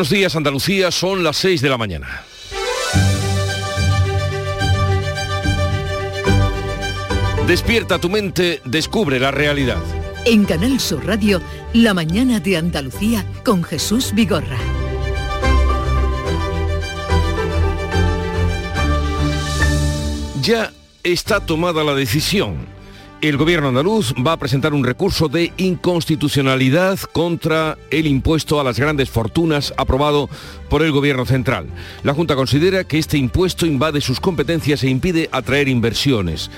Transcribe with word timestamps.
Buenos 0.00 0.16
días 0.16 0.34
Andalucía, 0.34 0.90
son 0.90 1.22
las 1.22 1.36
6 1.36 1.60
de 1.60 1.68
la 1.68 1.76
mañana. 1.76 2.24
Despierta 7.46 7.98
tu 7.98 8.08
mente, 8.08 8.62
descubre 8.64 9.20
la 9.20 9.30
realidad. 9.30 9.82
En 10.24 10.46
Canal 10.46 10.80
Sur 10.80 11.06
Radio, 11.06 11.42
La 11.74 11.92
mañana 11.92 12.40
de 12.40 12.56
Andalucía 12.56 13.26
con 13.44 13.62
Jesús 13.62 14.14
Vigorra. 14.14 14.56
Ya 20.40 20.72
está 21.04 21.40
tomada 21.40 21.84
la 21.84 21.94
decisión 21.94 22.79
el 23.20 23.36
gobierno 23.36 23.68
andaluz 23.68 24.14
va 24.26 24.32
a 24.32 24.36
presentar 24.38 24.72
un 24.72 24.84
recurso 24.84 25.28
de 25.28 25.52
inconstitucionalidad 25.58 26.98
contra 27.12 27.76
el 27.90 28.06
impuesto 28.06 28.60
a 28.60 28.64
las 28.64 28.78
grandes 28.78 29.10
fortunas 29.10 29.74
aprobado 29.76 30.30
por 30.70 30.82
el 30.82 30.92
gobierno 30.92 31.26
central. 31.26 31.66
La 32.02 32.14
Junta 32.14 32.34
considera 32.34 32.84
que 32.84 32.98
este 32.98 33.18
impuesto 33.18 33.66
invade 33.66 34.00
sus 34.00 34.20
competencias 34.20 34.82
e 34.84 34.88
impide 34.88 35.28
atraer 35.32 35.68
inversiones. 35.68 36.50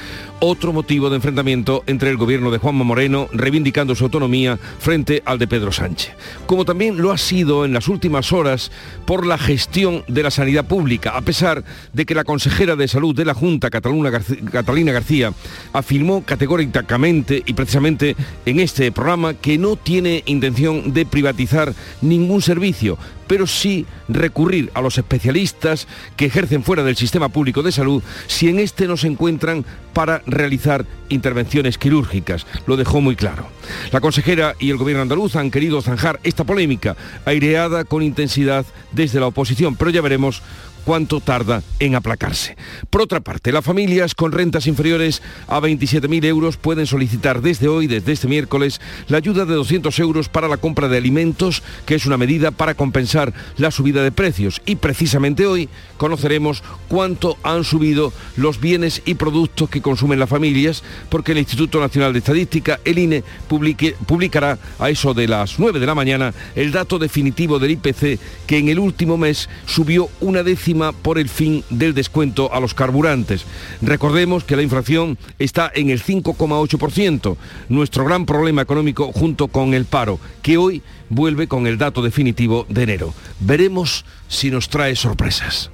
Otro 0.45 0.73
motivo 0.73 1.09
de 1.09 1.15
enfrentamiento 1.15 1.85
entre 1.87 2.11
el 2.11 2.17
gobierno 2.17 2.51
de 2.51 2.59
Juanma 2.59 2.83
Moreno, 2.83 3.29
reivindicando 3.33 3.95
su 3.95 4.03
autonomía 4.03 4.59
frente 4.81 5.23
al 5.25 5.39
de 5.39 5.47
Pedro 5.47 5.71
Sánchez. 5.71 6.15
Como 6.47 6.65
también 6.65 7.01
lo 7.01 7.13
ha 7.13 7.17
sido 7.17 7.65
en 7.65 7.73
las 7.73 7.87
últimas 7.87 8.33
horas 8.33 8.73
por 9.07 9.25
la 9.25 9.39
gestión 9.39 10.03
de 10.09 10.25
la 10.25 10.33
sanidad 10.33 10.67
pública, 10.67 11.11
a 11.11 11.21
pesar 11.21 11.63
de 11.93 12.05
que 12.05 12.17
la 12.17 12.25
consejera 12.25 12.75
de 12.75 12.89
salud 12.89 13.15
de 13.15 13.25
la 13.25 13.35
Junta, 13.35 13.71
Catalina 13.71 14.93
García, 14.93 15.33
afirmó 15.73 16.25
categóricamente 16.25 17.41
y 17.47 17.53
precisamente 17.53 18.17
en 18.45 18.59
este 18.59 18.91
programa 18.91 19.35
que 19.35 19.59
no 19.59 19.77
tiene 19.77 20.25
intención 20.27 20.93
de 20.93 21.07
privatizar 21.07 21.73
ningún 22.01 22.43
servicio, 22.43 22.99
pero 23.29 23.47
sí 23.47 23.87
recurrir 24.09 24.71
a 24.75 24.83
los 24.83 24.99
especialistas 24.99 25.87
que 26.17 26.27
ejercen 26.27 26.65
fuera 26.65 26.83
del 26.83 26.97
sistema 26.97 27.29
público 27.29 27.63
de 27.63 27.73
salud 27.73 28.03
si 28.27 28.49
en 28.49 28.59
este 28.59 28.87
no 28.87 28.97
se 28.97 29.07
encuentran 29.07 29.65
para 29.93 30.23
realizar 30.33 30.85
intervenciones 31.09 31.79
quirúrgicas. 31.79 32.47
Lo 32.67 32.77
dejó 32.77 33.01
muy 33.01 33.17
claro. 33.17 33.47
La 33.93 34.01
consejera 34.01 34.55
y 34.59 34.71
el 34.71 34.77
gobierno 34.77 35.03
andaluz 35.03 35.37
han 35.37 35.51
querido 35.51 35.83
zanjar 35.83 36.19
esta 36.25 36.45
polémica, 36.45 36.97
aireada 37.25 37.85
con 37.85 38.03
intensidad 38.03 38.67
desde 38.93 39.21
la 39.21 39.27
oposición, 39.27 39.77
pero 39.77 39.91
ya 39.91 40.01
veremos 40.01 40.43
cuánto 40.85 41.21
tarda 41.21 41.63
en 41.79 41.95
aplacarse. 41.95 42.57
Por 42.91 43.03
otra 43.03 43.21
parte, 43.21 43.53
las 43.53 43.65
familias 43.65 44.15
con 44.15 44.33
rentas 44.33 44.67
inferiores 44.67 45.23
a 45.49 45.61
27.000 45.61 46.25
euros 46.25 46.57
pueden 46.57 46.87
solicitar 46.87 47.43
desde 47.43 47.69
hoy, 47.69 47.87
desde 47.87 48.13
este 48.13 48.29
miércoles, 48.29 48.81
la 49.09 49.19
ayuda 49.19 49.45
de 49.45 49.55
200 49.55 49.99
euros 50.01 50.29
para 50.29 50.49
la 50.49 50.57
compra 50.57 50.89
de 50.89 50.99
alimentos, 50.99 51.63
que 51.87 51.95
es 51.95 52.07
una 52.07 52.17
medida 52.17 52.51
para 52.51 52.75
compensar 52.75 53.33
la 53.57 53.71
subida 53.71 54.03
de 54.03 54.13
precios. 54.13 54.61
Y 54.67 54.77
precisamente 54.77 55.47
hoy 55.47 55.69
conoceremos 55.97 56.63
cuánto 56.89 57.37
han 57.43 57.65
subido 57.65 58.13
los 58.37 58.61
bienes 58.61 59.03
y 59.05 59.15
productos 59.15 59.71
que 59.71 59.83
consumen 59.83 60.19
las 60.19 60.29
familias, 60.29 60.83
porque 61.09 61.33
el 61.33 61.39
Instituto 61.39 61.81
Nacional 61.81 62.13
de 62.13 62.19
Estadística, 62.19 62.81
el 62.85 62.99
INE, 62.99 63.25
publicará 63.49 64.59
a 64.79 64.91
eso 64.91 65.15
de 65.15 65.29
las 65.29 65.59
9 65.59 65.79
de 65.79 65.87
la 65.87 65.95
mañana 65.95 66.35
el 66.55 66.73
dato 66.73 66.99
definitivo 66.99 67.59
del 67.59 67.73
IPC, 67.73 68.19
que 68.47 68.59
en 68.59 68.69
el 68.69 68.79
último 68.79 69.17
mes 69.17 69.49
subió 69.67 70.09
una 70.21 70.43
décima 70.43 70.72
por 71.03 71.19
el 71.19 71.29
fin 71.29 71.65
del 71.71 71.95
descuento 71.95 72.53
a 72.53 72.61
los 72.61 72.75
carburantes. 72.75 73.45
Recordemos 73.81 74.45
que 74.45 74.57
la 74.57 74.63
inflación 74.63 75.19
está 75.39 75.71
en 75.75 75.91
el 75.91 76.03
5,8%, 76.03 77.37
nuestro 77.69 78.05
gran 78.05 78.25
problema 78.27 78.63
económico 78.63 79.13
junto 79.13 79.49
con 79.49 79.75
el 79.75 79.85
paro, 79.85 80.19
que 80.43 80.57
hoy 80.57 80.83
vuelve 81.11 81.47
con 81.47 81.67
el 81.67 81.79
dato 81.79 82.03
definitivo 82.03 82.67
de 82.69 82.83
enero. 82.83 83.15
Veremos 83.41 84.05
si 84.29 84.51
nos 84.51 84.69
trae 84.69 84.97
sorpresas. 84.97 85.71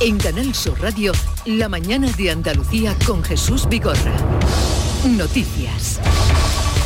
En 0.00 0.18
Canal 0.18 0.54
Sur 0.54 0.80
Radio, 0.80 1.12
la 1.46 1.68
mañana 1.68 2.10
de 2.12 2.30
Andalucía 2.30 2.96
con 3.06 3.22
Jesús 3.22 3.68
Vigorra. 3.68 4.14
Noticias. 5.04 6.00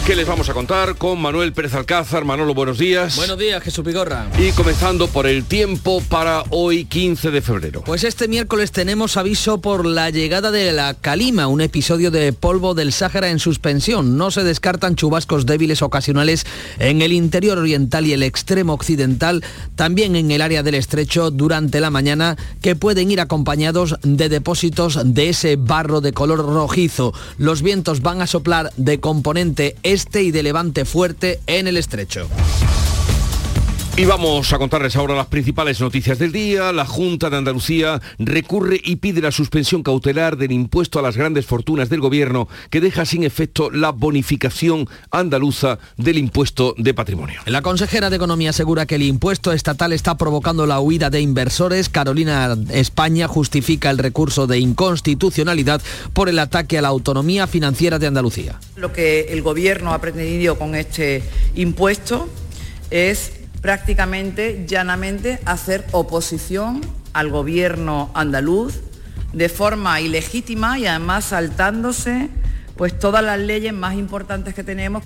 ¿Qué 0.07 0.15
les 0.15 0.29
vamos 0.29 0.49
a 0.49 0.55
contar 0.55 0.95
con 0.95 1.21
Manuel 1.21 1.53
Pérez 1.53 1.75
Alcázar? 1.75 2.25
Manolo, 2.25 2.55
buenos 2.55 2.79
días. 2.79 3.17
Buenos 3.17 3.37
días, 3.37 3.61
Jesús 3.61 3.85
Vigorra. 3.85 4.29
Y 4.39 4.53
comenzando 4.53 5.09
por 5.09 5.27
el 5.27 5.43
tiempo 5.43 6.01
para 6.09 6.45
hoy 6.51 6.85
15 6.85 7.33
de 7.33 7.43
febrero. 7.43 7.83
Pues 7.85 8.05
este 8.05 8.29
miércoles 8.29 8.71
tenemos 8.71 9.17
aviso 9.17 9.61
por 9.61 9.85
la 9.85 10.11
llegada 10.11 10.53
de 10.53 10.71
la 10.71 10.95
calima, 10.95 11.49
un 11.49 11.61
episodio 11.61 12.13
de 12.13 12.33
polvo 12.33 12.75
del 12.75 12.93
Sáhara 12.93 13.31
en 13.31 13.41
suspensión. 13.41 14.17
No 14.17 14.31
se 14.31 14.45
descartan 14.45 14.95
chubascos 14.95 15.45
débiles 15.45 15.83
ocasionales 15.83 16.47
en 16.79 17.03
el 17.03 17.13
interior 17.13 17.59
oriental 17.59 18.07
y 18.07 18.13
el 18.13 18.23
extremo 18.23 18.75
occidental, 18.75 19.43
también 19.75 20.15
en 20.15 20.31
el 20.31 20.41
área 20.41 20.63
del 20.63 20.77
estrecho 20.77 21.33
durante 21.33 21.81
la 21.81 21.91
mañana, 21.91 22.37
que 22.63 22.77
pueden 22.77 23.11
ir 23.11 23.21
acompañados 23.21 23.97
de 24.05 24.29
depósitos 24.29 25.01
de 25.03 25.31
ese 25.31 25.57
barro 25.57 26.01
de 26.01 26.13
color 26.13 26.47
rojizo. 26.47 27.13
Los 27.39 27.61
vientos 27.63 28.03
van 28.03 28.23
a 28.23 28.29
soplar 28.29 28.71
de 28.77 29.01
componente 29.01 29.75
este 29.83 29.96
y 29.97 30.31
de 30.31 30.43
levante 30.43 30.85
fuerte 30.85 31.41
en 31.47 31.69
el 31.69 31.79
estrecho. 31.79 32.29
Y 33.99 34.05
vamos 34.05 34.53
a 34.53 34.59
contarles 34.59 34.95
ahora 34.95 35.15
las 35.15 35.29
principales 35.29 35.81
noticias 35.81 36.19
del 36.19 36.31
día. 36.31 36.71
La 36.71 36.85
Junta 36.85 37.31
de 37.31 37.39
Andalucía 37.39 37.99
recurre 38.19 38.79
y 38.85 38.97
pide 38.97 39.23
la 39.23 39.33
suspensión 39.33 39.83
cautelar 39.83 40.37
del 40.37 40.53
impuesto 40.53 40.99
a 40.99 41.03
las 41.03 41.17
grandes 41.17 41.47
fortunas 41.47 41.89
del 41.89 42.01
gobierno 42.01 42.47
que 42.69 42.83
deja 42.83 43.07
sin 43.07 43.25
efecto 43.25 43.71
la 43.71 43.93
bonificación 43.93 44.87
andaluza 45.11 45.79
del 45.97 46.19
impuesto 46.19 46.75
de 46.77 46.93
patrimonio. 46.93 47.41
La 47.47 47.63
consejera 47.63 48.11
de 48.11 48.17
Economía 48.17 48.51
asegura 48.51 48.85
que 48.85 48.97
el 48.97 49.03
impuesto 49.03 49.51
estatal 49.53 49.95
está 49.95 50.19
provocando 50.19 50.67
la 50.67 50.79
huida 50.79 51.09
de 51.09 51.23
inversores. 51.23 51.89
Carolina 51.89 52.55
España 52.69 53.29
justifica 53.29 53.89
el 53.89 53.97
recurso 53.97 54.47
de 54.47 54.59
inconstitucionalidad 54.59 55.81
por 56.13 56.29
el 56.29 56.39
ataque 56.39 56.77
a 56.77 56.83
la 56.83 56.89
autonomía 56.89 57.47
financiera 57.47 57.99
de 57.99 58.09
Andalucía. 58.09 58.61
Lo 58.77 58.93
que 58.93 59.29
el 59.31 59.41
gobierno 59.41 59.95
ha 59.95 60.03
pretendido 60.03 60.59
con 60.59 60.75
este 60.75 61.23
impuesto 61.55 62.29
es 62.91 63.33
prácticamente, 63.67 64.65
llanamente, 64.69 65.41
hacer 65.45 65.85
oposición 65.91 66.83
al 67.13 67.31
gobierno 67.31 68.13
andaluz 68.15 68.75
de 69.33 69.49
forma 69.49 70.01
ilegítima 70.01 70.79
y 70.79 70.87
además 70.87 71.25
saltándose 71.25 72.31
pues 72.77 72.97
todas 72.97 73.25
las 73.25 73.41
leyes 73.41 73.73
más 73.73 73.97
importantes 73.97 74.55
que 74.55 74.63
tenemos. 74.63 75.03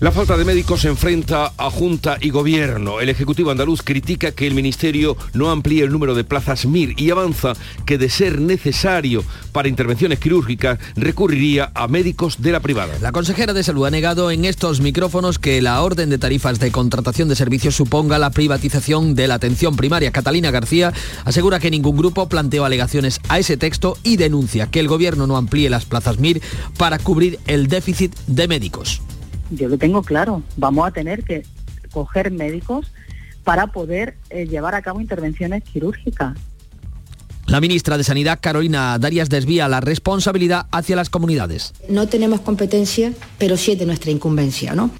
La 0.00 0.12
falta 0.12 0.36
de 0.36 0.44
médicos 0.44 0.82
se 0.82 0.88
enfrenta 0.88 1.52
a 1.56 1.70
Junta 1.70 2.18
y 2.20 2.30
Gobierno. 2.30 3.00
El 3.00 3.08
Ejecutivo 3.08 3.50
andaluz 3.50 3.82
critica 3.82 4.32
que 4.32 4.46
el 4.46 4.54
Ministerio 4.54 5.16
no 5.34 5.50
amplíe 5.50 5.82
el 5.82 5.90
número 5.90 6.14
de 6.14 6.24
plazas 6.24 6.66
MIR 6.66 6.94
y 6.96 7.10
avanza 7.10 7.54
que 7.84 7.98
de 7.98 8.08
ser 8.08 8.40
necesario 8.40 9.24
para 9.52 9.68
intervenciones 9.68 10.18
quirúrgicas 10.18 10.78
recurriría 10.94 11.72
a 11.74 11.88
médicos 11.88 12.40
de 12.40 12.52
la 12.52 12.60
privada. 12.60 12.94
La 13.00 13.12
consejera 13.12 13.52
de 13.52 13.64
Salud 13.64 13.86
ha 13.86 13.90
negado 13.90 14.30
en 14.30 14.44
estos 14.44 14.80
micrófonos 14.80 15.38
que 15.38 15.60
la 15.60 15.82
orden 15.82 16.10
de 16.10 16.18
tarifas 16.18 16.60
de 16.60 16.70
contratación 16.70 17.28
de 17.28 17.36
servicios 17.36 17.74
suponga 17.74 18.18
la 18.18 18.30
privatización 18.30 19.14
de 19.14 19.28
la 19.28 19.34
atención 19.34 19.76
primaria. 19.76 20.12
Catalina 20.12 20.50
García 20.50 20.92
asegura 21.24 21.58
que 21.58 21.70
ningún 21.70 21.96
grupo 21.96 22.28
planteó 22.28 22.64
alegaciones 22.64 23.20
a 23.28 23.38
ese 23.38 23.56
texto 23.56 23.96
y 24.02 24.16
denuncia 24.16 24.68
que 24.68 24.80
el 24.80 24.88
Gobierno 24.88 25.26
no 25.26 25.36
amplíe 25.36 25.70
las 25.70 25.84
plazas 25.84 26.18
MIR 26.18 26.40
para 26.76 26.98
cubrir 26.98 27.38
el 27.46 27.68
déficit 27.68 28.14
de 28.26 28.48
médicos 28.48 29.02
yo 29.50 29.68
lo 29.68 29.78
tengo 29.78 30.02
claro, 30.02 30.42
vamos 30.56 30.86
a 30.86 30.90
tener 30.90 31.24
que 31.24 31.44
coger 31.90 32.30
médicos 32.30 32.92
para 33.44 33.68
poder 33.68 34.16
eh, 34.30 34.46
llevar 34.46 34.74
a 34.74 34.82
cabo 34.82 35.00
intervenciones 35.00 35.64
quirúrgicas. 35.64 36.36
La 37.46 37.62
ministra 37.62 37.96
de 37.96 38.04
Sanidad, 38.04 38.40
Carolina 38.42 38.98
Darias, 38.98 39.30
desvía 39.30 39.68
la 39.68 39.80
responsabilidad 39.80 40.66
hacia 40.70 40.96
las 40.96 41.08
comunidades. 41.08 41.72
No 41.88 42.06
tenemos 42.06 42.40
competencia, 42.40 43.14
pero 43.38 43.56
sí 43.56 43.72
es 43.72 43.78
de 43.78 43.86
nuestra 43.86 44.10
incumbencia, 44.10 44.74
¿no? 44.74 44.90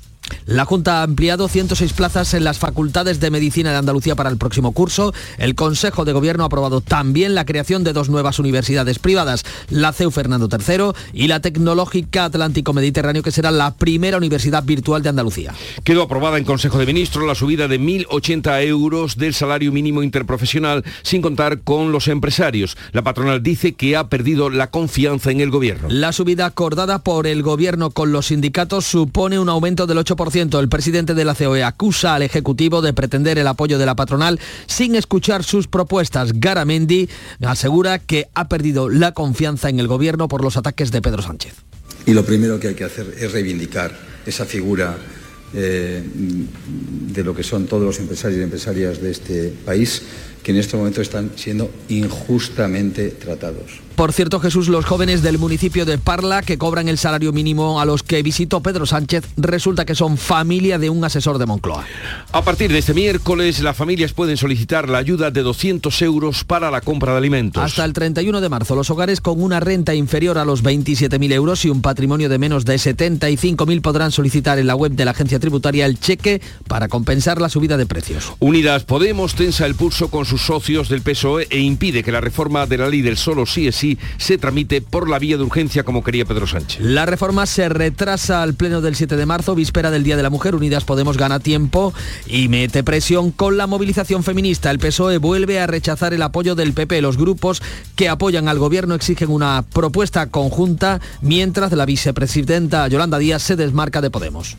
La 0.46 0.64
Junta 0.64 1.00
ha 1.00 1.02
ampliado 1.02 1.46
106 1.46 1.92
plazas 1.92 2.32
en 2.34 2.42
las 2.44 2.58
facultades 2.58 3.20
de 3.20 3.30
Medicina 3.30 3.70
de 3.70 3.76
Andalucía 3.76 4.16
para 4.16 4.30
el 4.30 4.38
próximo 4.38 4.72
curso. 4.72 5.12
El 5.38 5.54
Consejo 5.54 6.04
de 6.04 6.12
Gobierno 6.12 6.42
ha 6.42 6.46
aprobado 6.46 6.80
también 6.80 7.34
la 7.34 7.44
creación 7.44 7.84
de 7.84 7.92
dos 7.92 8.08
nuevas 8.08 8.38
universidades 8.38 8.98
privadas, 8.98 9.44
la 9.68 9.92
CEU 9.92 10.10
Fernando 10.10 10.48
III 10.50 10.92
y 11.12 11.28
la 11.28 11.40
Tecnológica 11.40 12.24
Atlántico 12.24 12.72
Mediterráneo, 12.72 13.22
que 13.22 13.30
será 13.30 13.50
la 13.50 13.74
primera 13.74 14.16
universidad 14.16 14.64
virtual 14.64 15.02
de 15.02 15.10
Andalucía. 15.10 15.54
Quedó 15.84 16.02
aprobada 16.02 16.38
en 16.38 16.44
Consejo 16.44 16.78
de 16.78 16.86
Ministros 16.86 17.26
la 17.26 17.34
subida 17.34 17.68
de 17.68 17.80
1.080 17.80 18.64
euros 18.64 19.16
del 19.16 19.34
salario 19.34 19.72
mínimo 19.72 20.02
interprofesional, 20.02 20.84
sin 21.02 21.22
contar 21.22 21.60
con 21.60 21.92
los 21.92 22.08
empresarios. 22.08 22.76
La 22.92 23.02
patronal 23.02 23.42
dice 23.42 23.74
que 23.74 23.96
ha 23.96 24.08
perdido 24.08 24.50
la 24.50 24.70
confianza 24.70 25.30
en 25.30 25.40
el 25.40 25.50
Gobierno. 25.50 25.88
La 25.90 26.12
subida 26.12 26.46
acordada 26.46 27.00
por 27.00 27.26
el 27.26 27.42
Gobierno 27.42 27.90
con 27.90 28.12
los 28.12 28.26
sindicatos 28.26 28.86
supone 28.86 29.38
un 29.38 29.48
aumento 29.48 29.86
del 29.86 29.98
8% 29.98 30.17
el 30.18 30.68
presidente 30.68 31.14
de 31.14 31.24
la 31.24 31.34
COE 31.34 31.62
acusa 31.62 32.16
al 32.16 32.22
Ejecutivo 32.22 32.82
de 32.82 32.92
pretender 32.92 33.38
el 33.38 33.46
apoyo 33.46 33.78
de 33.78 33.86
la 33.86 33.94
patronal 33.94 34.40
sin 34.66 34.96
escuchar 34.96 35.44
sus 35.44 35.68
propuestas. 35.68 36.32
Garamendi 36.34 37.08
asegura 37.40 38.00
que 38.00 38.26
ha 38.34 38.48
perdido 38.48 38.88
la 38.88 39.12
confianza 39.12 39.68
en 39.68 39.78
el 39.78 39.86
Gobierno 39.86 40.26
por 40.26 40.42
los 40.42 40.56
ataques 40.56 40.90
de 40.90 41.02
Pedro 41.02 41.22
Sánchez. 41.22 41.54
Y 42.04 42.14
lo 42.14 42.24
primero 42.24 42.58
que 42.58 42.68
hay 42.68 42.74
que 42.74 42.84
hacer 42.84 43.14
es 43.16 43.30
reivindicar 43.30 43.96
esa 44.26 44.44
figura 44.44 44.96
eh, 45.54 46.02
de 46.04 47.24
lo 47.24 47.32
que 47.34 47.44
son 47.44 47.66
todos 47.66 47.84
los 47.84 47.98
empresarios 48.00 48.40
y 48.40 48.42
empresarias 48.42 49.00
de 49.00 49.10
este 49.12 49.54
país 49.64 50.02
que 50.48 50.52
en 50.52 50.60
este 50.60 50.78
momento 50.78 51.02
están 51.02 51.32
siendo 51.36 51.70
injustamente 51.90 53.10
tratados. 53.10 53.82
Por 53.98 54.12
cierto, 54.12 54.38
Jesús, 54.38 54.68
los 54.68 54.84
jóvenes 54.84 55.22
del 55.22 55.38
municipio 55.38 55.84
de 55.84 55.98
Parla 55.98 56.42
que 56.42 56.56
cobran 56.56 56.88
el 56.88 56.98
salario 56.98 57.32
mínimo 57.32 57.80
a 57.80 57.84
los 57.84 58.04
que 58.04 58.22
visitó 58.22 58.60
Pedro 58.60 58.86
Sánchez 58.86 59.24
resulta 59.36 59.84
que 59.84 59.96
son 59.96 60.16
familia 60.16 60.78
de 60.78 60.88
un 60.88 61.04
asesor 61.04 61.36
de 61.38 61.46
Moncloa. 61.46 61.84
A 62.30 62.42
partir 62.42 62.70
de 62.70 62.78
este 62.78 62.94
miércoles, 62.94 63.60
las 63.60 63.76
familias 63.76 64.12
pueden 64.12 64.36
solicitar 64.36 64.88
la 64.88 64.98
ayuda 64.98 65.32
de 65.32 65.42
200 65.42 66.00
euros 66.02 66.44
para 66.44 66.70
la 66.70 66.80
compra 66.80 67.10
de 67.10 67.18
alimentos. 67.18 67.60
Hasta 67.60 67.84
el 67.84 67.92
31 67.92 68.40
de 68.40 68.48
marzo, 68.48 68.76
los 68.76 68.88
hogares 68.88 69.20
con 69.20 69.42
una 69.42 69.58
renta 69.58 69.96
inferior 69.96 70.38
a 70.38 70.44
los 70.44 70.62
27.000 70.62 71.32
euros 71.32 71.64
y 71.64 71.68
un 71.68 71.82
patrimonio 71.82 72.28
de 72.28 72.38
menos 72.38 72.64
de 72.64 72.76
75.000 72.76 73.82
podrán 73.82 74.12
solicitar 74.12 74.60
en 74.60 74.68
la 74.68 74.76
web 74.76 74.92
de 74.92 75.06
la 75.06 75.10
agencia 75.10 75.40
tributaria 75.40 75.86
el 75.86 75.98
cheque 75.98 76.40
para 76.68 76.86
compensar 76.86 77.40
la 77.40 77.48
subida 77.48 77.76
de 77.76 77.86
precios. 77.86 78.32
Unidas 78.38 78.84
Podemos 78.84 79.34
tensa 79.34 79.66
el 79.66 79.74
pulso 79.74 80.08
con 80.08 80.24
sus 80.24 80.37
socios 80.42 80.88
del 80.88 81.02
PSOE 81.02 81.46
e 81.50 81.58
impide 81.60 82.02
que 82.02 82.12
la 82.12 82.20
reforma 82.20 82.66
de 82.66 82.78
la 82.78 82.88
ley 82.88 83.02
del 83.02 83.16
solo 83.16 83.46
sí 83.46 83.66
es 83.68 83.76
sí 83.76 83.98
se 84.16 84.38
tramite 84.38 84.80
por 84.80 85.08
la 85.08 85.18
vía 85.18 85.36
de 85.36 85.42
urgencia 85.42 85.84
como 85.84 86.02
quería 86.02 86.24
Pedro 86.24 86.46
Sánchez. 86.46 86.80
La 86.80 87.06
reforma 87.06 87.46
se 87.46 87.68
retrasa 87.68 88.42
al 88.42 88.54
pleno 88.54 88.80
del 88.80 88.96
7 88.96 89.16
de 89.16 89.26
marzo, 89.26 89.54
víspera 89.54 89.90
del 89.90 90.04
Día 90.04 90.16
de 90.16 90.22
la 90.22 90.30
Mujer. 90.30 90.54
Unidas 90.54 90.84
Podemos 90.84 91.16
gana 91.16 91.40
tiempo 91.40 91.94
y 92.26 92.48
mete 92.48 92.82
presión 92.82 93.30
con 93.30 93.56
la 93.56 93.66
movilización 93.66 94.24
feminista. 94.24 94.70
El 94.70 94.78
PSOE 94.78 95.18
vuelve 95.18 95.60
a 95.60 95.66
rechazar 95.66 96.14
el 96.14 96.22
apoyo 96.22 96.54
del 96.54 96.72
PP. 96.72 97.00
Los 97.02 97.16
grupos 97.16 97.62
que 97.96 98.08
apoyan 98.08 98.48
al 98.48 98.58
gobierno 98.58 98.94
exigen 98.94 99.30
una 99.30 99.64
propuesta 99.72 100.26
conjunta, 100.26 101.00
mientras 101.20 101.72
la 101.72 101.86
vicepresidenta 101.86 102.88
Yolanda 102.88 103.18
Díaz 103.18 103.42
se 103.42 103.56
desmarca 103.56 104.00
de 104.00 104.10
Podemos. 104.10 104.56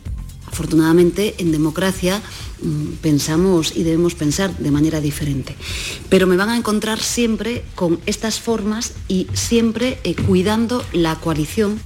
Afortunadamente, 0.50 1.36
en 1.38 1.52
democracia 1.52 2.20
mm, 2.62 2.94
pensamos 3.00 3.76
y 3.76 3.84
debemos 3.84 4.14
pensar 4.14 4.56
de 4.58 4.70
manera 4.70 5.00
diferente. 5.00 5.54
Pero 6.08 6.26
me 6.26 6.36
van 6.36 6.50
a 6.50 6.56
encontrar 6.56 7.00
siempre 7.00 7.64
con 7.74 8.00
estas 8.06 8.40
formas 8.40 8.92
y 9.08 9.28
siempre 9.32 9.98
eh, 10.04 10.14
cuidando 10.14 10.84
la 10.92 11.16
coalición 11.16 11.80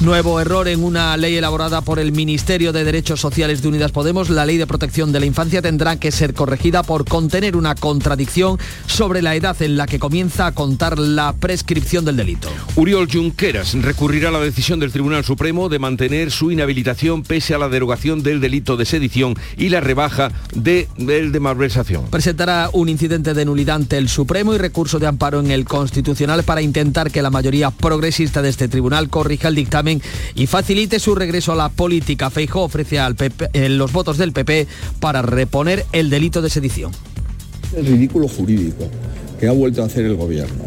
Nuevo 0.00 0.40
error 0.40 0.66
en 0.66 0.82
una 0.82 1.16
ley 1.16 1.36
elaborada 1.36 1.80
por 1.80 2.00
el 2.00 2.10
Ministerio 2.10 2.72
de 2.72 2.82
Derechos 2.82 3.20
Sociales 3.20 3.62
de 3.62 3.68
Unidas 3.68 3.92
Podemos. 3.92 4.28
La 4.28 4.44
ley 4.44 4.56
de 4.56 4.66
protección 4.66 5.12
de 5.12 5.20
la 5.20 5.26
infancia 5.26 5.62
tendrá 5.62 5.96
que 5.96 6.10
ser 6.10 6.34
corregida 6.34 6.82
por 6.82 7.04
contener 7.04 7.56
una 7.56 7.76
contradicción 7.76 8.58
sobre 8.86 9.22
la 9.22 9.36
edad 9.36 9.60
en 9.62 9.76
la 9.76 9.86
que 9.86 10.00
comienza 10.00 10.46
a 10.46 10.52
contar 10.52 10.98
la 10.98 11.32
prescripción 11.32 12.04
del 12.04 12.16
delito. 12.16 12.50
Uriol 12.74 13.08
Junqueras 13.10 13.74
recurrirá 13.74 14.30
a 14.30 14.32
la 14.32 14.40
decisión 14.40 14.80
del 14.80 14.90
Tribunal 14.90 15.24
Supremo 15.24 15.68
de 15.68 15.78
mantener 15.78 16.32
su 16.32 16.50
inhabilitación 16.50 17.22
pese 17.22 17.54
a 17.54 17.58
la 17.58 17.68
derogación 17.68 18.24
del 18.24 18.40
delito 18.40 18.76
de 18.76 18.86
sedición 18.86 19.36
y 19.56 19.68
la 19.68 19.80
rebaja 19.80 20.32
de, 20.54 20.88
del 20.98 21.30
de 21.30 21.38
malversación. 21.38 22.10
Presentará 22.10 22.68
un 22.72 22.88
incidente 22.88 23.32
de 23.32 23.44
nulidad 23.44 23.76
ante 23.76 23.96
el 23.96 24.08
Supremo 24.08 24.54
y 24.54 24.58
recurso 24.58 24.98
de 24.98 25.06
amparo 25.06 25.38
en 25.38 25.52
el 25.52 25.64
Constitucional 25.64 26.42
para 26.42 26.62
intentar 26.62 27.12
que 27.12 27.22
la 27.22 27.30
mayoría 27.30 27.70
progresista 27.70 28.42
de 28.42 28.48
este 28.48 28.66
tribunal 28.66 29.08
corrija 29.08 29.48
el 29.48 29.54
dictamen 29.54 29.83
y 30.34 30.46
facilite 30.46 30.98
su 30.98 31.14
regreso 31.14 31.52
a 31.52 31.56
la 31.56 31.68
política. 31.68 32.30
Feijóo 32.30 32.64
ofrece 32.64 32.98
eh, 33.52 33.68
los 33.68 33.92
votos 33.92 34.18
del 34.18 34.32
PP 34.32 34.66
para 35.00 35.22
reponer 35.22 35.84
el 35.92 36.10
delito 36.10 36.42
de 36.42 36.50
sedición. 36.50 36.92
El 37.76 37.86
ridículo 37.86 38.28
jurídico 38.28 38.88
que 39.38 39.48
ha 39.48 39.52
vuelto 39.52 39.82
a 39.82 39.86
hacer 39.86 40.04
el 40.04 40.16
gobierno 40.16 40.64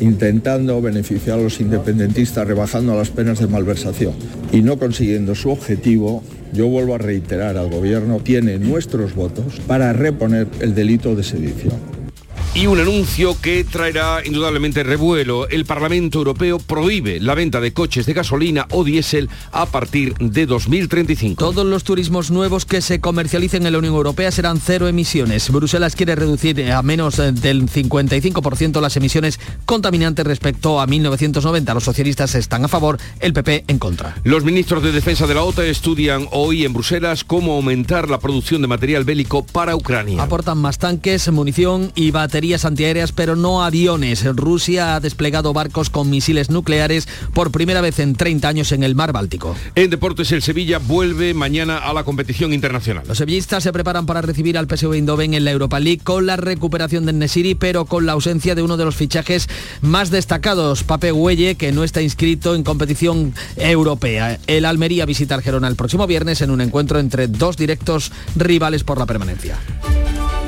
intentando 0.00 0.80
beneficiar 0.80 1.38
a 1.38 1.42
los 1.42 1.60
independentistas 1.60 2.46
rebajando 2.46 2.96
las 2.96 3.10
penas 3.10 3.40
de 3.40 3.48
malversación 3.48 4.12
y 4.52 4.62
no 4.62 4.78
consiguiendo 4.78 5.34
su 5.34 5.50
objetivo, 5.50 6.22
yo 6.52 6.68
vuelvo 6.68 6.94
a 6.94 6.98
reiterar 6.98 7.56
al 7.56 7.68
gobierno, 7.68 8.20
tiene 8.20 8.58
nuestros 8.58 9.14
votos 9.14 9.60
para 9.66 9.92
reponer 9.92 10.46
el 10.60 10.74
delito 10.74 11.14
de 11.16 11.24
sedición 11.24 11.97
y 12.58 12.66
un 12.66 12.80
anuncio 12.80 13.40
que 13.40 13.62
traerá 13.62 14.20
indudablemente 14.24 14.82
revuelo. 14.82 15.48
El 15.48 15.64
Parlamento 15.64 16.18
Europeo 16.18 16.58
prohíbe 16.58 17.20
la 17.20 17.36
venta 17.36 17.60
de 17.60 17.72
coches 17.72 18.04
de 18.04 18.14
gasolina 18.14 18.66
o 18.72 18.82
diésel 18.82 19.30
a 19.52 19.66
partir 19.66 20.14
de 20.14 20.44
2035. 20.44 21.38
Todos 21.38 21.64
los 21.64 21.84
turismos 21.84 22.32
nuevos 22.32 22.64
que 22.66 22.80
se 22.80 23.00
comercialicen 23.00 23.64
en 23.64 23.72
la 23.72 23.78
Unión 23.78 23.94
Europea 23.94 24.32
serán 24.32 24.58
cero 24.58 24.88
emisiones. 24.88 25.48
Bruselas 25.52 25.94
quiere 25.94 26.16
reducir 26.16 26.72
a 26.72 26.82
menos 26.82 27.18
del 27.18 27.68
55% 27.68 28.80
las 28.80 28.96
emisiones 28.96 29.38
contaminantes 29.64 30.26
respecto 30.26 30.80
a 30.80 30.88
1990. 30.88 31.74
Los 31.74 31.84
socialistas 31.84 32.34
están 32.34 32.64
a 32.64 32.68
favor, 32.68 32.98
el 33.20 33.34
PP 33.34 33.66
en 33.68 33.78
contra. 33.78 34.16
Los 34.24 34.42
ministros 34.42 34.82
de 34.82 34.90
Defensa 34.90 35.28
de 35.28 35.34
la 35.34 35.44
OTAN 35.44 35.66
estudian 35.66 36.26
hoy 36.32 36.64
en 36.64 36.72
Bruselas 36.72 37.22
cómo 37.22 37.54
aumentar 37.54 38.10
la 38.10 38.18
producción 38.18 38.62
de 38.62 38.66
material 38.66 39.04
bélico 39.04 39.46
para 39.46 39.76
Ucrania. 39.76 40.20
Aportan 40.20 40.58
más 40.58 40.78
tanques, 40.78 41.30
munición 41.30 41.92
y 41.94 42.10
baterías 42.10 42.47
antiaéreas, 42.56 43.12
pero 43.12 43.36
no 43.36 43.62
aviones. 43.62 44.24
Rusia 44.24 44.96
ha 44.96 45.00
desplegado 45.00 45.52
barcos 45.52 45.90
con 45.90 46.10
misiles 46.10 46.50
nucleares 46.50 47.06
por 47.34 47.50
primera 47.50 47.80
vez 47.80 47.98
en 47.98 48.14
30 48.14 48.48
años 48.48 48.72
en 48.72 48.82
el 48.82 48.94
mar 48.94 49.12
Báltico. 49.12 49.54
En 49.74 49.90
deportes, 49.90 50.32
el 50.32 50.42
Sevilla 50.42 50.78
vuelve 50.78 51.34
mañana 51.34 51.78
a 51.78 51.92
la 51.92 52.04
competición 52.04 52.52
internacional. 52.52 53.04
Los 53.06 53.18
sevillistas 53.18 53.62
se 53.62 53.72
preparan 53.72 54.06
para 54.06 54.22
recibir 54.22 54.56
al 54.56 54.66
PSV 54.66 54.94
Eindhoven 54.94 55.34
en 55.34 55.44
la 55.44 55.50
Europa 55.50 55.78
League 55.80 56.00
con 56.02 56.26
la 56.26 56.36
recuperación 56.36 57.06
de 57.06 57.12
Nesiri, 57.12 57.54
pero 57.54 57.84
con 57.84 58.06
la 58.06 58.12
ausencia 58.12 58.54
de 58.54 58.62
uno 58.62 58.76
de 58.76 58.84
los 58.84 58.96
fichajes 58.96 59.48
más 59.82 60.10
destacados, 60.10 60.84
Pape 60.84 61.12
Huelle, 61.12 61.56
que 61.56 61.72
no 61.72 61.84
está 61.84 62.02
inscrito 62.02 62.54
en 62.54 62.64
competición 62.64 63.34
europea. 63.56 64.38
El 64.46 64.64
Almería 64.64 65.06
visita 65.06 65.34
al 65.34 65.42
Gerona 65.42 65.68
el 65.68 65.76
próximo 65.76 66.06
viernes 66.06 66.40
en 66.40 66.50
un 66.50 66.60
encuentro 66.60 66.98
entre 66.98 67.28
dos 67.28 67.56
directos 67.56 68.12
rivales 68.36 68.84
por 68.84 68.98
la 68.98 69.06
permanencia. 69.06 69.58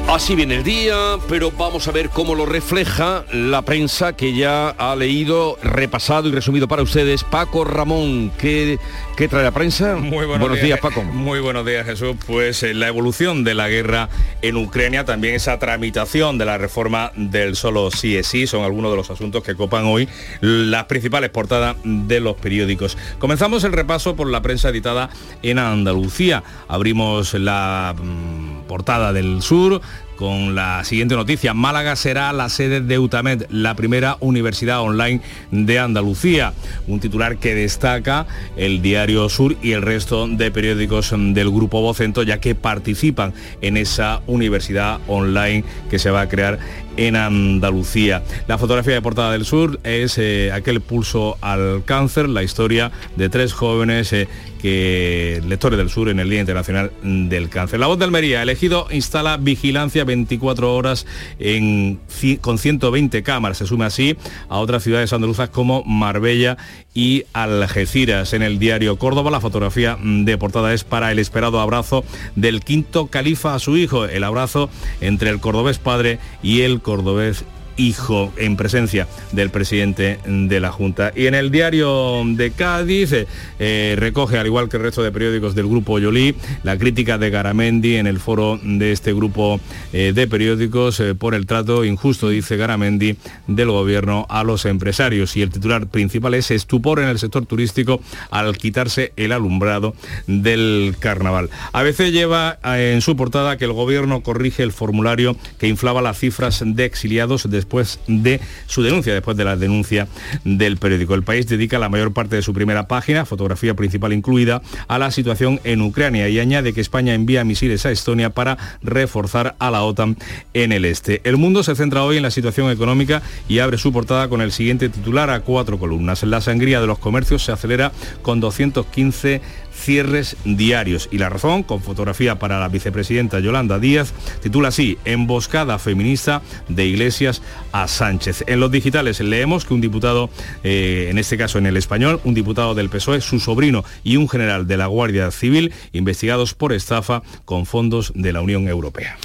Así 0.09 0.35
viene 0.35 0.57
el 0.57 0.65
día, 0.65 1.19
pero 1.29 1.53
vamos 1.53 1.87
a 1.87 1.93
ver 1.93 2.11
cómo 2.11 2.35
lo 2.35 2.45
refleja 2.45 3.25
la 3.33 3.63
prensa 3.63 4.15
que 4.15 4.35
ya 4.35 4.71
ha 4.71 4.97
leído, 4.97 5.57
repasado 5.63 6.29
y 6.29 6.33
resumido 6.33 6.67
para 6.67 6.83
ustedes. 6.83 7.23
Paco 7.23 7.65
Ramón, 7.65 8.33
¿qué, 8.37 8.79
qué 9.17 9.29
trae 9.29 9.45
la 9.45 9.53
prensa? 9.53 9.97
Muy 9.97 10.27
buenos, 10.27 10.61
días, 10.61 10.81
Paco. 10.81 11.03
Muy 11.03 11.39
buenos 11.41 11.65
días, 11.65 11.87
Jesús. 11.87 12.17
Pues 12.27 12.63
eh, 12.65 12.75
la 12.75 12.89
evolución 12.89 13.45
de 13.45 13.55
la 13.55 13.69
guerra 13.69 14.09
en 14.43 14.57
Ucrania, 14.57 15.05
también 15.05 15.35
esa 15.35 15.59
tramitación 15.59 16.39
de 16.39 16.45
la 16.45 16.59
reforma 16.59 17.13
del 17.15 17.55
solo 17.55 17.91
sí 17.91 18.17
es 18.17 18.27
sí, 18.27 18.47
son 18.47 18.65
algunos 18.65 18.91
de 18.91 18.97
los 18.97 19.11
asuntos 19.11 19.43
que 19.43 19.55
copan 19.55 19.85
hoy 19.85 20.09
las 20.41 20.85
principales 20.85 21.31
portadas 21.31 21.77
de 21.85 22.21
los 22.21 22.37
periódicos. 22.37 22.97
Comenzamos 23.19 23.65
el 23.65 23.73
repaso 23.73 24.17
por 24.17 24.29
la 24.29 24.41
prensa 24.43 24.69
editada 24.69 25.11
en 25.43 25.59
Andalucía. 25.59 26.43
Abrimos 26.69 27.35
la 27.35 27.95
mm, 27.97 28.50
portada 28.71 29.13
del 29.13 29.43
sur 29.43 29.81
con 30.15 30.55
la 30.55 30.85
siguiente 30.85 31.17
noticia. 31.17 31.55
Málaga 31.55 31.97
será 31.97 32.33
la 32.33 32.49
sede 32.49 32.81
de 32.81 33.01
UTAMED, 33.01 33.47
la 33.51 33.75
primera 33.75 34.17
universidad 34.21 34.81
online 34.81 35.23
de 35.51 35.81
Andalucía. 35.81 36.53
Un 36.87 37.01
titular 37.01 37.39
que 37.39 37.57
destaca 37.57 38.27
el 38.57 38.81
Diario 38.81 39.29
Sur 39.29 39.57
y 39.61 39.73
el 39.73 39.83
resto 39.83 40.29
de 40.29 40.53
periódicos 40.53 41.13
del 41.17 41.51
Grupo 41.51 41.81
Vocento, 41.81 42.23
ya 42.23 42.39
que 42.39 42.55
participan 42.55 43.35
en 43.61 43.77
esa 43.77 44.21
universidad 44.29 45.01
online 45.09 45.65
que 45.91 45.99
se 45.99 46.13
va 46.13 46.21
a 46.21 46.29
crear 46.29 46.61
en 47.01 47.17
Andalucía. 47.17 48.23
La 48.47 48.59
fotografía 48.59 48.93
de 48.93 49.01
portada 49.01 49.33
del 49.33 49.47
sur 49.47 49.81
es 49.85 50.19
eh, 50.19 50.53
aquel 50.53 50.83
pulso 50.83 51.39
al 51.41 51.83
cáncer, 51.87 52.29
la 52.29 52.43
historia 52.43 52.93
de 53.17 53.31
tres 53.31 53.55
jóvenes 53.55 54.13
eh, 54.13 54.29
que 54.61 55.43
lectores 55.47 55.79
del 55.79 55.89
sur 55.89 56.11
en 56.11 56.21
el 56.21 56.29
Día 56.29 56.41
Internacional 56.41 56.93
del 57.03 57.49
Cáncer. 57.49 57.81
La 57.81 57.87
voz 57.87 57.99
de 57.99 58.05
Almería, 58.05 58.43
elegido, 58.43 58.87
instala 58.91 59.39
vigilancia 59.39 60.05
24 60.05 60.75
horas 60.75 61.07
en, 61.39 61.99
con 62.43 62.59
120 62.59 63.23
cámaras. 63.23 63.59
Se 63.59 63.67
suma 63.67 63.87
así 63.87 64.17
a 64.51 64.59
otras 64.59 64.83
ciudades 64.83 65.13
andaluzas 65.15 65.49
como 65.49 65.83
Marbella 65.85 66.59
y 66.93 67.25
Algeciras. 67.33 68.33
En 68.35 68.43
el 68.43 68.59
diario 68.59 68.99
Córdoba 68.99 69.31
la 69.31 69.41
fotografía 69.41 69.97
de 70.03 70.37
portada 70.37 70.75
es 70.75 70.85
para 70.85 71.11
el 71.13 71.19
esperado 71.19 71.61
abrazo 71.61 72.05
del 72.37 72.61
quinto 72.61 73.07
califa 73.07 73.55
a 73.55 73.59
su 73.59 73.77
hijo, 73.77 74.05
el 74.05 74.25
abrazo 74.25 74.69
entre 75.01 75.31
el 75.31 75.41
cordobés 75.41 75.79
padre 75.79 76.19
y 76.43 76.63
el 76.63 76.81
cordobés 76.91 77.45
hijo 77.81 78.33
en 78.37 78.57
presencia 78.57 79.09
del 79.33 79.51
presidente 79.51 80.19
de 80.27 80.61
la 80.61 80.71
Junta. 80.71 81.13
Y 81.17 81.27
en 81.27 81.35
el 81.35 81.51
diario 81.51 82.23
de 82.27 82.51
Cádiz 82.51 83.13
eh, 83.59 83.95
recoge, 83.99 84.39
al 84.39 84.47
igual 84.47 84.69
que 84.69 84.77
el 84.77 84.83
resto 84.83 85.03
de 85.03 85.11
periódicos 85.11 85.55
del 85.55 85.67
grupo 85.67 85.99
Yolí, 85.99 86.35
la 86.63 86.77
crítica 86.77 87.19
de 87.19 87.31
Garamendi 87.31 87.97
en 87.97 88.07
el 88.07 88.21
foro 88.21 88.61
de 88.63 88.93
este 88.93 89.13
grupo 89.15 89.61
eh, 89.93 90.13
de 90.15 90.29
periódicos 90.29 91.01
eh, 91.01 91.15
por 91.15 91.35
el 91.35 91.47
trato 91.47 91.85
injusto, 91.85 92.29
dice 92.29 92.57
Garamendi, 92.57 93.17
del 93.47 93.71
gobierno 93.71 94.27
a 94.29 94.45
los 94.45 94.67
empresarios. 94.67 95.37
Y 95.37 95.43
el 95.43 95.51
titular 95.51 95.87
principal 95.87 96.35
es 96.35 96.51
estupor 96.51 97.01
en 97.01 97.09
el 97.09 97.19
sector 97.19 97.47
turístico 97.47 98.01
al 98.31 98.57
quitarse 98.59 99.13
el 99.17 99.33
alumbrado 99.33 99.95
del 100.27 100.97
carnaval. 100.99 101.49
A 101.73 101.83
veces 101.83 102.13
lleva 102.13 102.59
en 102.65 103.01
su 103.01 103.17
portada 103.17 103.57
que 103.57 103.65
el 103.65 103.73
gobierno 103.73 104.23
corrige 104.23 104.63
el 104.63 104.73
formulario 104.73 105.37
que 105.59 105.69
inflaba 105.69 106.03
las 106.03 106.19
cifras 106.19 106.63
de 106.65 106.85
exiliados 106.85 107.49
después 107.71 108.01
de 108.09 108.41
su 108.67 108.83
denuncia, 108.83 109.15
después 109.15 109.37
de 109.37 109.45
la 109.45 109.55
denuncia 109.55 110.09
del 110.45 110.77
periódico. 110.77 111.15
El 111.15 111.23
país 111.23 111.47
dedica 111.47 111.79
la 111.79 111.89
mayor 111.89 112.13
parte 112.13 112.35
de 112.35 112.43
su 112.43 112.53
primera 112.53 112.89
página, 112.89 113.25
fotografía 113.25 113.75
principal 113.75 114.13
incluida, 114.13 114.61
a 114.89 114.99
la 114.99 115.13
situación 115.13 115.61
en 115.63 115.81
Ucrania 115.81 116.29
y 116.29 116.41
añade 116.41 116.73
que 116.73 116.81
España 116.81 117.15
envía 117.15 117.45
misiles 117.45 117.87
a 117.87 117.93
Estonia 117.93 118.31
para 118.31 118.59
reforzar 118.83 119.55
a 119.61 119.71
la 119.71 119.83
OTAN 119.83 120.17
en 120.53 120.73
el 120.73 120.85
este. 120.85 121.21
El 121.23 121.37
mundo 121.37 121.63
se 121.63 121.77
centra 121.77 122.03
hoy 122.03 122.17
en 122.17 122.25
la 122.25 122.33
situación 122.33 122.73
económica 122.73 123.23
y 123.49 123.61
abre 123.61 123.79
su 123.79 123.93
portada 123.93 124.29
con 124.29 124.41
el 124.41 124.51
siguiente 124.51 124.89
titular 124.89 125.31
a 125.31 125.41
cuatro 125.41 125.79
columnas. 125.79 126.25
La 126.25 126.41
sangría 126.41 126.81
de 126.81 126.89
los 126.89 126.99
comercios 126.99 127.45
se 127.45 127.53
acelera 127.53 127.93
con 128.23 128.41
215 128.41 129.41
cierres 129.81 130.37
diarios. 130.45 131.09
Y 131.11 131.19
la 131.19 131.29
razón, 131.29 131.63
con 131.63 131.81
fotografía 131.83 132.39
para 132.39 132.61
la 132.61 132.69
vicepresidenta 132.69 133.41
Yolanda 133.41 133.79
Díaz, 133.79 134.13
titula 134.43 134.69
así, 134.69 134.99
Emboscada 135.05 135.79
feminista 135.79 136.43
de 136.69 136.87
Iglesias 136.87 137.43
a 137.73 137.89
Sánchez. 137.89 138.45
En 138.47 138.61
los 138.61 138.71
digitales 138.71 139.21
leemos 139.21 139.65
que 139.65 139.75
un 139.75 139.81
diputado, 139.81 140.31
eh, 140.63 141.09
en 141.11 141.19
este 141.19 141.37
caso 141.37 141.59
en 141.59 141.67
el 141.67 141.77
español, 141.77 142.21
un 142.25 142.35
diputado 142.35 142.75
del 142.75 142.91
PSOE, 142.91 143.21
su 143.21 143.41
sobrino 143.41 143.85
y 144.05 144.17
un 144.17 144.29
general 144.29 144.67
de 144.67 144.77
la 144.77 144.87
Guardia 144.87 145.31
Civil, 145.31 145.73
investigados 145.93 146.55
por 146.55 146.73
estafa 146.73 147.23
con 147.45 147.67
fondos 147.67 148.13
de 148.15 148.33
la 148.33 148.41
Unión 148.41 148.69
Europea. 148.69 149.17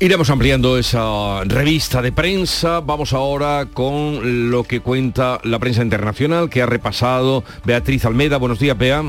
Iremos 0.00 0.30
ampliando 0.30 0.78
esa 0.78 1.44
revista 1.44 2.02
de 2.02 2.10
prensa. 2.10 2.80
Vamos 2.80 3.12
ahora 3.12 3.68
con 3.72 4.50
lo 4.50 4.64
que 4.64 4.80
cuenta 4.80 5.40
la 5.44 5.60
prensa 5.60 5.82
internacional 5.82 6.50
que 6.50 6.62
ha 6.62 6.66
repasado 6.66 7.44
Beatriz 7.64 8.04
Almeda. 8.04 8.38
Buenos 8.38 8.58
días, 8.58 8.76
Bea. 8.76 9.04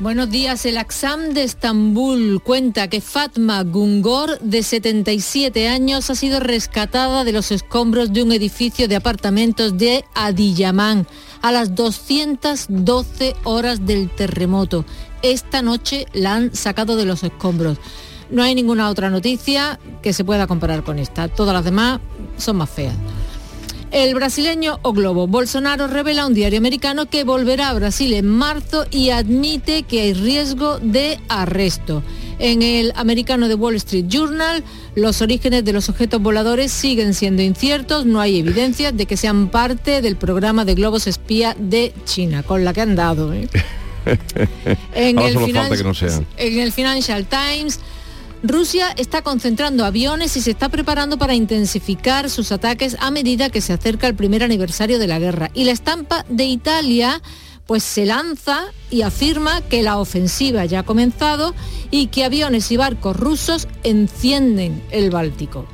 Buenos 0.00 0.30
días. 0.30 0.64
El 0.64 0.78
Axam 0.78 1.34
de 1.34 1.42
Estambul 1.42 2.40
cuenta 2.42 2.88
que 2.88 3.02
Fatma 3.02 3.62
Gungor, 3.64 4.38
de 4.40 4.62
77 4.62 5.68
años, 5.68 6.08
ha 6.08 6.14
sido 6.14 6.40
rescatada 6.40 7.22
de 7.22 7.32
los 7.32 7.52
escombros 7.52 8.10
de 8.10 8.22
un 8.22 8.32
edificio 8.32 8.88
de 8.88 8.96
apartamentos 8.96 9.76
de 9.76 10.06
Adiyaman 10.14 11.06
a 11.42 11.52
las 11.52 11.74
212 11.74 13.36
horas 13.44 13.84
del 13.84 14.08
terremoto. 14.08 14.86
Esta 15.20 15.60
noche 15.60 16.06
la 16.14 16.34
han 16.34 16.54
sacado 16.54 16.96
de 16.96 17.04
los 17.04 17.22
escombros. 17.22 17.76
No 18.30 18.42
hay 18.42 18.54
ninguna 18.54 18.88
otra 18.88 19.10
noticia 19.10 19.78
que 20.00 20.14
se 20.14 20.24
pueda 20.24 20.46
comparar 20.46 20.82
con 20.82 20.98
esta. 20.98 21.28
Todas 21.28 21.52
las 21.52 21.64
demás 21.66 22.00
son 22.38 22.56
más 22.56 22.70
feas. 22.70 22.94
El 23.90 24.14
brasileño 24.14 24.78
O 24.82 24.92
Globo. 24.92 25.26
Bolsonaro 25.26 25.88
revela 25.88 26.22
a 26.22 26.26
un 26.26 26.34
diario 26.34 26.58
americano 26.58 27.06
que 27.06 27.24
volverá 27.24 27.70
a 27.70 27.74
Brasil 27.74 28.12
en 28.12 28.26
marzo 28.26 28.86
y 28.90 29.10
admite 29.10 29.82
que 29.82 30.02
hay 30.02 30.14
riesgo 30.14 30.78
de 30.78 31.18
arresto. 31.28 32.04
En 32.38 32.62
el 32.62 32.92
americano 32.94 33.48
de 33.48 33.54
Wall 33.56 33.74
Street 33.74 34.06
Journal, 34.08 34.62
los 34.94 35.20
orígenes 35.22 35.64
de 35.64 35.72
los 35.72 35.88
objetos 35.88 36.22
voladores 36.22 36.70
siguen 36.70 37.14
siendo 37.14 37.42
inciertos, 37.42 38.06
no 38.06 38.20
hay 38.20 38.38
evidencias 38.38 38.96
de 38.96 39.06
que 39.06 39.16
sean 39.16 39.48
parte 39.48 40.00
del 40.02 40.16
programa 40.16 40.64
de 40.64 40.74
globos 40.74 41.06
espía 41.08 41.56
de 41.58 41.92
China, 42.04 42.44
con 42.44 42.64
la 42.64 42.72
que 42.72 42.80
han 42.82 42.94
dado. 42.94 43.32
¿eh? 43.34 43.48
en, 44.94 45.18
el 45.18 45.36
en 45.36 46.58
el 46.60 46.72
Financial 46.72 47.26
Times, 47.26 47.80
Rusia 48.42 48.90
está 48.96 49.20
concentrando 49.20 49.84
aviones 49.84 50.34
y 50.36 50.40
se 50.40 50.52
está 50.52 50.70
preparando 50.70 51.18
para 51.18 51.34
intensificar 51.34 52.30
sus 52.30 52.52
ataques 52.52 52.96
a 52.98 53.10
medida 53.10 53.50
que 53.50 53.60
se 53.60 53.74
acerca 53.74 54.06
el 54.06 54.14
primer 54.14 54.42
aniversario 54.42 54.98
de 54.98 55.06
la 55.06 55.18
guerra. 55.18 55.50
Y 55.52 55.64
la 55.64 55.72
estampa 55.72 56.24
de 56.28 56.44
Italia 56.44 57.20
pues 57.66 57.82
se 57.84 58.06
lanza 58.06 58.64
y 58.90 59.02
afirma 59.02 59.60
que 59.60 59.82
la 59.82 59.98
ofensiva 59.98 60.64
ya 60.64 60.80
ha 60.80 60.84
comenzado 60.84 61.54
y 61.90 62.06
que 62.06 62.24
aviones 62.24 62.72
y 62.72 62.78
barcos 62.78 63.16
rusos 63.16 63.68
encienden 63.84 64.82
el 64.90 65.10
Báltico. 65.10 65.66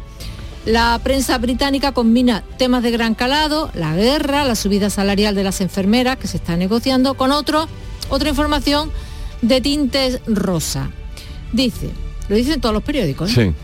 La 0.66 1.00
prensa 1.02 1.38
británica 1.38 1.92
combina 1.92 2.42
temas 2.58 2.82
de 2.82 2.90
gran 2.90 3.14
calado, 3.14 3.70
la 3.74 3.94
guerra, 3.94 4.44
la 4.44 4.56
subida 4.56 4.90
salarial 4.90 5.36
de 5.36 5.44
las 5.44 5.60
enfermeras 5.60 6.16
que 6.16 6.26
se 6.26 6.38
está 6.38 6.56
negociando, 6.56 7.14
con 7.14 7.30
otro, 7.30 7.68
otra 8.10 8.28
información 8.28 8.90
de 9.40 9.60
tintes 9.60 10.20
rosa. 10.26 10.90
Dice, 11.52 11.92
lo 12.28 12.36
dicen 12.36 12.60
todos 12.60 12.74
los 12.74 12.82
periódicos. 12.82 13.36
¿eh? 13.38 13.54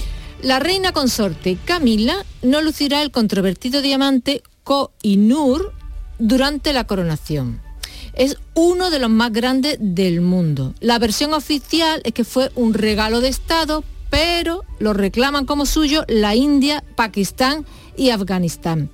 La 0.42 0.58
reina 0.58 0.92
consorte 0.92 1.56
Camila 1.64 2.24
no 2.42 2.60
lucirá 2.60 3.02
el 3.02 3.10
controvertido 3.10 3.80
diamante 3.82 4.42
Koh-i-Noor 4.64 5.72
durante 6.18 6.72
la 6.72 6.84
coronación. 6.84 7.60
Es 8.14 8.36
uno 8.54 8.90
de 8.90 8.98
los 8.98 9.10
más 9.10 9.32
grandes 9.32 9.76
del 9.80 10.20
mundo. 10.20 10.74
La 10.80 10.98
versión 10.98 11.32
oficial 11.32 12.02
es 12.04 12.12
que 12.12 12.24
fue 12.24 12.50
un 12.54 12.74
regalo 12.74 13.20
de 13.20 13.28
Estado, 13.28 13.84
pero 14.10 14.64
lo 14.78 14.92
reclaman 14.92 15.46
como 15.46 15.64
suyo 15.64 16.04
la 16.08 16.34
India, 16.34 16.84
Pakistán 16.96 17.64
y 17.96 18.10
Afganistán. 18.10 18.90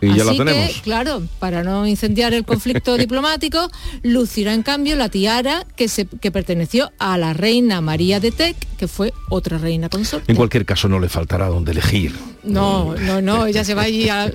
Y 0.00 0.14
ya 0.14 0.24
lo 0.24 0.36
tenemos. 0.36 0.74
Que, 0.74 0.80
claro, 0.80 1.22
para 1.38 1.62
no 1.62 1.86
incendiar 1.86 2.32
el 2.34 2.44
conflicto 2.44 2.96
diplomático, 2.98 3.70
lucirá 4.02 4.54
en 4.54 4.62
cambio 4.62 4.96
la 4.96 5.08
tiara 5.08 5.66
que, 5.76 5.88
se, 5.88 6.06
que 6.06 6.30
perteneció 6.30 6.92
a 6.98 7.18
la 7.18 7.32
reina 7.32 7.80
María 7.80 8.20
de 8.20 8.30
Tec, 8.32 8.56
que 8.76 8.88
fue 8.88 9.12
otra 9.28 9.58
reina 9.58 9.88
consorte. 9.88 10.30
En 10.30 10.36
cualquier 10.36 10.64
caso 10.64 10.88
no 10.88 11.00
le 11.00 11.08
faltará 11.08 11.48
donde 11.48 11.72
elegir. 11.72 12.14
No, 12.42 12.94
no, 12.96 13.20
no, 13.20 13.46
ella 13.46 13.64
se 13.64 13.74
va 13.74 13.82
allí 13.82 14.08
a, 14.08 14.30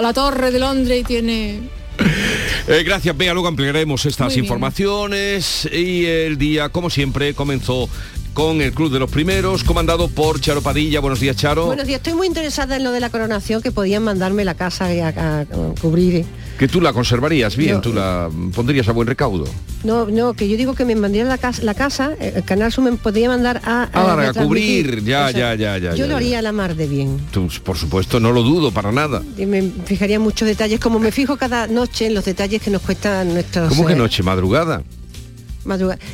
la 0.00 0.12
torre 0.12 0.50
de 0.50 0.58
Londres 0.58 1.00
y 1.00 1.04
tiene 1.04 1.60
eh, 2.68 2.82
gracias, 2.84 3.16
Bea. 3.16 3.32
Luego 3.32 3.48
ampliaremos 3.48 4.04
estas 4.06 4.36
informaciones 4.36 5.68
y 5.72 6.04
el 6.04 6.38
día, 6.38 6.68
como 6.68 6.90
siempre, 6.90 7.34
comenzó 7.34 7.88
con 8.36 8.60
el 8.60 8.72
Club 8.72 8.92
de 8.92 8.98
los 8.98 9.10
Primeros, 9.10 9.64
comandado 9.64 10.08
por 10.08 10.38
Charo 10.42 10.60
Padilla. 10.60 11.00
Buenos 11.00 11.20
días, 11.20 11.36
Charo. 11.36 11.64
Buenos 11.64 11.86
días, 11.86 12.00
estoy 12.00 12.12
muy 12.12 12.26
interesada 12.26 12.76
en 12.76 12.84
lo 12.84 12.92
de 12.92 13.00
la 13.00 13.08
coronación, 13.08 13.62
que 13.62 13.72
podían 13.72 14.04
mandarme 14.04 14.44
la 14.44 14.52
casa 14.52 14.88
a, 14.90 15.46
cubrir. 15.80 16.26
Que 16.58 16.68
tú 16.68 16.82
la 16.82 16.92
conservarías 16.92 17.56
bien, 17.56 17.80
tú 17.80 17.94
la 17.94 18.28
pondrías 18.54 18.86
a 18.88 18.92
buen 18.92 19.08
recaudo. 19.08 19.46
No, 19.84 20.04
no, 20.04 20.34
que 20.34 20.50
yo 20.50 20.58
digo 20.58 20.74
que 20.74 20.84
me 20.84 20.94
mandarían 20.94 21.28
la 21.28 21.38
casa, 21.38 21.62
la 21.62 21.72
casa 21.72 22.12
el 22.20 22.44
canal 22.44 22.74
me 22.82 22.92
podría 22.92 23.28
mandar 23.28 23.62
a... 23.64 23.88
A, 23.90 24.28
a, 24.28 24.34
cubrir, 24.34 25.02
ya, 25.02 25.30
ya, 25.30 25.54
ya, 25.54 25.78
ya. 25.78 25.94
Yo 25.94 26.06
lo 26.06 26.16
haría 26.16 26.40
a 26.40 26.42
la 26.42 26.52
mar 26.52 26.76
de 26.76 26.86
bien. 26.86 27.18
Tú, 27.30 27.48
por 27.64 27.78
supuesto, 27.78 28.20
no 28.20 28.32
lo 28.32 28.42
dudo 28.42 28.70
para 28.70 28.92
nada. 28.92 29.22
Y 29.38 29.46
me 29.46 29.62
fijaría 29.86 30.20
muchos 30.20 30.46
detalles, 30.46 30.78
como 30.78 30.98
me 30.98 31.10
fijo 31.10 31.38
cada 31.38 31.68
noche 31.68 32.08
en 32.08 32.12
los 32.12 32.26
detalles 32.26 32.60
que 32.60 32.70
nos 32.70 32.82
cuestan 32.82 33.32
nuestros... 33.32 33.70
¿Cómo 33.70 33.86
que 33.86 33.94
eh, 33.94 33.96
noche? 33.96 34.22
¿Madrugada? 34.22 34.82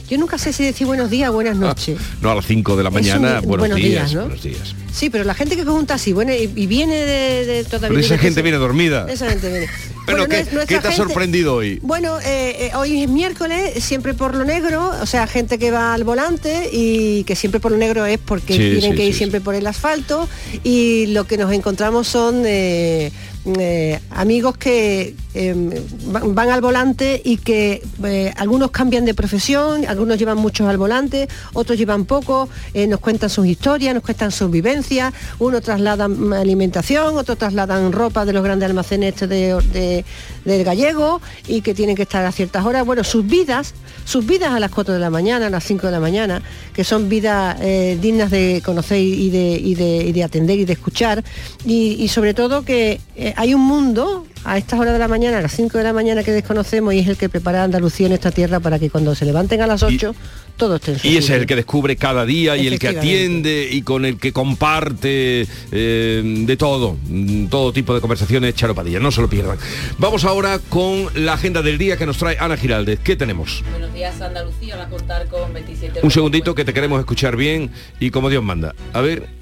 Yo 0.08 0.18
nunca 0.18 0.38
sé 0.38 0.52
si 0.52 0.64
decir 0.64 0.86
buenos 0.86 1.10
días 1.10 1.30
o 1.30 1.34
buenas 1.34 1.56
ah, 1.56 1.60
noches. 1.60 1.98
no, 2.20 2.30
a 2.30 2.34
las 2.34 2.46
5 2.46 2.76
de 2.76 2.82
la 2.82 2.90
mañana, 2.90 3.40
buenos, 3.40 3.76
días, 3.76 4.14
buenos 4.14 4.42
días. 4.42 4.74
Sí, 4.92 5.10
pero 5.10 5.24
la 5.24 5.34
gente 5.34 5.56
que 5.56 5.62
pregunta 5.62 5.94
así, 5.94 6.12
bueno, 6.12 6.32
y, 6.32 6.46
viene 6.66 6.94
de, 6.94 7.46
de 7.46 7.78
Pero 7.80 7.98
esa 7.98 8.18
gente 8.18 8.42
viene 8.42 8.58
dormida. 8.58 9.06
Esa 9.10 9.28
gente 9.28 9.50
viene. 9.50 9.68
bueno, 10.06 10.26
¿qué, 10.26 10.44
te 10.78 10.88
ha 10.88 10.92
sorprendido 10.92 11.54
hoy? 11.56 11.78
Bueno, 11.82 12.18
eh, 12.20 12.66
eh, 12.66 12.70
hoy 12.76 13.02
es 13.02 13.08
miércoles, 13.08 13.82
siempre 13.82 14.14
por 14.14 14.34
lo 14.34 14.44
negro, 14.44 14.92
o 15.00 15.06
sea, 15.06 15.26
gente 15.26 15.58
que 15.58 15.70
va 15.70 15.94
al 15.94 16.04
volante 16.04 16.68
y 16.72 17.24
que 17.24 17.36
siempre 17.36 17.60
por 17.60 17.72
lo 17.72 17.78
negro 17.78 18.04
es 18.06 18.18
porque 18.18 18.56
tienen 18.56 18.94
que 18.94 19.06
ir 19.06 19.14
siempre 19.14 19.40
por 19.40 19.54
el 19.54 19.66
asfalto 19.66 20.28
y 20.64 21.06
lo 21.06 21.24
que 21.24 21.36
nos 21.36 21.52
encontramos 21.52 22.08
son... 22.08 22.42
Eh, 22.46 23.12
eh, 23.44 23.98
amigos 24.10 24.56
que 24.56 25.16
em, 25.34 25.70
van 26.06 26.50
al 26.50 26.60
volante 26.60 27.20
y 27.24 27.38
que 27.38 27.82
eh, 28.04 28.32
algunos 28.36 28.70
cambian 28.70 29.04
de 29.04 29.14
profesión, 29.14 29.84
algunos 29.88 30.16
llevan 30.16 30.38
muchos 30.38 30.68
al 30.68 30.78
volante, 30.78 31.28
otros 31.52 31.76
llevan 31.76 32.04
poco, 32.04 32.48
eh, 32.72 32.86
nos 32.86 33.00
cuentan 33.00 33.30
sus 33.30 33.46
historias, 33.46 33.94
nos 33.94 34.04
cuentan 34.04 34.30
sus 34.30 34.48
vivencias, 34.48 35.12
uno 35.40 35.60
trasladan 35.60 36.32
alimentación, 36.32 37.18
otro 37.18 37.34
trasladan 37.34 37.90
ropa 37.90 38.24
de 38.24 38.32
los 38.32 38.44
grandes 38.44 38.68
almacenes 38.68 39.16
de, 39.16 40.04
del 40.44 40.64
gallego 40.64 41.20
y 41.48 41.62
que 41.62 41.74
tienen 41.74 41.96
que 41.96 42.02
estar 42.02 42.24
a 42.24 42.30
ciertas 42.30 42.64
horas. 42.64 42.86
Bueno, 42.86 43.02
sus 43.02 43.26
vidas, 43.26 43.74
sus 44.04 44.24
vidas 44.24 44.52
a 44.52 44.60
las 44.60 44.70
4 44.70 44.94
de 44.94 45.00
la 45.00 45.10
mañana, 45.10 45.48
a 45.48 45.50
las 45.50 45.64
5 45.64 45.86
de 45.86 45.92
la 45.92 46.00
mañana, 46.00 46.42
que 46.72 46.84
son 46.84 47.08
vidas 47.08 47.58
dignas 48.00 48.30
de 48.30 48.62
conocer 48.64 48.98
y 48.98 49.30
de, 49.30 50.12
de, 50.12 50.22
atender 50.22 50.60
y 50.60 50.64
de 50.64 50.74
escuchar, 50.74 51.24
y, 51.64 52.06
sobre 52.06 52.34
todo 52.34 52.64
que 52.64 53.00
hay 53.36 53.54
un 53.54 53.62
mundo 53.62 54.26
a 54.44 54.58
estas 54.58 54.80
horas 54.80 54.92
de 54.92 54.98
la 54.98 55.08
mañana, 55.08 55.38
a 55.38 55.42
las 55.42 55.52
5 55.52 55.78
de 55.78 55.84
la 55.84 55.92
mañana 55.92 56.22
que 56.22 56.32
desconocemos 56.32 56.94
y 56.94 56.98
es 56.98 57.08
el 57.08 57.16
que 57.16 57.28
prepara 57.28 57.62
Andalucía 57.62 58.06
en 58.06 58.12
esta 58.12 58.30
tierra 58.30 58.60
para 58.60 58.78
que 58.78 58.90
cuando 58.90 59.14
se 59.14 59.24
levanten 59.24 59.60
a 59.60 59.66
las 59.66 59.82
8 59.82 60.14
todo 60.56 60.76
esté 60.76 60.92
en 60.92 60.98
su 60.98 61.06
Y 61.06 61.16
es 61.16 61.30
el 61.30 61.46
que 61.46 61.56
descubre 61.56 61.96
cada 61.96 62.24
día 62.24 62.56
y 62.56 62.66
el 62.66 62.78
que 62.78 62.88
atiende 62.88 63.68
y 63.70 63.82
con 63.82 64.04
el 64.04 64.18
que 64.18 64.32
comparte 64.32 65.46
eh, 65.70 66.44
de 66.46 66.56
todo, 66.56 66.96
mm, 67.08 67.46
todo 67.46 67.72
tipo 67.72 67.94
de 67.94 68.00
conversaciones, 68.00 68.54
charopadilla, 68.54 69.00
no 69.00 69.10
se 69.10 69.20
lo 69.20 69.28
pierdan. 69.28 69.58
Vamos 69.98 70.24
ahora 70.24 70.58
con 70.68 71.06
la 71.14 71.34
agenda 71.34 71.62
del 71.62 71.78
día 71.78 71.96
que 71.96 72.06
nos 72.06 72.18
trae 72.18 72.36
Ana 72.38 72.56
Giraldez. 72.56 73.00
¿Qué 73.00 73.16
tenemos? 73.16 73.64
Buenos 73.70 73.92
días 73.94 74.20
Andalucía, 74.20 74.76
va 74.76 74.84
a 74.84 74.88
contar 74.88 75.26
con 75.28 75.52
27... 75.52 76.00
Un 76.02 76.10
segundito 76.10 76.54
que 76.54 76.64
te 76.64 76.72
queremos 76.74 77.00
escuchar 77.00 77.36
bien 77.36 77.70
y 78.00 78.10
como 78.10 78.30
Dios 78.30 78.42
manda. 78.42 78.74
A 78.92 79.00
ver... 79.00 79.41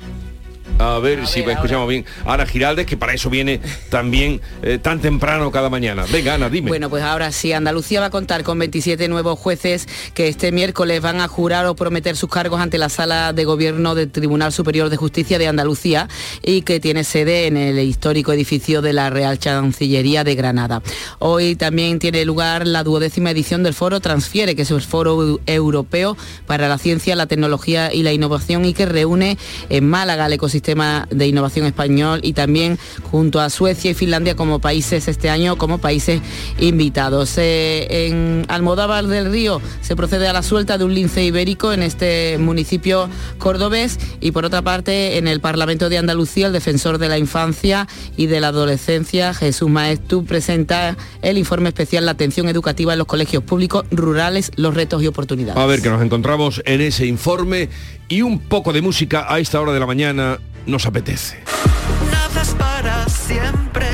A 0.80 0.98
ver 0.98 1.26
si 1.26 1.40
escuchamos 1.40 1.86
bien. 1.86 2.06
Ana 2.24 2.46
Giraldes, 2.46 2.86
que 2.86 2.96
para 2.96 3.12
eso 3.12 3.28
viene 3.28 3.60
también 3.90 4.40
eh, 4.62 4.78
tan 4.78 4.98
temprano 4.98 5.50
cada 5.50 5.68
mañana. 5.68 6.06
Venga, 6.10 6.34
Ana, 6.34 6.48
dime. 6.48 6.68
Bueno, 6.70 6.88
pues 6.88 7.02
ahora 7.02 7.32
sí, 7.32 7.52
Andalucía 7.52 8.00
va 8.00 8.06
a 8.06 8.10
contar 8.10 8.44
con 8.44 8.58
27 8.58 9.06
nuevos 9.08 9.38
jueces 9.38 9.86
que 10.14 10.28
este 10.28 10.52
miércoles 10.52 11.02
van 11.02 11.20
a 11.20 11.28
jurar 11.28 11.66
o 11.66 11.76
prometer 11.76 12.16
sus 12.16 12.30
cargos 12.30 12.62
ante 12.62 12.78
la 12.78 12.88
sala 12.88 13.34
de 13.34 13.44
gobierno 13.44 13.94
del 13.94 14.10
Tribunal 14.10 14.52
Superior 14.54 14.88
de 14.88 14.96
Justicia 14.96 15.38
de 15.38 15.48
Andalucía 15.48 16.08
y 16.42 16.62
que 16.62 16.80
tiene 16.80 17.04
sede 17.04 17.46
en 17.46 17.58
el 17.58 17.78
histórico 17.80 18.32
edificio 18.32 18.80
de 18.80 18.94
la 18.94 19.10
Real 19.10 19.38
Chancillería 19.38 20.24
de 20.24 20.34
Granada. 20.34 20.82
Hoy 21.18 21.56
también 21.56 21.98
tiene 21.98 22.24
lugar 22.24 22.66
la 22.66 22.84
duodécima 22.84 23.32
edición 23.32 23.62
del 23.62 23.74
foro 23.74 24.00
Transfiere, 24.00 24.56
que 24.56 24.62
es 24.62 24.70
el 24.70 24.80
foro 24.80 25.40
europeo 25.44 26.16
para 26.46 26.68
la 26.68 26.78
ciencia, 26.78 27.16
la 27.16 27.26
tecnología 27.26 27.92
y 27.92 28.02
la 28.02 28.14
innovación 28.14 28.64
y 28.64 28.72
que 28.72 28.86
reúne 28.86 29.36
en 29.68 29.86
Málaga 29.86 30.24
el 30.24 30.32
ecosistema 30.32 30.69
de 30.74 31.26
innovación 31.26 31.66
español 31.66 32.20
y 32.22 32.32
también 32.32 32.78
junto 33.10 33.40
a 33.40 33.50
Suecia 33.50 33.90
y 33.90 33.94
Finlandia 33.94 34.36
como 34.36 34.58
países 34.60 35.08
este 35.08 35.30
año, 35.30 35.56
como 35.56 35.78
países 35.78 36.20
invitados. 36.58 37.34
Eh, 37.38 38.06
en 38.08 38.44
Almodóvar 38.48 39.06
del 39.06 39.30
Río 39.30 39.60
se 39.80 39.96
procede 39.96 40.28
a 40.28 40.32
la 40.32 40.42
suelta 40.42 40.78
de 40.78 40.84
un 40.84 40.94
lince 40.94 41.24
ibérico 41.24 41.72
en 41.72 41.82
este 41.82 42.38
municipio 42.38 43.08
cordobés 43.38 43.98
y 44.20 44.30
por 44.30 44.44
otra 44.44 44.62
parte 44.62 45.18
en 45.18 45.28
el 45.28 45.40
Parlamento 45.40 45.88
de 45.88 45.98
Andalucía 45.98 46.46
el 46.46 46.52
defensor 46.52 46.98
de 46.98 47.08
la 47.08 47.18
infancia 47.18 47.88
y 48.16 48.26
de 48.26 48.40
la 48.40 48.48
adolescencia 48.48 49.34
Jesús 49.34 49.68
Maestu 49.68 50.24
presenta 50.24 50.96
el 51.22 51.38
informe 51.38 51.68
especial 51.68 52.06
La 52.06 52.12
atención 52.12 52.48
educativa 52.48 52.92
en 52.92 52.98
los 52.98 53.06
colegios 53.06 53.42
públicos 53.42 53.84
rurales, 53.90 54.52
los 54.56 54.74
retos 54.74 55.02
y 55.02 55.06
oportunidades. 55.06 55.60
A 55.60 55.66
ver, 55.66 55.82
que 55.82 55.90
nos 55.90 56.02
encontramos 56.02 56.62
en 56.64 56.80
ese 56.80 57.06
informe 57.06 57.68
y 58.10 58.20
un 58.22 58.40
poco 58.40 58.74
de 58.74 58.82
música 58.82 59.32
a 59.32 59.38
esta 59.38 59.58
hora 59.60 59.72
de 59.72 59.80
la 59.80 59.86
mañana 59.86 60.38
nos 60.66 60.84
apetece. 60.84 61.42
para 62.58 63.08
siempre, 63.08 63.86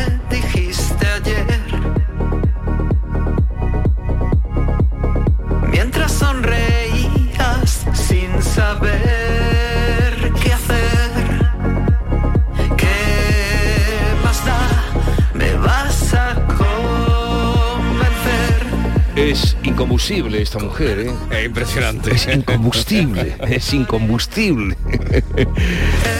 incombustible 19.76 20.40
esta 20.40 20.58
mujer, 20.58 21.00
¿eh? 21.00 21.12
Es 21.30 21.44
impresionante. 21.44 22.14
Es 22.14 22.26
incombustible, 22.26 23.36
es 23.46 23.74
incombustible. 23.74 24.74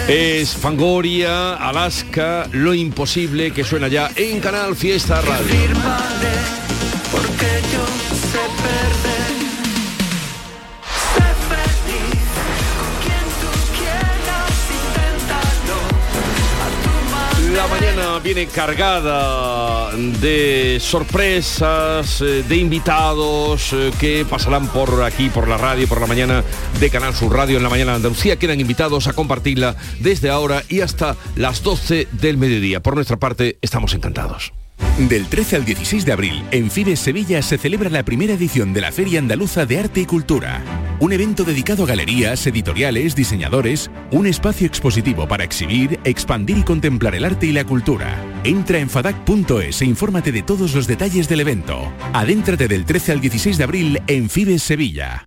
es 0.09 0.55
Fangoria, 0.55 1.55
Alaska, 1.55 2.47
lo 2.53 2.75
imposible 2.75 3.53
que 3.53 3.65
suena 3.65 3.89
ya 3.89 4.11
en 4.15 4.41
Canal 4.41 4.77
Fiesta 4.77 5.23
Radio. 5.23 5.57
Viene 18.23 18.47
cargada 18.47 19.93
de 19.95 20.79
sorpresas, 20.81 22.21
eh, 22.21 22.43
de 22.43 22.57
invitados 22.57 23.73
eh, 23.73 23.93
que 24.01 24.25
pasarán 24.25 24.69
por 24.69 25.03
aquí, 25.03 25.29
por 25.29 25.47
la 25.47 25.57
radio, 25.57 25.87
por 25.87 26.01
la 26.01 26.07
mañana 26.07 26.43
de 26.81 26.91
Canal 26.91 27.15
Sur 27.15 27.33
Radio 27.33 27.57
en 27.57 27.63
la 27.63 27.69
mañana 27.69 27.93
de 27.93 27.97
Andalucía. 27.97 28.37
Quedan 28.37 28.61
invitados 28.61 29.07
a 29.07 29.13
compartirla 29.13 29.77
desde 30.01 30.31
ahora 30.31 30.65
y 30.69 30.81
hasta 30.81 31.17
las 31.37 31.63
12 31.63 32.09
del 32.13 32.37
mediodía. 32.37 32.81
Por 32.81 32.95
nuestra 32.95 33.17
parte, 33.17 33.59
estamos 33.61 33.95
encantados. 33.95 34.53
Del 34.99 35.26
13 35.26 35.57
al 35.57 35.65
16 35.67 36.07
de 36.07 36.12
abril, 36.12 36.43
en 36.53 36.71
Fibes 36.71 37.00
Sevilla 37.00 37.43
se 37.43 37.59
celebra 37.59 37.91
la 37.91 38.03
primera 38.03 38.33
edición 38.33 38.73
de 38.73 38.81
la 38.81 38.91
Feria 38.91 39.19
Andaluza 39.19 39.67
de 39.67 39.79
Arte 39.79 40.00
y 40.00 40.07
Cultura. 40.07 40.62
Un 41.00 41.12
evento 41.12 41.45
dedicado 41.45 41.85
a 41.85 41.87
galerías, 41.87 42.47
editoriales, 42.47 43.15
diseñadores, 43.15 43.91
un 44.11 44.26
espacio 44.26 44.67
expositivo 44.67 45.29
para 45.29 45.45
exhibir, 45.45 46.00
expandir 46.05 46.57
y 46.57 46.62
contemplar 46.62 47.15
el 47.15 47.26
arte 47.26 47.45
y 47.45 47.53
la 47.53 47.65
cultura. 47.65 48.25
Entra 48.43 48.79
en 48.79 48.88
fadac.es 48.88 49.83
e 49.83 49.85
infórmate 49.85 50.33
de 50.33 50.43
todos 50.43 50.75
los 50.75 50.87
detalles 50.87 51.29
del 51.29 51.41
evento. 51.41 51.93
Adéntrate 52.15 52.67
del 52.67 52.87
13 52.87 53.12
al 53.12 53.21
16 53.21 53.59
de 53.59 53.65
abril 53.65 54.03
en 54.07 54.31
Fibes 54.31 54.62
Sevilla. 54.62 55.26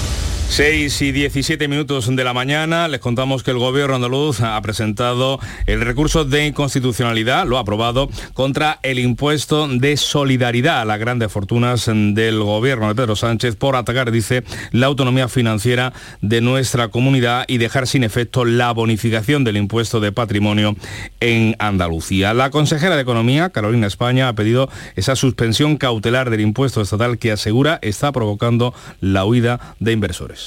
6 0.51 1.01
y 1.03 1.13
17 1.13 1.69
minutos 1.69 2.13
de 2.13 2.23
la 2.25 2.33
mañana 2.33 2.89
les 2.89 2.99
contamos 2.99 3.41
que 3.41 3.51
el 3.51 3.57
gobierno 3.57 3.95
andaluz 3.95 4.41
ha 4.41 4.61
presentado 4.61 5.39
el 5.65 5.79
recurso 5.79 6.25
de 6.25 6.45
inconstitucionalidad, 6.47 7.47
lo 7.47 7.55
ha 7.55 7.61
aprobado, 7.61 8.09
contra 8.33 8.77
el 8.83 8.99
impuesto 8.99 9.69
de 9.69 9.95
solidaridad 9.95 10.81
a 10.81 10.85
las 10.85 10.99
grandes 10.99 11.31
fortunas 11.31 11.85
del 11.85 12.43
gobierno 12.43 12.89
de 12.89 12.95
Pedro 12.95 13.15
Sánchez 13.15 13.55
por 13.55 13.77
atacar, 13.77 14.11
dice, 14.11 14.43
la 14.71 14.87
autonomía 14.87 15.29
financiera 15.29 15.93
de 16.19 16.41
nuestra 16.41 16.89
comunidad 16.89 17.45
y 17.47 17.57
dejar 17.57 17.87
sin 17.87 18.03
efecto 18.03 18.43
la 18.43 18.73
bonificación 18.73 19.45
del 19.45 19.55
impuesto 19.55 20.01
de 20.01 20.11
patrimonio 20.11 20.75
en 21.21 21.55
Andalucía. 21.59 22.33
La 22.33 22.49
consejera 22.49 22.97
de 22.97 23.03
Economía, 23.03 23.51
Carolina 23.51 23.87
España, 23.87 24.27
ha 24.27 24.35
pedido 24.35 24.69
esa 24.97 25.15
suspensión 25.15 25.77
cautelar 25.77 26.29
del 26.29 26.41
impuesto 26.41 26.81
estatal 26.81 27.19
que 27.19 27.31
asegura 27.31 27.79
está 27.81 28.11
provocando 28.11 28.73
la 28.99 29.23
huida 29.23 29.75
de 29.79 29.93
inversores. 29.93 30.40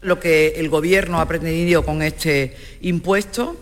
Lo 0.00 0.20
que 0.20 0.54
el 0.56 0.68
Gobierno 0.68 1.20
ha 1.20 1.26
pretendido 1.26 1.84
con 1.84 2.02
este 2.02 2.56
impuesto 2.80 3.56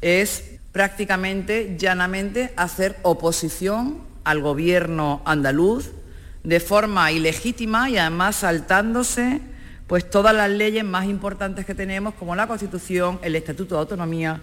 es 0.00 0.44
prácticamente, 0.70 1.76
llanamente, 1.78 2.52
hacer 2.56 2.96
oposición 3.02 3.98
al 4.24 4.40
Gobierno 4.40 5.22
andaluz 5.24 5.90
de 6.44 6.60
forma 6.60 7.10
ilegítima 7.12 7.90
y 7.90 7.98
además 7.98 8.36
saltándose 8.36 9.40
pues 9.86 10.08
todas 10.08 10.34
las 10.34 10.48
leyes 10.50 10.84
más 10.84 11.06
importantes 11.06 11.66
que 11.66 11.74
tenemos, 11.74 12.14
como 12.14 12.34
la 12.34 12.46
Constitución, 12.46 13.18
el 13.22 13.36
Estatuto 13.36 13.74
de 13.74 13.80
Autonomía 13.80 14.40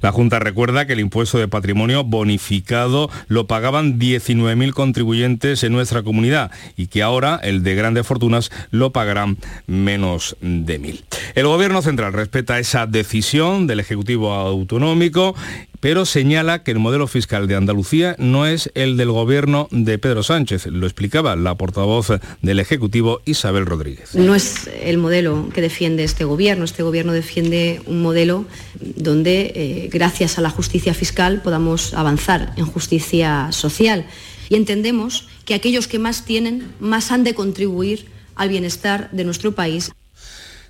la 0.00 0.12
Junta 0.12 0.38
recuerda 0.38 0.86
que 0.86 0.94
el 0.94 1.00
impuesto 1.00 1.38
de 1.38 1.48
patrimonio 1.48 2.04
bonificado 2.04 3.10
lo 3.28 3.46
pagaban 3.46 3.98
19.000 3.98 4.72
contribuyentes 4.72 5.64
en 5.64 5.72
nuestra 5.72 6.02
comunidad 6.02 6.50
y 6.76 6.86
que 6.86 7.02
ahora 7.02 7.40
el 7.42 7.62
de 7.62 7.74
grandes 7.74 8.06
fortunas 8.06 8.50
lo 8.70 8.92
pagarán 8.92 9.38
menos 9.66 10.36
de 10.40 10.80
1.000. 10.80 11.04
El 11.34 11.46
Gobierno 11.46 11.82
Central 11.82 12.12
respeta 12.12 12.58
esa 12.58 12.86
decisión 12.86 13.66
del 13.66 13.80
Ejecutivo 13.80 14.32
Autonómico 14.32 15.34
pero 15.82 16.06
señala 16.06 16.62
que 16.62 16.70
el 16.70 16.78
modelo 16.78 17.08
fiscal 17.08 17.48
de 17.48 17.56
Andalucía 17.56 18.14
no 18.16 18.46
es 18.46 18.70
el 18.76 18.96
del 18.96 19.10
gobierno 19.10 19.66
de 19.72 19.98
Pedro 19.98 20.22
Sánchez. 20.22 20.66
Lo 20.66 20.86
explicaba 20.86 21.34
la 21.34 21.56
portavoz 21.56 22.06
del 22.40 22.60
Ejecutivo 22.60 23.20
Isabel 23.24 23.66
Rodríguez. 23.66 24.14
No 24.14 24.36
es 24.36 24.70
el 24.80 24.98
modelo 24.98 25.48
que 25.52 25.60
defiende 25.60 26.04
este 26.04 26.22
gobierno. 26.22 26.64
Este 26.64 26.84
gobierno 26.84 27.12
defiende 27.12 27.82
un 27.86 28.00
modelo 28.00 28.44
donde, 28.78 29.52
eh, 29.56 29.88
gracias 29.92 30.38
a 30.38 30.40
la 30.40 30.50
justicia 30.50 30.94
fiscal, 30.94 31.42
podamos 31.42 31.94
avanzar 31.94 32.52
en 32.56 32.66
justicia 32.66 33.50
social. 33.50 34.06
Y 34.50 34.54
entendemos 34.54 35.26
que 35.44 35.54
aquellos 35.54 35.88
que 35.88 35.98
más 35.98 36.24
tienen, 36.24 36.62
más 36.78 37.10
han 37.10 37.24
de 37.24 37.34
contribuir 37.34 38.06
al 38.36 38.50
bienestar 38.50 39.10
de 39.10 39.24
nuestro 39.24 39.56
país. 39.56 39.90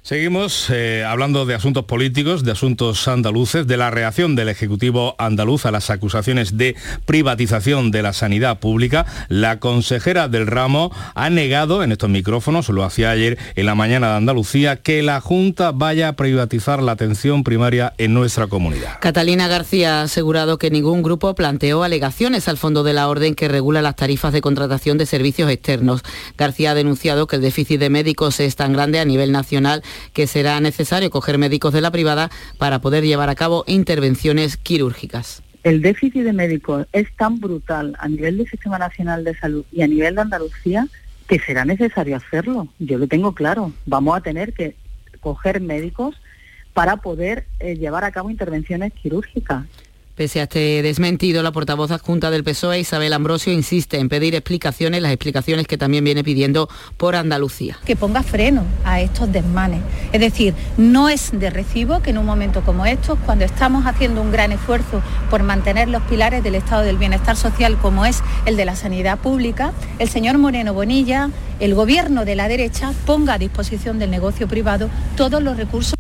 Seguimos 0.05 0.69
eh, 0.69 1.05
hablando 1.05 1.47
de 1.47 1.55
asuntos 1.55 1.85
políticos, 1.85 2.43
de 2.43 2.51
asuntos 2.51 3.07
andaluces, 3.07 3.69
de 3.69 3.77
la 3.77 3.93
reacción 3.93 4.35
del 4.35 4.49
Ejecutivo 4.49 5.15
andaluz 5.17 5.65
a 5.65 5.71
las 5.71 5.91
acusaciones 5.91 6.57
de 6.57 6.75
privatización 7.07 7.93
de 7.93 8.03
la 8.03 8.12
sanidad 8.12 8.59
pública. 8.59 9.07
La 9.29 9.61
consejera 9.61 10.27
del 10.27 10.49
ramo 10.49 10.91
ha 11.15 11.31
negado 11.31 11.85
en 11.85 11.93
estos 11.93 12.11
micrófonos, 12.11 12.69
lo 12.69 12.83
hacía 12.83 13.12
ayer 13.12 13.38
en 13.55 13.65
la 13.65 13.77
mañana 13.77 14.11
de 14.11 14.17
Andalucía, 14.17 14.75
que 14.75 15.05
la 15.05 15.21
Junta 15.21 15.71
vaya 15.71 16.09
a 16.09 16.12
privatizar 16.15 16.83
la 16.83 16.91
atención 16.91 17.45
primaria 17.45 17.95
en 17.97 18.12
nuestra 18.12 18.49
comunidad. 18.49 18.99
Catalina 18.99 19.47
García 19.47 20.01
ha 20.01 20.03
asegurado 20.03 20.59
que 20.59 20.73
ningún 20.73 21.05
grupo 21.05 21.37
planteó 21.37 21.85
alegaciones 21.85 22.49
al 22.49 22.59
fondo 22.59 22.83
de 22.83 22.93
la 22.93 23.09
orden 23.09 23.37
que 23.37 23.47
regula 23.47 23.83
las 23.83 23.95
tarifas 23.95 24.33
de 24.33 24.41
contratación 24.41 24.99
de 24.99 25.07
servicios 25.07 25.49
externos. 25.49 26.03
García 26.37 26.73
ha 26.73 26.75
denunciado 26.75 27.29
que 27.29 27.37
el 27.37 27.43
déficit 27.43 27.79
de 27.79 27.88
médicos 27.88 28.41
es 28.41 28.57
tan 28.57 28.73
grande 28.73 28.99
a 28.99 29.05
nivel 29.05 29.31
nacional 29.31 29.85
que 30.12 30.26
será 30.26 30.61
necesario 30.61 31.11
coger 31.11 31.38
médicos 31.38 31.72
de 31.72 31.81
la 31.81 31.90
privada 31.90 32.31
para 32.59 32.81
poder 32.81 33.05
llevar 33.05 33.28
a 33.28 33.35
cabo 33.35 33.64
intervenciones 33.66 34.57
quirúrgicas. 34.57 35.42
el 35.64 35.81
déficit 35.81 36.24
de 36.24 36.33
médicos 36.33 36.87
es 36.92 37.07
tan 37.16 37.38
brutal 37.38 37.94
a 38.00 38.09
nivel 38.09 38.38
del 38.38 38.48
Sistema 38.48 38.78
Nacional 38.78 39.22
de 39.22 39.37
Salud 39.37 39.64
y 39.70 39.83
a 39.83 39.87
nivel 39.87 40.16
de 40.16 40.22
Andalucía 40.22 40.88
que 41.28 41.38
será 41.38 41.64
necesario 41.64 42.16
hacerlo. 42.16 42.68
Yo 42.78 42.98
lo 42.98 43.07
tengo 43.07 43.33
claro. 43.33 43.72
Vamos 43.87 44.16
a 44.16 44.20
tener 44.20 44.52
que 44.52 44.74
coger 45.20 45.61
médicos 45.61 46.20
para 46.74 46.96
poder 46.96 47.46
eh, 47.61 47.76
llevar 47.76 48.05
a 48.05 48.11
cabo 48.11 48.31
intervenciones 48.31 48.92
quirúrgicas. 48.92 49.64
Pese 50.14 50.40
a 50.40 50.42
este 50.42 50.83
desmentido, 50.83 51.42
la 51.42 51.53
portavoz 51.53 51.90
adjunta 51.90 52.31
del 52.31 52.44
PSOE, 52.44 52.81
Isabel 52.81 53.14
Ambrosio, 53.14 53.51
insiste 53.51 53.98
en 53.98 54.11
pedir 54.11 54.35
explicaciones, 54.35 55.01
las 55.01 55.11
explicaciones 55.11 55.66
que 55.66 55.79
también 55.79 56.05
viene 56.05 56.22
pidiendo 56.22 56.68
por 56.98 57.16
Andalucía. 57.16 57.79
Que 57.87 57.96
ponga 57.96 58.22
freno 58.22 58.66
a 58.85 59.01
estos 59.01 59.33
desmanes. 59.33 59.81
Es 60.12 60.20
decir, 60.20 60.53
no 60.77 61.09
es 61.09 61.31
de 61.33 61.48
recibo 61.48 62.03
que 62.03 62.11
en 62.11 62.18
un 62.18 62.27
momento 62.27 62.61
como 62.62 62.85
estos, 62.85 63.18
cuando 63.25 63.46
estamos 63.46 63.87
haciendo 63.87 64.20
un 64.20 64.31
gran 64.31 64.53
esfuerzo 64.53 65.01
por 65.31 65.44
mantener 65.44 65.88
los 65.88 66.03
pilares 66.03 66.44
del 66.44 66.57
estado 66.57 66.83
del 66.83 66.98
bienestar 66.98 67.35
social, 67.35 67.79
como 67.79 68.05
es 68.05 68.22
el 68.44 68.59
de 68.59 68.66
la 68.66 68.77
sanidad 68.77 69.18
pública, 69.18 69.72
el 69.98 70.11
señor 70.11 70.37
Moreno 70.37 70.75
Bonilla, 70.75 71.31
el 71.59 71.75
gobierno 71.75 72.27
de 72.27 72.37
la 72.37 72.48
derecha, 72.48 72.92
ponga 73.07 73.35
a 73.35 73.38
disposición 73.38 73.98
del 73.98 74.11
negocio 74.11 74.46
privado 74.46 74.90
todos 75.16 75.42
los 75.42 75.57
recursos 75.57 75.94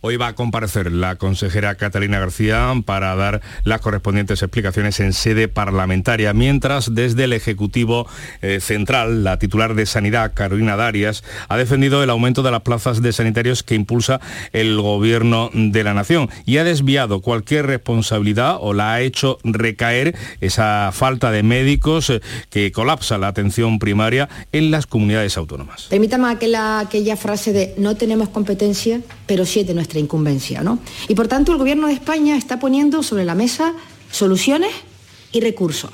Hoy 0.00 0.16
va 0.16 0.28
a 0.28 0.34
comparecer 0.34 0.92
la 0.92 1.16
consejera 1.16 1.74
Catalina 1.74 2.20
García 2.20 2.72
para 2.84 3.14
dar 3.16 3.40
las 3.64 3.80
correspondientes 3.80 4.42
explicaciones 4.42 5.00
en 5.00 5.12
sede 5.12 5.48
parlamentaria, 5.48 6.32
mientras 6.32 6.94
desde 6.94 7.24
el 7.24 7.32
Ejecutivo 7.32 8.06
eh, 8.40 8.60
Central, 8.60 9.24
la 9.24 9.38
titular 9.38 9.74
de 9.74 9.86
Sanidad, 9.86 10.32
Carolina 10.34 10.76
Darias, 10.76 11.24
ha 11.48 11.56
defendido 11.56 12.02
el 12.02 12.10
aumento 12.10 12.42
de 12.42 12.50
las 12.50 12.62
plazas 12.62 13.02
de 13.02 13.12
sanitarios 13.12 13.62
que 13.62 13.74
impulsa 13.74 14.20
el 14.52 14.80
Gobierno 14.80 15.50
de 15.52 15.84
la 15.84 15.94
Nación 15.94 16.28
y 16.44 16.58
ha 16.58 16.64
desviado 16.64 17.20
cualquier 17.20 17.66
responsabilidad 17.66 18.56
o 18.60 18.74
la 18.74 18.94
ha 18.94 19.00
hecho 19.00 19.38
recaer 19.42 20.14
esa 20.40 20.90
falta 20.92 21.30
de 21.30 21.42
médicos 21.42 22.10
eh, 22.10 22.20
que 22.50 22.70
colapsa 22.72 23.18
la 23.18 23.28
atención 23.28 23.78
primaria 23.78 24.28
en 24.52 24.70
las 24.70 24.86
comunidades 24.86 25.36
autónomas. 25.36 25.86
Permítame 25.90 26.28
aquella, 26.30 26.80
aquella 26.80 27.16
frase 27.16 27.52
de 27.52 27.74
no 27.78 27.96
tenemos 27.96 28.28
competencia, 28.28 29.00
pero 29.28 29.46
sí 29.46 29.62
de 29.62 29.74
nuestra 29.74 30.00
incumbencia. 30.00 30.62
¿no? 30.62 30.80
Y 31.06 31.14
por 31.14 31.28
tanto 31.28 31.52
el 31.52 31.58
Gobierno 31.58 31.86
de 31.86 31.92
España 31.92 32.36
está 32.36 32.58
poniendo 32.58 33.04
sobre 33.04 33.24
la 33.24 33.36
mesa 33.36 33.74
soluciones 34.10 34.72
y 35.30 35.40
recursos, 35.40 35.90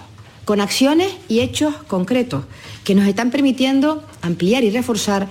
con 0.46 0.60
acciones 0.60 1.12
y 1.28 1.40
hechos 1.40 1.74
concretos 1.88 2.44
que 2.84 2.94
nos 2.94 3.06
están 3.08 3.30
permitiendo 3.30 4.04
ampliar 4.22 4.62
y 4.62 4.70
reforzar 4.70 5.28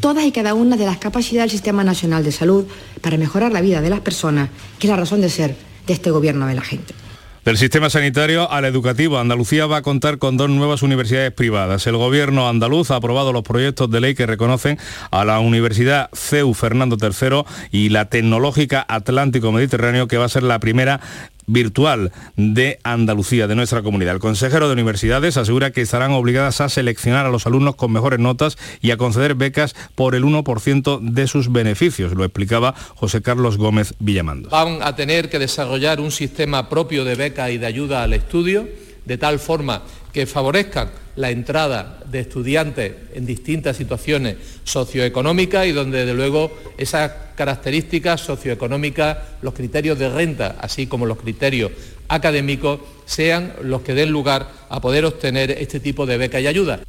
todas 0.00 0.24
y 0.24 0.32
cada 0.32 0.54
una 0.54 0.76
de 0.76 0.86
las 0.86 0.98
capacidades 0.98 1.50
del 1.50 1.58
Sistema 1.58 1.82
Nacional 1.82 2.24
de 2.24 2.32
Salud 2.32 2.64
para 3.00 3.18
mejorar 3.18 3.52
la 3.52 3.60
vida 3.60 3.80
de 3.80 3.90
las 3.90 4.00
personas, 4.00 4.48
que 4.78 4.86
es 4.86 4.90
la 4.90 4.96
razón 4.96 5.20
de 5.20 5.28
ser 5.28 5.56
de 5.86 5.92
este 5.92 6.10
Gobierno 6.10 6.46
de 6.46 6.54
la 6.54 6.62
gente. 6.62 6.94
Del 7.44 7.56
sistema 7.56 7.88
sanitario 7.88 8.50
al 8.50 8.66
educativo, 8.66 9.18
Andalucía 9.18 9.64
va 9.64 9.78
a 9.78 9.82
contar 9.82 10.18
con 10.18 10.36
dos 10.36 10.50
nuevas 10.50 10.82
universidades 10.82 11.32
privadas. 11.32 11.86
El 11.86 11.96
gobierno 11.96 12.46
andaluz 12.46 12.90
ha 12.90 12.96
aprobado 12.96 13.32
los 13.32 13.44
proyectos 13.44 13.90
de 13.90 14.00
ley 14.02 14.14
que 14.14 14.26
reconocen 14.26 14.78
a 15.10 15.24
la 15.24 15.40
Universidad 15.40 16.10
CEU 16.12 16.52
Fernando 16.52 16.98
III 17.00 17.44
y 17.70 17.88
la 17.88 18.10
Tecnológica 18.10 18.84
Atlántico 18.86 19.52
Mediterráneo, 19.52 20.06
que 20.06 20.18
va 20.18 20.26
a 20.26 20.28
ser 20.28 20.42
la 20.42 20.58
primera 20.58 21.00
virtual 21.46 22.12
de 22.36 22.78
Andalucía, 22.84 23.46
de 23.46 23.54
nuestra 23.54 23.82
comunidad. 23.82 24.14
El 24.14 24.20
consejero 24.20 24.68
de 24.68 24.74
universidades 24.74 25.36
asegura 25.36 25.70
que 25.70 25.80
estarán 25.80 26.12
obligadas 26.12 26.60
a 26.60 26.68
seleccionar 26.68 27.26
a 27.26 27.30
los 27.30 27.46
alumnos 27.46 27.76
con 27.76 27.92
mejores 27.92 28.18
notas 28.18 28.58
y 28.80 28.90
a 28.90 28.96
conceder 28.96 29.34
becas 29.34 29.74
por 29.94 30.14
el 30.14 30.24
1% 30.24 31.00
de 31.00 31.26
sus 31.26 31.52
beneficios. 31.52 32.14
Lo 32.14 32.24
explicaba 32.24 32.74
José 32.94 33.22
Carlos 33.22 33.56
Gómez 33.56 33.94
Villamando. 33.98 34.48
Van 34.50 34.78
a 34.82 34.96
tener 34.96 35.28
que 35.28 35.38
desarrollar 35.38 36.00
un 36.00 36.10
sistema 36.10 36.68
propio 36.68 37.04
de 37.04 37.14
becas 37.14 37.50
y 37.50 37.58
de 37.58 37.66
ayuda 37.66 38.02
al 38.02 38.12
estudio, 38.12 38.68
de 39.04 39.18
tal 39.18 39.38
forma 39.38 39.82
que 40.12 40.26
favorezcan 40.26 40.90
la 41.16 41.30
entrada 41.30 42.00
de 42.06 42.20
estudiantes 42.20 42.94
en 43.14 43.26
distintas 43.26 43.76
situaciones 43.76 44.36
socioeconómicas 44.64 45.66
y 45.66 45.72
donde, 45.72 46.00
desde 46.00 46.14
luego, 46.14 46.50
esas 46.78 47.12
características 47.36 48.20
socioeconómicas, 48.20 49.18
los 49.42 49.54
criterios 49.54 49.98
de 49.98 50.08
renta, 50.08 50.56
así 50.60 50.86
como 50.86 51.06
los 51.06 51.18
criterios 51.18 51.72
académicos, 52.08 52.80
sean 53.04 53.54
los 53.62 53.82
que 53.82 53.94
den 53.94 54.10
lugar 54.10 54.48
a 54.68 54.80
poder 54.80 55.04
obtener 55.04 55.50
este 55.52 55.80
tipo 55.80 56.06
de 56.06 56.16
beca 56.16 56.40
y 56.40 56.46
ayuda. 56.46 56.80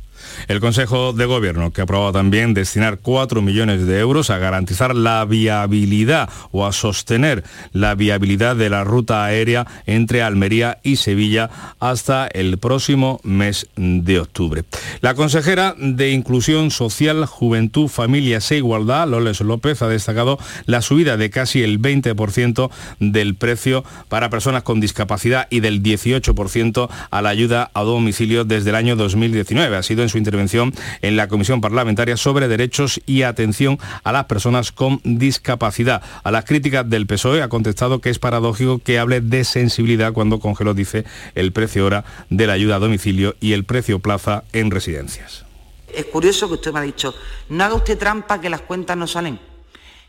El 0.47 0.59
Consejo 0.59 1.13
de 1.13 1.25
Gobierno, 1.25 1.71
que 1.71 1.81
aprobado 1.81 2.11
también 2.11 2.53
destinar 2.53 2.99
4 2.99 3.41
millones 3.41 3.85
de 3.85 3.99
euros 3.99 4.29
a 4.29 4.37
garantizar 4.37 4.95
la 4.95 5.23
viabilidad 5.25 6.29
o 6.51 6.65
a 6.65 6.71
sostener 6.71 7.43
la 7.71 7.95
viabilidad 7.95 8.55
de 8.55 8.69
la 8.69 8.83
ruta 8.83 9.23
aérea 9.23 9.67
entre 9.85 10.21
Almería 10.21 10.79
y 10.83 10.97
Sevilla 10.97 11.49
hasta 11.79 12.27
el 12.27 12.57
próximo 12.57 13.19
mes 13.23 13.67
de 13.75 14.19
octubre. 14.19 14.63
La 15.01 15.15
consejera 15.15 15.75
de 15.77 16.11
Inclusión 16.11 16.71
Social, 16.71 17.25
Juventud, 17.25 17.87
Familias 17.87 18.51
e 18.51 18.57
Igualdad, 18.57 19.07
Loles 19.07 19.41
López, 19.41 19.81
ha 19.81 19.87
destacado 19.87 20.37
la 20.65 20.81
subida 20.81 21.17
de 21.17 21.29
casi 21.29 21.63
el 21.63 21.81
20% 21.81 22.69
del 22.99 23.35
precio 23.35 23.83
para 24.09 24.29
personas 24.29 24.63
con 24.63 24.79
discapacidad 24.79 25.47
y 25.49 25.59
del 25.59 25.81
18% 25.83 26.89
a 27.09 27.21
la 27.21 27.29
ayuda 27.29 27.71
a 27.73 27.83
domicilio 27.83 28.45
desde 28.45 28.69
el 28.69 28.75
año 28.75 28.95
2019. 28.95 29.75
Ha 29.75 29.83
sido 29.83 30.03
su 30.11 30.17
intervención 30.17 30.73
en 31.01 31.15
la 31.15 31.27
Comisión 31.27 31.61
Parlamentaria 31.61 32.17
sobre 32.17 32.47
Derechos 32.47 33.01
y 33.05 33.23
Atención 33.23 33.79
a 34.03 34.11
las 34.11 34.25
Personas 34.25 34.71
con 34.71 35.01
Discapacidad. 35.03 36.03
A 36.23 36.31
las 36.31 36.45
críticas 36.45 36.89
del 36.89 37.07
PSOE 37.07 37.41
ha 37.41 37.49
contestado 37.49 37.99
que 38.01 38.09
es 38.09 38.19
paradójico 38.19 38.79
que 38.79 38.99
hable 38.99 39.21
de 39.21 39.43
sensibilidad 39.43 40.13
cuando 40.13 40.39
congeló, 40.39 40.73
dice, 40.73 41.05
el 41.33 41.51
precio 41.51 41.85
hora 41.85 42.05
de 42.29 42.47
la 42.47 42.53
ayuda 42.53 42.75
a 42.75 42.79
domicilio 42.79 43.35
y 43.39 43.53
el 43.53 43.65
precio 43.65 43.99
plaza 43.99 44.43
en 44.53 44.69
residencias. 44.71 45.45
Es 45.93 46.05
curioso 46.05 46.47
que 46.47 46.53
usted 46.55 46.71
me 46.71 46.79
ha 46.79 46.83
dicho, 46.83 47.13
no 47.49 47.63
haga 47.63 47.75
usted 47.75 47.97
trampa 47.97 48.39
que 48.39 48.49
las 48.49 48.61
cuentas 48.61 48.95
no 48.95 49.07
salen. 49.07 49.39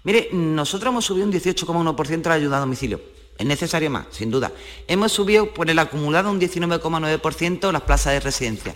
Mire, 0.04 0.28
nosotros 0.32 0.90
hemos 0.90 1.04
subido 1.04 1.26
un 1.26 1.32
18,1% 1.32 2.28
la 2.28 2.34
ayuda 2.34 2.56
a 2.58 2.60
domicilio. 2.60 3.00
Es 3.38 3.46
necesario 3.46 3.90
más, 3.90 4.06
sin 4.10 4.30
duda. 4.30 4.52
Hemos 4.86 5.12
subido 5.12 5.52
por 5.54 5.70
el 5.70 5.78
acumulado 5.78 6.30
un 6.30 6.40
19,9% 6.40 7.72
las 7.72 7.82
plazas 7.82 8.12
de 8.12 8.20
residencia. 8.20 8.74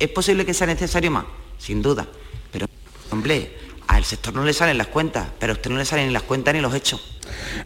¿Es 0.00 0.08
posible 0.08 0.46
que 0.46 0.54
sea 0.54 0.66
necesario 0.66 1.10
más? 1.10 1.26
Sin 1.58 1.82
duda. 1.82 2.08
Pero, 2.50 2.66
hombre, 3.10 3.54
al 3.90 4.04
sector 4.04 4.32
no 4.34 4.44
le 4.44 4.52
salen 4.52 4.78
las 4.78 4.86
cuentas, 4.86 5.28
pero 5.38 5.52
a 5.52 5.56
usted 5.56 5.70
no 5.70 5.76
le 5.76 5.84
salen 5.84 6.06
ni 6.06 6.12
las 6.12 6.22
cuentas 6.22 6.54
ni 6.54 6.60
los 6.60 6.74
hechos. 6.74 7.00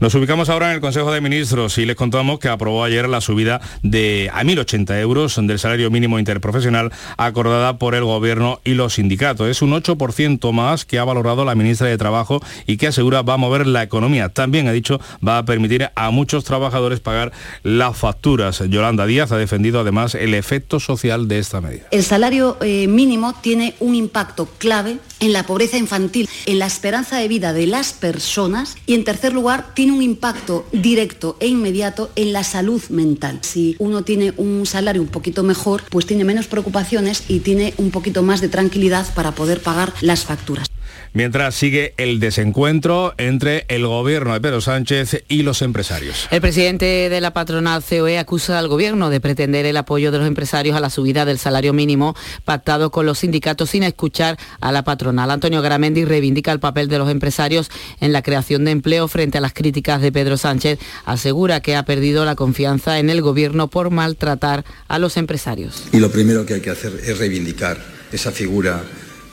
Nos 0.00 0.14
ubicamos 0.14 0.48
ahora 0.48 0.68
en 0.68 0.74
el 0.74 0.80
Consejo 0.80 1.12
de 1.12 1.20
Ministros 1.20 1.78
y 1.78 1.86
les 1.86 1.96
contamos 1.96 2.38
que 2.38 2.48
aprobó 2.48 2.84
ayer 2.84 3.08
la 3.08 3.20
subida 3.20 3.60
de 3.82 4.30
a 4.32 4.42
1.080 4.42 5.00
euros 5.00 5.36
del 5.36 5.58
salario 5.58 5.90
mínimo 5.90 6.18
interprofesional 6.18 6.92
acordada 7.16 7.78
por 7.78 7.94
el 7.94 8.04
Gobierno 8.04 8.60
y 8.64 8.74
los 8.74 8.94
sindicatos. 8.94 9.48
Es 9.48 9.62
un 9.62 9.72
8% 9.72 10.52
más 10.52 10.84
que 10.84 10.98
ha 10.98 11.04
valorado 11.04 11.44
la 11.44 11.54
ministra 11.54 11.88
de 11.88 11.98
Trabajo 11.98 12.40
y 12.66 12.76
que 12.76 12.88
asegura 12.88 13.22
va 13.22 13.34
a 13.34 13.38
mover 13.38 13.66
la 13.66 13.82
economía. 13.82 14.28
También 14.28 14.68
ha 14.68 14.72
dicho 14.72 15.00
va 15.26 15.38
a 15.38 15.44
permitir 15.44 15.90
a 15.94 16.10
muchos 16.10 16.44
trabajadores 16.44 17.00
pagar 17.00 17.32
las 17.62 17.96
facturas. 17.96 18.62
Yolanda 18.68 19.06
Díaz 19.06 19.32
ha 19.32 19.36
defendido 19.36 19.80
además 19.80 20.14
el 20.14 20.34
efecto 20.34 20.80
social 20.80 21.28
de 21.28 21.38
esta 21.38 21.60
medida. 21.60 21.84
El 21.90 22.04
salario 22.04 22.58
eh, 22.60 22.86
mínimo 22.86 23.34
tiene 23.40 23.74
un 23.80 23.94
impacto 23.94 24.46
clave 24.58 24.98
en 25.24 25.32
la 25.32 25.46
pobreza 25.46 25.78
infantil, 25.78 26.28
en 26.46 26.58
la 26.58 26.66
esperanza 26.66 27.18
de 27.18 27.28
vida 27.28 27.52
de 27.52 27.66
las 27.66 27.92
personas 27.92 28.76
y 28.86 28.94
en 28.94 29.04
tercer 29.04 29.32
lugar 29.32 29.72
tiene 29.74 29.92
un 29.92 30.02
impacto 30.02 30.66
directo 30.72 31.36
e 31.40 31.46
inmediato 31.46 32.10
en 32.16 32.32
la 32.32 32.44
salud 32.44 32.82
mental. 32.90 33.38
Si 33.42 33.74
uno 33.78 34.02
tiene 34.02 34.34
un 34.36 34.66
salario 34.66 35.02
un 35.02 35.08
poquito 35.08 35.42
mejor, 35.42 35.82
pues 35.88 36.06
tiene 36.06 36.24
menos 36.24 36.46
preocupaciones 36.46 37.24
y 37.28 37.40
tiene 37.40 37.74
un 37.78 37.90
poquito 37.90 38.22
más 38.22 38.40
de 38.40 38.48
tranquilidad 38.48 39.06
para 39.14 39.32
poder 39.32 39.60
pagar 39.60 39.92
las 40.00 40.24
facturas 40.24 40.68
mientras 41.14 41.54
sigue 41.54 41.94
el 41.96 42.20
desencuentro 42.20 43.14
entre 43.16 43.64
el 43.68 43.86
gobierno 43.86 44.34
de 44.34 44.40
Pedro 44.40 44.60
Sánchez 44.60 45.24
y 45.28 45.42
los 45.42 45.62
empresarios. 45.62 46.28
El 46.30 46.40
presidente 46.40 47.08
de 47.08 47.20
la 47.20 47.32
patronal 47.32 47.82
COE 47.82 48.18
acusa 48.18 48.58
al 48.58 48.68
gobierno 48.68 49.08
de 49.08 49.20
pretender 49.20 49.64
el 49.64 49.76
apoyo 49.78 50.12
de 50.12 50.18
los 50.18 50.26
empresarios 50.26 50.76
a 50.76 50.80
la 50.80 50.90
subida 50.90 51.24
del 51.24 51.38
salario 51.38 51.72
mínimo 51.72 52.14
pactado 52.44 52.90
con 52.90 53.06
los 53.06 53.20
sindicatos 53.20 53.70
sin 53.70 53.84
escuchar 53.84 54.38
a 54.60 54.72
la 54.72 54.84
patronal. 54.84 55.30
Antonio 55.30 55.62
Garamendi 55.62 56.04
reivindica 56.04 56.52
el 56.52 56.60
papel 56.60 56.88
de 56.88 56.98
los 56.98 57.08
empresarios 57.08 57.70
en 58.00 58.12
la 58.12 58.22
creación 58.22 58.64
de 58.64 58.72
empleo 58.72 59.08
frente 59.08 59.38
a 59.38 59.40
las 59.40 59.54
críticas 59.54 60.02
de 60.02 60.12
Pedro 60.12 60.36
Sánchez. 60.36 60.78
Asegura 61.04 61.60
que 61.60 61.76
ha 61.76 61.84
perdido 61.84 62.24
la 62.24 62.34
confianza 62.34 62.98
en 62.98 63.08
el 63.08 63.22
gobierno 63.22 63.68
por 63.68 63.90
maltratar 63.90 64.64
a 64.88 64.98
los 64.98 65.16
empresarios. 65.16 65.84
Y 65.92 66.00
lo 66.00 66.10
primero 66.10 66.44
que 66.44 66.54
hay 66.54 66.60
que 66.60 66.70
hacer 66.70 67.00
es 67.04 67.18
reivindicar 67.18 67.78
esa 68.12 68.32
figura 68.32 68.82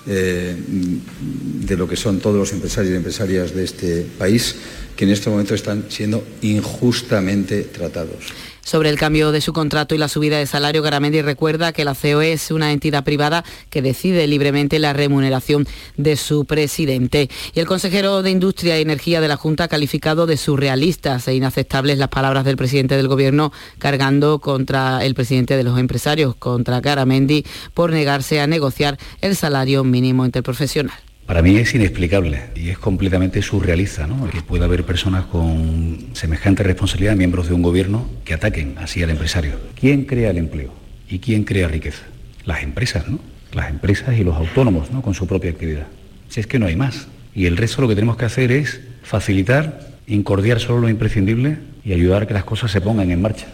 eh, 0.08 0.56
de 0.58 1.78
lo 1.78 1.88
que 1.88 1.96
son 1.96 2.20
todos 2.20 2.38
los 2.38 2.52
empresarios 2.54 2.94
y 2.94 2.98
empresarias 2.98 3.54
de 3.54 3.64
este 3.64 4.06
país 4.18 4.56
que 4.96 5.06
en 5.06 5.12
este 5.12 5.30
momento 5.30 5.56
están 5.56 5.86
siendo 5.90 6.24
injustamente 6.42 7.64
tratados. 7.64 8.34
Sobre 8.64 8.90
el 8.90 8.98
cambio 8.98 9.32
de 9.32 9.42
su 9.42 9.54
contrato 9.54 9.96
y 9.96 9.98
la 9.98 10.08
subida 10.08 10.38
de 10.38 10.46
salario, 10.46 10.82
Garamendi 10.82 11.22
recuerda 11.22 11.74
que 11.74 11.84
la 11.84 11.96
COE 11.96 12.34
es 12.34 12.52
una 12.52 12.72
entidad 12.72 13.04
privada 13.04 13.44
que 13.70 13.82
decide 13.82 14.28
libremente 14.28 14.80
la 14.80 14.94
remuneración 14.94 15.68
de 15.98 16.16
su 16.16 16.46
presidente. 16.46 17.30
Y 17.54 17.60
el 17.60 17.66
consejero 17.66 18.22
de 18.22 18.32
Industria 18.32 18.78
y 18.78 18.84
Energía 18.84 19.20
de 19.20 19.28
la 19.28 19.38
Junta 19.38 19.66
ha 19.66 19.68
calificado 19.68 20.28
de 20.28 20.38
surrealistas 20.38 21.28
e 21.28 21.36
inaceptables 21.36 21.98
las 21.98 22.10
palabras 22.10 22.46
del 22.46 22.58
presidente 22.58 22.96
del 22.96 23.08
Gobierno 23.08 23.52
cargando 23.80 24.40
contra 24.40 25.04
el 25.04 25.16
presidente 25.16 25.58
de 25.58 25.64
los 25.64 25.80
empresarios, 25.80 26.36
contra 26.36 26.82
Garamendi, 26.82 27.46
por 27.74 27.92
negarse 27.92 28.42
a 28.42 28.48
negociar 28.48 28.98
el 29.22 29.36
salario 29.36 29.84
mínimo 29.84 30.26
interprofesional. 30.26 31.11
Para 31.26 31.42
mí 31.42 31.56
es 31.58 31.74
inexplicable 31.74 32.42
y 32.56 32.70
es 32.70 32.78
completamente 32.78 33.42
surrealista 33.42 34.06
¿no? 34.06 34.30
que 34.30 34.42
pueda 34.42 34.66
haber 34.66 34.84
personas 34.84 35.26
con 35.26 36.10
semejante 36.14 36.64
responsabilidad, 36.64 37.16
miembros 37.16 37.48
de 37.48 37.54
un 37.54 37.62
gobierno, 37.62 38.06
que 38.26 38.34
ataquen 38.34 38.76
así 38.78 39.02
al 39.02 39.12
empresario. 39.12 39.54
¿Quién 39.80 40.06
crea 40.06 40.32
el 40.32 40.38
empleo 40.38 40.74
y 41.10 41.20
quién 41.20 41.44
crea 41.44 41.68
riqueza? 41.68 42.04
Las 42.46 42.64
empresas, 42.64 43.08
¿no? 43.08 43.20
Las 43.54 43.70
empresas 43.70 44.18
y 44.18 44.24
los 44.24 44.36
autónomos, 44.36 44.92
¿no? 44.92 45.02
Con 45.02 45.14
su 45.14 45.28
propia 45.28 45.52
actividad. 45.52 45.88
Si 46.30 46.40
es 46.40 46.48
que 46.48 46.60
no 46.60 46.66
hay 46.66 46.76
más. 46.76 47.08
Y 47.34 47.46
el 47.46 47.58
resto 47.58 47.82
lo 47.82 47.88
que 47.88 47.96
tenemos 47.96 48.18
que 48.18 48.26
hacer 48.26 48.52
es 48.52 48.82
facilitar, 49.04 49.92
incordiar 50.08 50.60
solo 50.60 50.82
lo 50.82 50.90
imprescindible 50.90 51.58
y 51.86 51.94
ayudar 51.94 52.24
a 52.24 52.28
que 52.28 52.34
las 52.34 52.44
cosas 52.44 52.72
se 52.72 52.82
pongan 52.82 53.10
en 53.12 53.22
marcha. 53.22 53.48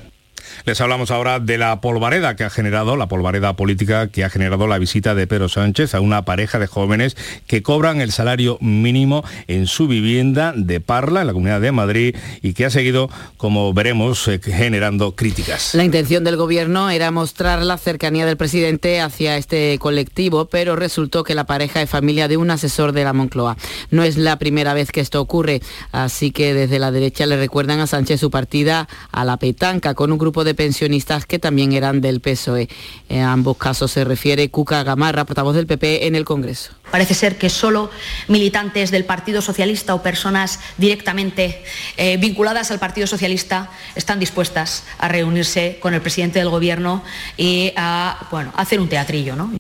Les 0.66 0.82
hablamos 0.82 1.12
ahora 1.12 1.40
de 1.40 1.58
la 1.58 1.82
polvareda 1.82 2.36
que 2.36 2.44
ha 2.44 2.50
generado, 2.50 2.96
la 2.96 3.08
polvareda 3.08 3.56
política 3.56 4.08
que 4.08 4.24
ha 4.24 4.30
generado 4.30 4.68
la 4.68 4.78
visita 4.78 5.16
de 5.16 5.28
Pedro 5.28 5.50
Sánchez 5.50 5.96
a 5.96 6.02
una 6.02 6.26
pareja 6.26 6.60
de 6.60 6.68
jóvenes 6.68 7.16
que 7.48 7.62
cobran 7.62 8.02
el 8.02 8.12
salario 8.12 8.58
mínimo 8.62 9.24
en 9.48 9.68
su 9.68 9.88
vivienda 9.88 10.54
de 10.56 10.80
Parla, 10.80 11.22
en 11.22 11.28
la 11.28 11.34
Comunidad 11.34 11.62
de 11.62 11.72
Madrid, 11.72 12.16
y 12.42 12.54
que 12.54 12.66
ha 12.66 12.70
seguido, 12.70 13.10
como 13.38 13.74
veremos, 13.74 14.28
eh, 14.28 14.40
generando 14.44 15.16
críticas. 15.16 15.74
La 15.74 15.84
intención 15.84 16.24
del 16.24 16.38
gobierno 16.38 16.90
era 16.90 17.12
mostrar 17.12 17.62
la 17.62 17.78
cercanía 17.78 18.26
del 18.26 18.38
presidente 18.38 19.02
hacia 19.02 19.38
este 19.38 19.78
colectivo, 19.80 20.46
pero 20.46 20.76
resultó 20.76 21.24
que 21.24 21.36
la 21.36 21.46
pareja 21.46 21.82
es 21.82 21.90
familia 21.90 22.28
de 22.28 22.38
un 22.38 22.52
asesor 22.52 22.92
de 22.92 23.04
la 23.04 23.14
Moncloa. 23.14 23.58
No 23.92 24.04
es 24.04 24.18
la 24.18 24.38
primera 24.40 24.74
vez 24.74 24.92
que 24.92 25.02
esto 25.02 25.22
ocurre, 25.22 25.62
así 25.92 26.32
que 26.32 26.54
desde 26.54 26.80
la 26.80 26.92
derecha 26.92 27.26
le 27.26 27.38
recuerdan 27.38 27.80
a 27.80 27.88
Sánchez 27.88 28.20
su 28.20 28.32
partida 28.32 28.88
a 29.12 29.26
la 29.26 29.38
petanca 29.38 29.94
con 29.94 30.12
un 30.12 30.18
grupo 30.18 30.44
de 30.44 30.47
pensionistas 30.54 31.26
que 31.26 31.40
también 31.40 31.74
eran 31.74 32.02
del 32.02 32.22
PSOE. 32.22 32.70
En 33.10 33.24
ambos 33.24 33.58
casos 33.58 33.92
se 33.92 34.04
refiere 34.04 34.50
Cuca 34.50 34.84
Gamarra, 34.84 35.26
portavoz 35.26 35.56
del 35.56 35.68
PP 35.68 36.08
en 36.08 36.16
el 36.16 36.26
Congreso. 36.26 36.74
Parece 36.92 37.14
ser 37.14 37.38
que 37.38 37.50
solo 37.50 37.90
militantes 38.28 38.92
del 38.92 39.06
Partido 39.06 39.42
Socialista 39.42 39.94
o 39.94 40.02
personas 40.02 40.60
directamente 40.78 41.64
eh, 41.98 42.18
vinculadas 42.18 42.72
al 42.72 42.80
Partido 42.80 43.08
Socialista 43.08 43.70
están 43.96 44.20
dispuestas 44.20 44.84
a 44.98 45.08
reunirse 45.08 45.78
con 45.82 45.94
el 45.94 46.02
presidente 46.02 46.40
del 46.40 46.50
Gobierno 46.50 47.04
y 47.36 47.74
a 47.76 48.28
bueno, 48.32 48.54
hacer 48.56 48.80
un 48.80 48.88
teatrillo. 48.88 49.36
¿no? 49.36 49.52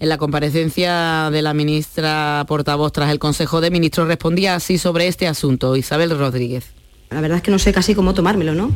En 0.00 0.08
la 0.08 0.18
comparecencia 0.18 1.28
de 1.30 1.42
la 1.42 1.54
ministra 1.54 2.44
portavoz 2.46 2.92
tras 2.92 3.10
el 3.10 3.18
Consejo 3.18 3.60
de 3.60 3.70
Ministros 3.72 4.06
respondía 4.06 4.54
así 4.54 4.78
sobre 4.78 5.08
este 5.08 5.26
asunto 5.26 5.74
Isabel 5.74 6.16
Rodríguez. 6.16 6.77
La 7.10 7.20
verdad 7.20 7.38
es 7.38 7.42
que 7.42 7.50
no 7.50 7.58
sé 7.58 7.72
casi 7.72 7.94
cómo 7.94 8.14
tomármelo, 8.14 8.54
¿no? 8.54 8.70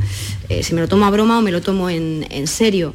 Eh, 0.49 0.63
si 0.63 0.75
me 0.75 0.81
lo 0.81 0.89
tomo 0.89 1.05
a 1.05 1.11
broma 1.11 1.39
o 1.39 1.43
me 1.43 1.53
lo 1.53 1.61
tomo 1.61 1.91
en, 1.91 2.47
serio. 2.47 2.95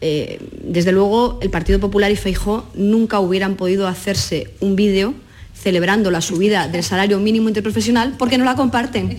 Eh, 0.00 0.40
desde 0.64 0.92
luego, 0.92 1.38
el 1.42 1.50
Partido 1.50 1.78
Popular 1.78 2.10
y 2.10 2.16
Feijó 2.16 2.66
nunca 2.74 3.20
hubieran 3.20 3.56
podido 3.56 3.86
hacerse 3.86 4.54
un 4.60 4.76
vídeo 4.76 5.14
celebrando 5.54 6.10
la 6.10 6.22
subida 6.22 6.68
del 6.68 6.82
salario 6.82 7.18
mínimo 7.18 7.48
interprofesional 7.48 8.14
porque 8.16 8.38
no 8.38 8.44
la 8.44 8.54
comparten. 8.54 9.18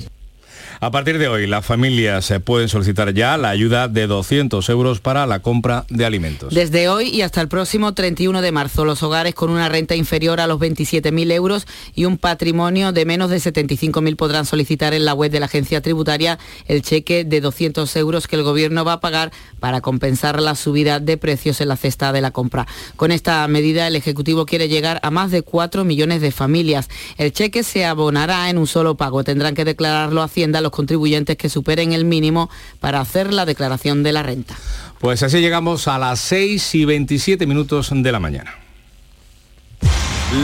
A 0.84 0.90
partir 0.90 1.20
de 1.20 1.28
hoy, 1.28 1.46
las 1.46 1.64
familias 1.64 2.26
se 2.26 2.40
pueden 2.40 2.68
solicitar 2.68 3.14
ya 3.14 3.38
la 3.38 3.52
ayuda 3.52 3.88
de 3.88 4.08
200 4.08 4.68
euros 4.70 5.00
para 5.00 5.28
la 5.28 5.38
compra 5.38 5.86
de 5.90 6.06
alimentos. 6.06 6.52
Desde 6.52 6.90
hoy 6.90 7.10
y 7.10 7.22
hasta 7.22 7.40
el 7.40 7.48
próximo 7.48 7.94
31 7.94 8.42
de 8.42 8.52
marzo, 8.52 8.84
los 8.84 9.04
hogares 9.04 9.36
con 9.36 9.52
una 9.52 9.70
renta 9.70 9.94
inferior 9.94 10.40
a 10.40 10.48
los 10.48 10.60
27.000 10.60 11.34
euros 11.34 11.68
y 11.94 12.06
un 12.06 12.18
patrimonio 12.18 12.94
de 12.94 13.06
menos 13.06 13.30
de 13.30 13.38
75.000 13.38 14.16
podrán 14.16 14.48
solicitar 14.48 14.96
en 14.96 15.06
la 15.06 15.14
web 15.14 15.30
de 15.30 15.40
la 15.40 15.46
agencia 15.46 15.82
tributaria 15.82 16.40
el 16.66 16.82
cheque 16.82 17.26
de 17.26 17.42
200 17.42 17.96
euros 17.98 18.28
que 18.28 18.38
el 18.38 18.42
gobierno 18.42 18.84
va 18.84 18.94
a 18.94 19.00
pagar 19.02 19.32
para 19.60 19.82
compensar 19.82 20.42
la 20.42 20.56
subida 20.56 21.00
de 21.00 21.16
precios 21.16 21.62
en 21.62 21.68
la 21.68 21.78
cesta 21.78 22.12
de 22.12 22.22
la 22.22 22.32
compra. 22.32 22.66
Con 22.96 23.12
esta 23.12 23.48
medida, 23.48 23.86
el 23.86 23.96
Ejecutivo 23.96 24.48
quiere 24.48 24.68
llegar 24.68 25.00
a 25.04 25.12
más 25.12 25.30
de 25.30 25.44
4 25.44 25.86
millones 25.86 26.22
de 26.22 26.32
familias. 26.32 26.90
El 27.20 27.34
cheque 27.34 27.62
se 27.62 27.86
abonará 27.86 28.50
en 28.50 28.58
un 28.58 28.66
solo 28.66 28.98
pago. 28.98 29.24
Tendrán 29.24 29.54
que 29.54 29.64
declararlo 29.64 30.24
a 30.24 30.26
Hacienda 30.26 30.60
los 30.60 30.71
contribuyentes 30.72 31.38
que 31.38 31.50
superen 31.50 31.94
el 31.94 32.06
mínimo 32.06 32.50
para 32.80 33.00
hacer 33.00 33.34
la 33.34 33.46
declaración 33.46 34.04
de 34.04 34.12
la 34.12 34.24
renta. 34.24 34.56
Pues 35.00 35.24
así 35.24 35.40
llegamos 35.40 35.88
a 35.88 35.98
las 35.98 36.20
6 36.20 36.76
y 36.76 36.86
27 36.86 37.46
minutos 37.46 37.92
de 37.94 38.12
la 38.12 38.20
mañana. 38.20 38.56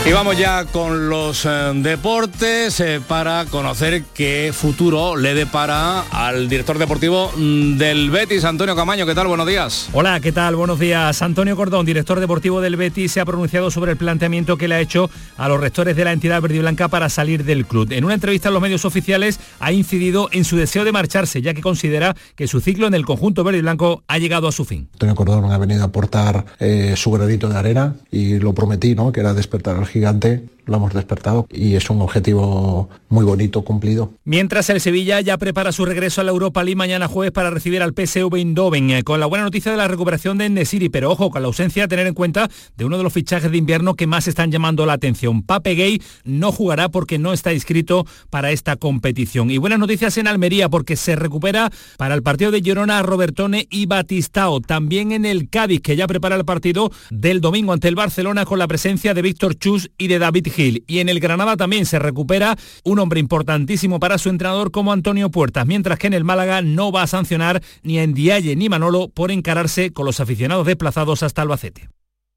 Y 0.09 0.13
vamos 0.13 0.39
ya 0.39 0.65
con 0.65 1.11
los 1.11 1.45
eh, 1.45 1.73
deportes 1.75 2.81
eh, 2.81 2.99
para 3.07 3.45
conocer 3.45 4.05
qué 4.15 4.53
futuro 4.55 5.17
le 5.17 5.35
depara 5.35 6.01
al 6.11 6.49
director 6.49 6.79
deportivo 6.79 7.31
mm, 7.37 7.77
del 7.77 8.11
Betis, 8.11 8.45
Antonio 8.45 8.75
Camaño. 8.75 9.05
¿Qué 9.05 9.15
tal? 9.15 9.27
Buenos 9.27 9.47
días. 9.47 9.91
Hola, 9.93 10.19
¿qué 10.21 10.33
tal? 10.33 10.57
Buenos 10.57 10.79
días. 10.79 11.21
Antonio 11.21 11.55
Cordón, 11.57 11.85
director 11.85 12.21
deportivo 12.21 12.63
del 12.63 12.77
Betis, 12.77 13.13
se 13.13 13.21
ha 13.21 13.27
pronunciado 13.27 13.71
sobre 13.71 13.93
el 13.93 13.99
planteamiento 13.99 14.57
que 14.57 14.67
le 14.67 14.77
ha 14.77 14.81
hecho 14.81 15.11
a 15.37 15.47
los 15.47 15.61
rectores 15.61 15.95
de 15.95 16.07
la 16.07 16.13
entidad 16.13 16.41
verde 16.41 16.57
y 16.57 16.61
blanca 16.61 16.89
para 16.89 17.11
salir 17.11 17.45
del 17.45 17.67
club. 17.67 17.93
En 17.93 18.07
una 18.07 18.15
entrevista 18.15 18.49
a 18.49 18.53
los 18.53 18.63
medios 18.63 18.87
oficiales 18.87 19.39
ha 19.61 19.73
incidido 19.73 20.31
en 20.33 20.47
su 20.47 20.57
deseo 20.57 20.85
de 20.85 20.93
marcharse, 20.93 21.43
ya 21.43 21.53
que 21.53 21.61
considera 21.61 22.17
que 22.35 22.49
su 22.49 22.63
ciclo 22.63 22.87
en 22.87 22.95
el 22.95 23.05
conjunto 23.05 23.45
verde 23.45 23.59
y 23.59 23.63
blanco 23.63 24.05
ha 24.09 24.17
llegado 24.17 24.49
a 24.49 24.53
su 24.53 24.65
fin. 24.65 24.89
Antonio 24.95 25.15
Cordón 25.15 25.53
ha 25.53 25.59
venido 25.59 25.83
a 25.83 25.89
aportar 25.89 26.47
eh, 26.61 26.95
su 26.97 27.11
granito 27.11 27.51
de 27.51 27.59
arena 27.59 27.95
y 28.11 28.39
lo 28.39 28.55
prometí, 28.55 28.95
¿no? 28.95 29.13
Que 29.13 29.21
era 29.21 29.35
despertar 29.35 29.77
al 29.77 29.87
gigante 29.99 30.49
lo 30.69 30.77
hemos 30.77 30.95
despertado 30.95 31.47
y 31.51 31.75
es 31.75 31.91
un 31.91 32.01
objetivo 32.01 32.89
muy 33.09 33.25
bonito, 33.25 33.63
cumplido. 33.63 34.13
Mientras 34.25 34.71
el 34.71 34.81
Sevilla 34.81 35.21
ya 35.21 35.39
prepara 35.39 35.73
su 35.73 35.85
regreso 35.85 36.21
a 36.21 36.25
la 36.25 36.31
Europa 36.31 36.63
League 36.63 36.77
mañana 36.77 37.09
jueves 37.09 37.33
para 37.33 37.51
recibir 37.51 37.83
al 37.83 37.95
PSV 37.95 38.35
Eindhoven, 38.37 38.91
eh, 38.91 39.03
con 39.03 39.19
la 39.21 39.27
buena 39.27 39.45
noticia 39.45 39.73
de 39.73 39.79
la 39.79 39.89
recuperación 39.89 40.39
de 40.39 40.49
Nesiri, 40.49 40.89
pero 40.89 41.11
ojo, 41.11 41.31
con 41.31 41.43
la 41.43 41.49
ausencia 41.49 41.85
a 41.85 41.89
tener 41.89 42.07
en 42.07 42.15
cuenta 42.15 42.49
de 42.77 42.85
uno 42.85 42.99
de 42.99 43.03
los 43.03 43.13
fichajes 43.13 43.51
de 43.51 43.57
invierno 43.57 43.95
que 43.95 44.07
más 44.07 44.29
están 44.29 44.53
llamando 44.53 44.87
la 44.87 44.93
atención. 44.93 45.43
Pape 45.43 45.75
Gay 45.75 46.03
no 46.25 46.53
jugará 46.53 46.89
porque 46.91 47.19
no 47.19 47.33
está 47.33 47.53
inscrito 47.53 48.07
para 48.31 48.51
esta 48.51 48.77
competición. 48.77 49.51
Y 49.51 49.59
buenas 49.59 49.79
noticias 49.79 50.17
en 50.19 50.27
Almería 50.27 50.69
porque 50.69 50.97
se 50.97 51.17
recupera 51.17 51.71
para 51.97 52.15
el 52.15 52.23
partido 52.23 52.51
de 52.51 52.61
Girona 52.61 53.03
Robertone 53.03 53.67
y 53.71 53.87
Batistao. 53.87 54.61
También 54.61 55.13
en 55.13 55.25
el 55.25 55.49
Cádiz, 55.49 55.81
que 55.81 55.97
ya 55.97 56.07
prepara 56.07 56.37
el 56.37 56.45
partido 56.45 56.91
del 57.11 57.41
domingo 57.41 57.73
ante 57.73 57.89
el 57.89 57.95
Barcelona 57.95 58.45
con 58.45 58.59
la 58.59 58.69
presencia 58.69 59.15
de 59.15 59.23
Víctor 59.23 59.57
Chus 59.57 59.91
y 59.97 60.09
de 60.09 60.19
David 60.19 60.49
y 60.59 60.99
en 60.99 61.09
el 61.09 61.21
Granada 61.21 61.57
también 61.57 61.87
se 61.87 61.99
recupera 61.99 62.57
un 62.85 62.99
hombre 62.99 63.21
importantísimo 63.21 64.01
para 64.01 64.19
su 64.19 64.29
entrenador 64.29 64.71
como 64.71 64.93
Antonio 64.93 65.31
Puertas, 65.31 65.67
mientras 65.67 65.99
que 65.99 66.09
en 66.09 66.15
el 66.15 66.25
Málaga 66.25 66.63
no 66.63 66.93
va 66.93 67.03
a 67.03 67.07
sancionar 67.07 67.63
ni 67.83 67.99
a 67.99 68.03
Endiaye 68.03 68.57
ni 68.57 68.69
Manolo 68.69 69.09
por 69.09 69.31
encararse 69.31 69.93
con 69.93 70.07
los 70.07 70.21
aficionados 70.21 70.67
desplazados 70.67 71.23
hasta 71.23 71.43
Albacete. 71.43 71.89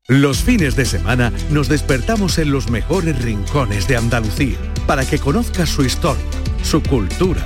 Los 0.07 0.39
fines 0.39 0.75
de 0.75 0.85
semana 0.85 1.31
nos 1.51 1.69
despertamos 1.69 2.37
en 2.39 2.51
los 2.51 2.69
mejores 2.69 3.21
rincones 3.21 3.87
de 3.87 3.97
Andalucía 3.97 4.57
para 4.87 5.05
que 5.05 5.19
conozcas 5.19 5.69
su 5.69 5.83
historia, 5.83 6.23
su 6.63 6.81
cultura, 6.81 7.45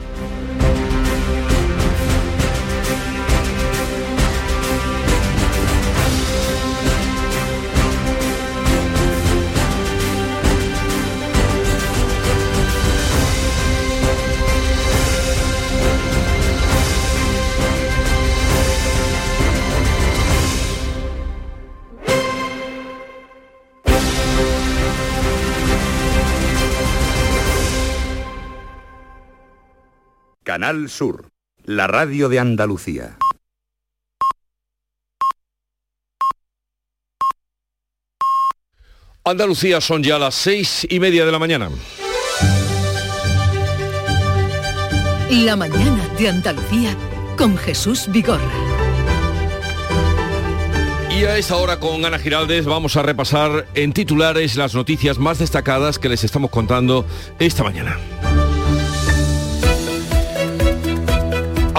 Canal 30.51 30.89
Sur, 30.89 31.29
la 31.63 31.87
radio 31.87 32.27
de 32.27 32.37
Andalucía. 32.37 33.17
Andalucía 39.23 39.79
son 39.79 40.03
ya 40.03 40.19
las 40.19 40.35
seis 40.35 40.85
y 40.89 40.99
media 40.99 41.25
de 41.25 41.31
la 41.31 41.39
mañana. 41.39 41.69
La 45.29 45.55
mañana 45.55 46.05
de 46.19 46.27
Andalucía 46.27 46.97
con 47.37 47.57
Jesús 47.57 48.07
Vigorra. 48.11 48.51
Y 51.17 51.23
a 51.23 51.37
esta 51.37 51.55
hora 51.55 51.79
con 51.79 52.03
Ana 52.03 52.19
Giraldez 52.19 52.65
vamos 52.65 52.97
a 52.97 53.03
repasar 53.03 53.67
en 53.73 53.93
titulares 53.93 54.57
las 54.57 54.75
noticias 54.75 55.17
más 55.17 55.39
destacadas 55.39 55.97
que 55.97 56.09
les 56.09 56.25
estamos 56.25 56.51
contando 56.51 57.05
esta 57.39 57.63
mañana. 57.63 57.97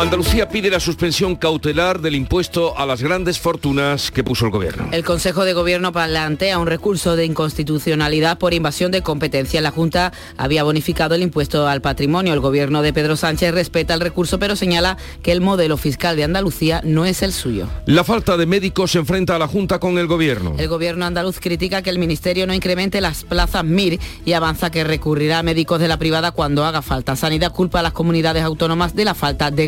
Andalucía 0.02 0.48
pide 0.48 0.68
la 0.68 0.80
suspensión 0.80 1.36
cautelar 1.36 2.00
del 2.00 2.16
impuesto 2.16 2.76
a 2.76 2.84
las 2.86 3.00
grandes 3.00 3.38
fortunas 3.38 4.10
que 4.10 4.24
puso 4.24 4.46
el 4.46 4.50
gobierno. 4.50 4.88
El 4.90 5.04
Consejo 5.04 5.44
de 5.44 5.52
Gobierno 5.52 5.92
plantea 5.92 6.58
un 6.58 6.66
recurso 6.66 7.14
de 7.14 7.24
inconstitucionalidad 7.24 8.36
por 8.36 8.52
invasión 8.52 8.90
de 8.90 9.02
competencia. 9.02 9.60
La 9.60 9.70
Junta 9.70 10.12
había 10.36 10.64
bonificado 10.64 11.14
el 11.14 11.22
impuesto 11.22 11.68
al 11.68 11.82
patrimonio. 11.82 12.34
El 12.34 12.40
gobierno 12.40 12.82
de 12.82 12.92
Pedro 12.92 13.14
Sánchez 13.14 13.54
respeta 13.54 13.94
el 13.94 14.00
recurso, 14.00 14.40
pero 14.40 14.56
señala 14.56 14.96
que 15.22 15.30
el 15.30 15.40
modelo 15.40 15.76
fiscal 15.76 16.16
de 16.16 16.24
Andalucía 16.24 16.80
no 16.82 17.04
es 17.04 17.22
el 17.22 17.32
suyo. 17.32 17.68
La 17.86 18.02
falta 18.02 18.36
de 18.36 18.46
médicos 18.46 18.90
se 18.90 18.98
enfrenta 18.98 19.36
a 19.36 19.38
la 19.38 19.46
Junta 19.46 19.78
con 19.78 19.98
el 19.98 20.08
gobierno. 20.08 20.56
El 20.58 20.66
gobierno 20.66 21.06
andaluz 21.06 21.38
critica 21.38 21.80
que 21.80 21.90
el 21.90 22.00
Ministerio 22.00 22.48
no 22.48 22.54
incremente 22.54 23.00
las 23.00 23.22
plazas 23.22 23.62
MIR 23.62 24.00
y 24.24 24.32
avanza 24.32 24.72
que 24.72 24.82
recurrirá 24.82 25.38
a 25.38 25.42
médicos 25.44 25.78
de 25.78 25.86
la 25.86 25.96
privada 25.96 26.32
cuando 26.32 26.64
haga 26.64 26.82
falta. 26.82 27.14
Sanidad 27.14 27.52
culpa 27.52 27.78
a 27.78 27.82
las 27.82 27.92
comunidades 27.92 28.42
autónomas 28.42 28.96
de 28.96 29.04
la 29.04 29.14
falta 29.14 29.52
de 29.52 29.66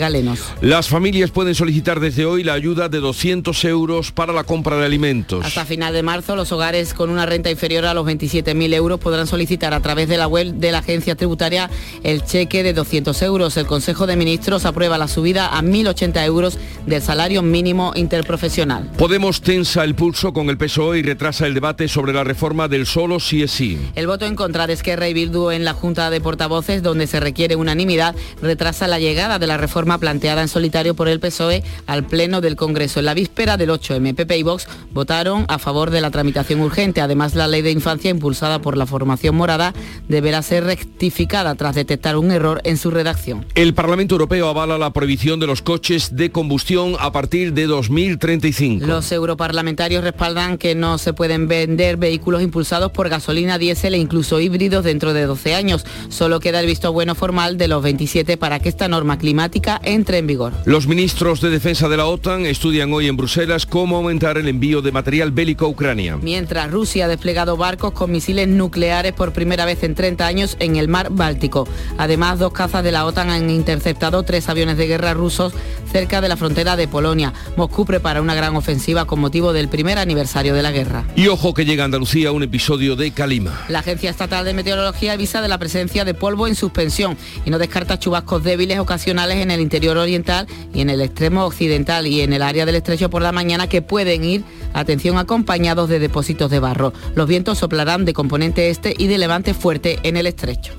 Las 0.61 0.89
familias 0.89 1.31
pueden 1.31 1.55
solicitar 1.55 2.01
desde 2.01 2.25
hoy 2.25 2.45
la 2.45 2.55
ayuda 2.55 2.89
de 2.89 3.01
200 3.01 3.65
euros 3.65 4.13
para 4.13 4.33
la 4.33 4.45
compra 4.45 4.77
de 4.77 4.87
alimentos. 4.87 5.45
Hasta 5.45 5.65
final 5.65 5.93
de 5.93 6.03
marzo, 6.03 6.37
los 6.37 6.53
hogares 6.53 6.95
con 6.95 7.11
una 7.11 7.27
renta 7.27 7.51
inferior 7.51 7.87
a 7.87 7.95
los 7.95 8.07
27.000 8.07 8.75
euros 8.75 9.01
podrán 9.01 9.27
solicitar 9.27 9.75
a 9.75 9.81
través 9.81 10.09
de 10.09 10.17
la 10.17 10.27
web 10.27 10.55
de 10.55 10.73
la 10.73 10.79
agencia 10.79 11.15
tributaria 11.15 11.71
el 12.03 12.25
cheque 12.25 12.63
de 12.63 12.73
200 12.73 13.21
euros. 13.23 13.57
El 13.57 13.67
Consejo 13.67 14.07
de 14.07 14.17
Ministros 14.17 14.65
aprueba 14.65 14.99
la 14.99 15.09
subida 15.09 15.47
a 15.47 15.63
1.080 15.63 16.25
euros 16.25 16.59
del 16.87 17.03
salario 17.03 17.43
mínimo 17.43 17.93
interprofesional. 17.95 18.91
Podemos 18.97 19.41
tensa 19.41 19.85
el 19.85 19.95
pulso 19.95 20.33
con 20.33 20.51
el 20.51 20.59
PSOE 20.59 20.99
y 20.99 21.03
retrasa 21.03 21.47
el 21.47 21.55
debate 21.55 21.89
sobre 21.89 22.13
la 22.13 22.25
reforma 22.25 22.69
del 22.69 22.87
solo 22.87 23.21
sí 23.21 23.43
es 23.43 23.51
sí. 23.51 23.79
El 23.95 24.07
voto 24.07 24.27
en 24.27 24.37
contra 24.37 24.67
de 24.67 24.73
Esquerra 24.73 25.09
y 25.09 25.15
Bildu 25.15 25.51
en 25.51 25.65
la 25.65 25.75
Junta 25.75 26.11
de 26.11 26.21
Portavoces, 26.21 26.83
donde 26.83 27.07
se 27.07 27.21
requiere 27.21 27.57
unanimidad, 27.57 28.15
retrasa 28.41 28.87
la 28.89 28.99
llegada 28.99 29.39
de 29.39 29.47
la 29.47 29.57
reforma 29.57 29.99
planteada 30.05 30.43
en 30.43 30.49
solitario 30.49 30.95
por 30.95 31.09
el 31.09 31.19
PSOE 31.19 31.65
al 31.87 32.05
Pleno 32.05 32.43
del 32.43 32.57
Congreso. 32.57 33.01
En 33.01 33.07
la 33.07 33.15
víspera 33.15 33.57
del 33.57 33.71
8M, 33.71 34.15
PP 34.15 34.37
y 34.37 34.43
Vox 34.43 34.69
votaron 34.93 35.47
a 35.49 35.59
favor 35.59 35.89
de 35.89 36.03
la 36.03 36.11
tramitación 36.11 36.61
urgente. 36.61 37.01
Además, 37.01 37.35
la 37.35 37.49
ley 37.49 37.63
de 37.63 37.71
infancia 37.71 38.11
impulsada 38.11 38.61
por 38.61 38.77
la 38.77 38.85
formación 38.85 39.35
morada 39.35 39.73
deberá 40.07 40.43
ser 40.43 40.65
rectificada 40.65 41.55
tras 41.55 41.75
detectar 41.75 42.19
un 42.19 42.33
error 42.33 42.61
en 42.65 42.77
su 42.77 42.91
redacción. 42.91 43.47
El 43.55 43.73
Parlamento 43.73 44.17
Europeo 44.17 44.47
avala 44.47 44.77
la 44.77 44.93
prohibición 44.93 45.41
de 45.41 45.47
los 45.47 45.63
coches 45.63 46.15
de 46.15 46.31
combustión 46.31 46.97
a 47.01 47.11
partir 47.11 47.55
de 47.55 47.67
2035. 47.67 48.87
Los 48.87 49.11
europarlamentarios 49.11 50.05
respaldan 50.05 50.59
que 50.59 50.75
no 50.75 50.99
se 50.99 51.15
pueden 51.15 51.49
vender 51.49 51.97
vehículos 51.97 52.43
impulsados 52.43 52.93
por 52.93 53.09
gasolina, 53.09 53.57
diésel 53.57 53.95
e 53.95 53.99
incluso 53.99 54.39
híbridos 54.39 54.85
dentro 54.85 55.15
de 55.15 55.25
12 55.25 55.55
años. 55.55 55.87
Solo 56.11 56.41
queda 56.41 56.61
el 56.61 56.67
visto 56.67 56.93
bueno 56.93 57.15
formal 57.15 57.57
de 57.57 57.69
los 57.69 57.83
27 57.83 58.37
para 58.37 58.59
que 58.59 58.69
esta 58.69 58.87
norma 58.87 59.17
climática 59.17 59.81
entre 59.95 60.19
en 60.19 60.27
vigor. 60.27 60.53
Los 60.65 60.87
ministros 60.87 61.41
de 61.41 61.51
defensa 61.51 61.89
de 61.89 61.97
la 61.97 62.07
OTAN 62.07 62.47
estudian 62.47 62.93
hoy 62.93 63.09
en 63.09 63.17
Bruselas 63.17 63.65
cómo 63.65 63.97
aumentar 63.97 64.37
el 64.37 64.49
envío 64.49 64.83
de 64.83 64.93
material 64.93 65.31
bélico 65.31 65.67
a 65.67 65.69
Ucrania. 65.69 66.17
Mientras 66.17 66.71
Rusia 66.71 67.07
ha 67.07 67.09
desplegado 67.09 67.57
barcos 67.57 67.93
con 67.93 68.11
misiles 68.11 68.49
nucleares 68.49 69.13
por 69.13 69.33
primera 69.33 69.65
vez 69.65 69.83
en 69.83 69.95
30 69.95 70.27
años 70.27 70.57
en 70.59 70.77
el 70.77 70.89
mar 70.89 71.09
Báltico. 71.11 71.69
Además, 71.97 72.39
dos 72.39 72.53
cazas 72.53 72.83
de 72.83 72.93
la 72.93 73.07
OTAN 73.07 73.31
han 73.31 73.51
interceptado 73.51 74.23
tres 74.25 74.49
aviones 74.49 74.77
de 74.77 74.87
guerra 74.87 75.15
rusos 75.15 75.53
cerca 75.91 76.21
de 76.21 76.29
la 76.29 76.37
frontera 76.37 76.77
de 76.77 76.89
Polonia. 76.89 77.33
Moscú 77.57 77.85
prepara 77.85 78.21
una 78.21 78.35
gran 78.35 78.57
ofensiva 78.57 79.05
con 79.05 79.21
motivo 79.21 79.53
del 79.53 79.69
primer 79.69 79.99
aniversario 79.99 80.55
de 80.55 80.63
la 80.63 80.73
guerra. 80.73 81.05
Y 81.15 81.29
ojo 81.29 81.55
que 81.55 81.65
llega 81.65 81.85
a 81.85 81.87
Andalucía 81.87 82.33
un 82.33 82.43
episodio 82.43 82.97
de 82.97 83.13
Calima. 83.13 83.65
La 83.69 83.79
Agencia 83.79 84.11
Estatal 84.11 84.45
de 84.45 84.55
Meteorología 84.55 85.13
avisa 85.13 85.41
de 85.41 85.49
la 85.49 85.59
presencia 85.59 86.05
de 86.05 86.15
polvo 86.15 86.49
en 86.49 86.57
suspensión 86.57 87.17
y 87.45 87.51
no 87.51 87.59
descarta 87.59 87.99
chubascos 87.99 88.43
débiles 88.43 88.79
ocasionales 88.81 89.39
en 89.39 89.51
el 89.51 89.61
interior 89.61 89.84
oriental 89.89 90.47
y 90.73 90.81
en 90.81 90.91
el 90.91 91.01
extremo 91.01 91.45
occidental 91.45 92.07
y 92.07 92.21
en 92.21 92.33
el 92.33 92.43
área 92.43 92.67
del 92.67 92.77
estrecho 92.77 93.11
por 93.11 93.23
la 93.23 93.33
mañana 93.33 93.69
que 93.69 93.83
pueden 93.83 94.25
ir, 94.25 94.45
atención, 94.73 95.19
acompañados 95.19 95.89
de 95.89 95.99
depósitos 95.99 96.51
de 96.51 96.59
barro. 96.59 96.93
Los 97.15 97.29
vientos 97.29 97.59
soplarán 97.59 98.05
de 98.05 98.13
componente 98.13 98.71
este 98.71 98.95
y 98.97 99.07
de 99.07 99.19
levante 99.19 99.55
fuerte 99.55 99.99
en 100.03 100.17
el 100.17 100.27
estrecho. 100.27 100.75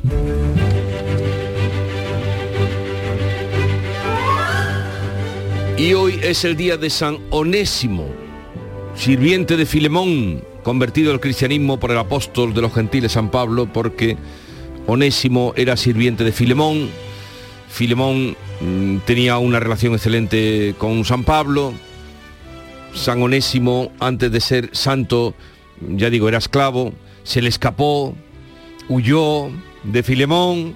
Y 5.78 5.94
hoy 5.94 6.20
es 6.24 6.46
el 6.46 6.56
día 6.56 6.78
de 6.78 6.90
San 6.90 7.18
Onésimo, 7.32 8.08
sirviente 8.96 9.58
de 9.58 9.66
Filemón, 9.66 10.42
convertido 10.64 11.12
al 11.12 11.20
cristianismo 11.20 11.80
por 11.80 11.92
el 11.92 11.98
apóstol 11.98 12.54
de 12.54 12.62
los 12.62 12.74
gentiles 12.74 13.12
San 13.12 13.30
Pablo, 13.30 13.68
porque 13.72 14.16
Onésimo 14.88 15.54
era 15.58 15.76
sirviente 15.76 16.24
de 16.24 16.32
Filemón. 16.32 16.90
Filemón 17.68 18.38
tenía 19.06 19.38
una 19.38 19.60
relación 19.60 19.94
excelente 19.94 20.76
con 20.78 21.06
San 21.06 21.24
Pablo. 21.24 21.74
San 22.94 23.22
Onésimo, 23.22 23.92
antes 24.00 24.32
de 24.32 24.40
ser 24.40 24.70
santo, 24.72 25.34
ya 25.82 26.10
digo, 26.10 26.30
era 26.30 26.38
esclavo, 26.38 26.94
se 27.24 27.42
le 27.42 27.50
escapó, 27.50 28.16
huyó 28.88 29.50
de 29.84 30.02
Filemón 30.02 30.76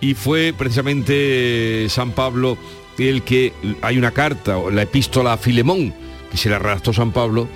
y 0.00 0.14
fue 0.14 0.54
precisamente 0.56 1.86
San 1.90 2.12
Pablo 2.12 2.56
el 2.98 3.22
que 3.22 3.52
hay 3.82 3.98
una 3.98 4.10
carta, 4.10 4.56
la 4.72 4.82
epístola 4.82 5.34
a 5.34 5.36
Filemón, 5.36 5.94
que 6.30 6.36
se 6.36 6.48
le 6.48 6.56
arrastró 6.56 6.92
San 6.92 7.12
Pablo 7.12 7.48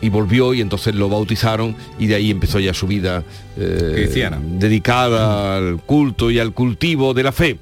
y 0.00 0.08
volvió 0.08 0.54
y 0.54 0.60
entonces 0.60 0.94
lo 0.94 1.08
bautizaron 1.08 1.74
y 1.98 2.06
de 2.06 2.14
ahí 2.14 2.30
empezó 2.30 2.60
ya 2.60 2.74
su 2.74 2.86
vida 2.86 3.24
eh, 3.56 3.92
Cristiana. 3.94 4.40
dedicada 4.42 5.56
al 5.56 5.82
culto 5.82 6.30
y 6.30 6.38
al 6.38 6.52
cultivo 6.52 7.14
de 7.14 7.22
la 7.22 7.32
fe. 7.32 7.58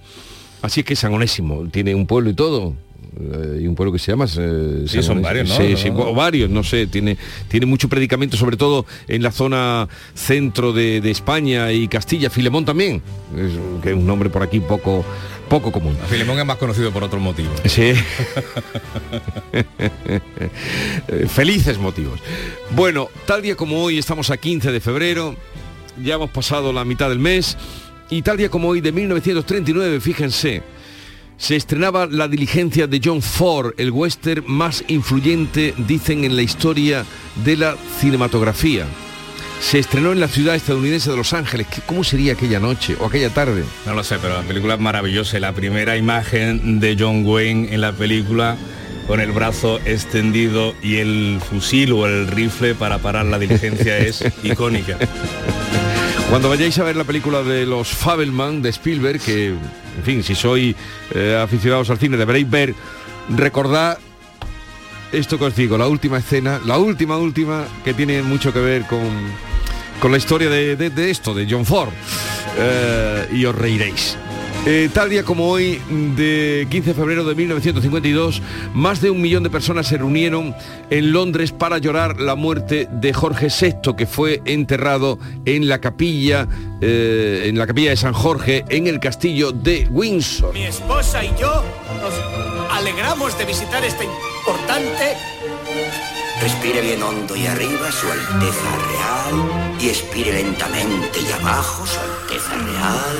Así 0.64 0.81
es 0.81 0.87
que 0.87 0.96
San 0.96 1.12
Onésimo 1.12 1.68
tiene 1.70 1.94
un 1.94 2.07
pueblo 2.07 2.31
y 2.31 2.35
todo. 2.35 2.74
eh, 3.20 3.61
y 3.62 3.66
un 3.66 3.74
pueblo 3.74 3.92
que 3.92 3.98
se 3.98 4.11
llama 4.12 4.24
eh, 4.38 4.85
Sí, 4.88 5.03
son 5.03 5.20
varios, 5.20 5.48
¿no? 5.50 5.57
Sí, 5.57 5.72
No, 5.72 5.77
sí, 5.77 5.90
no. 5.90 6.14
varios, 6.14 6.48
no 6.50 6.62
sé, 6.64 6.87
tiene, 6.87 7.18
tiene 7.48 7.66
mucho 7.66 7.87
predicamento, 7.88 8.37
sobre 8.38 8.57
todo 8.57 8.87
en 9.07 9.22
la 9.22 9.31
zona 9.31 9.87
centro 10.14 10.72
de, 10.72 11.03
de 11.03 11.11
España 11.11 11.70
y 11.70 11.87
Castilla, 11.87 12.31
Filemón 12.31 12.64
también, 12.64 13.03
es, 13.37 13.53
que 13.83 13.90
es 13.90 13.94
un 13.94 14.07
nombre 14.07 14.31
por 14.31 14.42
aquí 14.42 14.59
poco, 14.61 15.05
poco 15.50 15.70
común. 15.70 15.96
Filemón 16.09 16.38
es 16.38 16.46
más 16.46 16.57
conocido 16.57 16.90
por 16.92 17.05
otros 17.05 17.20
motivos. 17.22 17.53
Sí. 17.66 17.92
Felices 21.29 21.79
motivos. 21.79 22.18
Bueno, 22.74 23.09
tal 23.27 23.42
día 23.42 23.55
como 23.55 23.83
hoy, 23.83 23.98
estamos 23.98 24.31
a 24.31 24.38
15 24.38 24.72
de 24.72 24.81
febrero, 24.81 25.37
ya 26.03 26.14
hemos 26.14 26.31
pasado 26.31 26.72
la 26.72 26.85
mitad 26.85 27.09
del 27.09 27.18
mes, 27.18 27.57
y 28.14 28.22
tal 28.22 28.37
día 28.37 28.48
como 28.48 28.68
hoy 28.68 28.81
de 28.81 28.92
1939, 28.92 29.98
fíjense, 29.98 30.62
se 31.37 31.57
estrenaba 31.57 32.07
La 32.07 32.29
diligencia 32.29 32.87
de 32.87 33.00
John 33.03 33.20
Ford, 33.20 33.74
el 33.77 33.90
western 33.90 34.44
más 34.46 34.85
influyente, 34.87 35.74
dicen, 35.79 36.22
en 36.24 36.37
la 36.37 36.42
historia 36.42 37.05
de 37.44 37.57
la 37.57 37.77
cinematografía. 37.98 38.87
se 39.61 39.81
estrenó 39.81 40.12
en 40.12 40.20
la 40.20 40.29
ciudad 40.29 40.55
estadounidense 40.55 41.11
de 41.11 41.16
Los 41.16 41.33
Ángeles. 41.33 41.66
¿Cómo 41.87 42.05
sería 42.05 42.35
aquella 42.35 42.61
noche 42.61 42.96
o 43.00 43.07
aquella 43.07 43.31
tarde? 43.31 43.64
No 43.85 43.94
lo 43.94 44.05
sé, 44.05 44.18
pero 44.22 44.35
la 44.35 44.42
película 44.42 44.74
es 44.74 44.81
maravillosa. 44.81 45.40
La 45.40 45.53
primera 45.53 45.96
imagen 45.96 46.79
de 46.79 46.96
John 46.96 47.27
Wayne 47.27 47.74
en 47.74 47.81
la 47.81 47.92
película 47.92 48.57
con 49.09 49.20
el 49.20 49.33
brazo 49.33 49.81
extendido 49.87 50.75
y 50.83 50.96
el 50.96 51.40
fusil 51.40 51.92
o 51.92 52.06
el 52.06 52.29
rifle 52.29 52.77
para 52.77 52.98
parar 52.98 53.27
la 53.27 53.40
diligencia 53.40 53.98
es 53.98 54.25
icónica. 54.44 54.98
Cuando 56.31 56.48
vayáis 56.48 56.79
a 56.79 56.85
ver 56.85 56.96
la 56.96 57.04
película 57.04 57.42
de 57.42 57.64
los 57.64 57.88
Fabelman 57.88 58.60
de 58.60 58.70
Spielberg, 58.70 59.20
que, 59.20 59.48
en 59.48 60.04
fin, 60.04 60.22
si 60.22 60.35
sois 60.35 60.75
eh, 61.14 61.38
aficionados 61.40 61.90
al 61.90 61.98
cine 61.98 62.16
deberéis 62.16 62.50
ver, 62.50 62.75
recordad 63.29 63.98
esto 65.12 65.38
que 65.38 65.44
os 65.44 65.54
digo, 65.56 65.79
la 65.79 65.87
última 65.87 66.18
escena, 66.18 66.60
la 66.64 66.79
última, 66.79 67.18
última, 67.18 67.64
que 67.85 67.94
tiene 67.94 68.22
mucho 68.22 68.52
que 68.52 68.58
ver 68.58 68.83
con, 68.87 69.08
con 70.00 70.10
la 70.10 70.18
historia 70.18 70.50
de, 70.50 71.10
esto, 71.10 71.35
de 71.35 71.46
John 71.48 71.64
Ford. 71.64 71.90
Eh, 72.58 73.29
y 73.33 73.44
os 73.44 73.54
reiréis. 73.54 74.16
Eh, 74.67 74.88
tal 74.94 75.10
día 75.10 75.25
como 75.25 75.50
hoy, 75.50 75.79
de 76.17 76.67
15 76.71 76.90
de 76.90 76.94
febrero 76.94 77.25
de 77.25 77.35
1952, 77.35 78.40
más 78.73 79.02
de 79.02 79.10
un 79.10 79.21
millón 79.21 79.42
de 79.42 79.50
personas 79.50 79.87
se 79.87 79.98
reunieron 79.98 80.54
en 80.88 81.12
Londres 81.12 81.52
para 81.52 81.77
llorar 81.77 82.19
la 82.19 82.35
muerte 82.35 82.88
de 82.90 83.12
Jorge 83.12 83.48
VI, 83.48 83.94
que 83.94 84.06
fue 84.06 84.40
enterrado 84.46 85.19
en 85.44 85.69
la 85.69 85.83
capilla, 85.83 86.48
eh, 86.81 87.42
en 87.44 87.58
la 87.58 87.67
capilla 87.67 87.90
de 87.90 87.98
San 87.98 88.15
Jorge, 88.15 88.65
en 88.71 88.87
el 88.87 89.00
castillo 89.00 89.52
de 89.52 89.87
Windsor. 89.90 90.54
Mi 90.54 90.65
esposa 90.65 91.23
y 91.23 91.29
yo 91.38 91.62
nos 92.00 92.73
alegramos 92.73 93.37
de 93.37 93.44
visitar 93.44 93.85
este 93.85 94.04
importante 94.04 95.15
Respire 96.40 96.81
bien 96.81 97.02
hondo 97.02 97.37
y 97.37 97.46
arriba, 97.46 97.90
Su 97.92 98.10
Alteza 98.10 98.77
Real. 98.90 99.77
Y 99.81 99.88
expire 99.88 100.33
lentamente 100.33 101.21
y 101.21 101.33
abajo, 101.33 101.87
Su 101.87 101.98
Alteza 102.00 102.54
Real. 102.56 103.17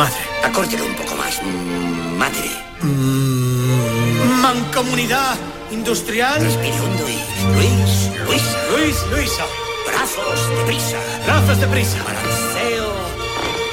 Madre. 0.00 0.16
Acórtelo 0.42 0.86
un 0.86 0.94
poco 0.94 1.14
más. 1.14 1.42
Mm, 1.42 2.16
madre. 2.16 2.50
Mm, 2.80 4.40
mancomunidad 4.40 5.36
industrial. 5.70 6.40
Respire 6.42 6.80
hondo 6.80 7.04
y... 7.06 7.18
Luis, 7.54 8.10
Luisa. 8.24 8.58
Luis, 8.74 8.96
Luisa. 9.10 9.44
Brazos 9.86 10.56
de 10.56 10.64
prisa. 10.64 10.96
Brazos 11.26 11.60
de 11.60 11.66
prisa. 11.66 12.02
Balanceo 12.02 13.10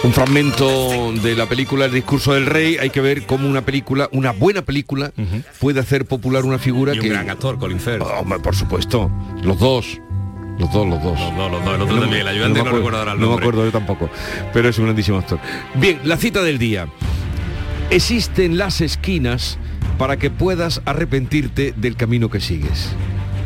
un 0.04 0.14
fragmento 0.14 1.12
de 1.22 1.36
la 1.36 1.48
película 1.48 1.86
El 1.86 1.94
discurso 1.94 2.34
del 2.34 2.46
rey. 2.46 2.78
Hay 2.78 2.90
que 2.90 3.02
ver 3.02 3.26
cómo 3.26 3.48
una 3.48 3.62
película, 3.62 4.10
una 4.12 4.32
buena 4.32 4.62
película, 4.64 5.12
puede 5.60 5.80
hacer 5.80 6.06
popular 6.06 6.44
una 6.46 6.60
figura 6.60 6.94
y 6.94 7.00
que... 7.00 7.08
Un 7.08 7.14
gran 7.14 7.30
actor, 7.30 7.58
Colin 7.58 7.80
Firth. 7.80 8.02
Oh, 8.02 8.26
por 8.42 8.56
supuesto. 8.56 9.10
Los 9.44 9.60
dos. 9.60 10.00
Los 10.58 10.72
dos, 10.72 10.88
los 10.88 11.02
dos. 11.02 11.20
Los 11.20 11.36
dos, 11.36 11.52
los 11.52 11.66
dos. 11.66 11.76
El 11.76 11.82
otro 11.82 12.00
también, 12.00 12.22
el 12.22 12.28
ayudante 12.28 12.60
no, 12.60 12.66
no, 12.66 12.72
recuerdo 12.72 13.00
ahora 13.00 13.12
el. 13.14 13.20
No 13.20 13.30
me 13.30 13.36
acuerdo 13.36 13.66
yo 13.66 13.72
tampoco. 13.72 14.10
Pero 14.54 14.70
es 14.70 14.78
un 14.80 14.86
grandísimo 14.86 15.18
actor. 15.18 15.40
Bien, 15.76 16.00
la 16.04 16.18
cita 16.18 16.42
del 16.42 16.58
día. 16.58 16.88
Existen 17.90 18.58
las 18.58 18.82
esquinas 18.82 19.58
para 19.98 20.18
que 20.18 20.30
puedas 20.30 20.82
arrepentirte 20.86 21.74
del 21.78 21.96
camino 21.96 22.30
que 22.30 22.40
sigues. 22.40 22.90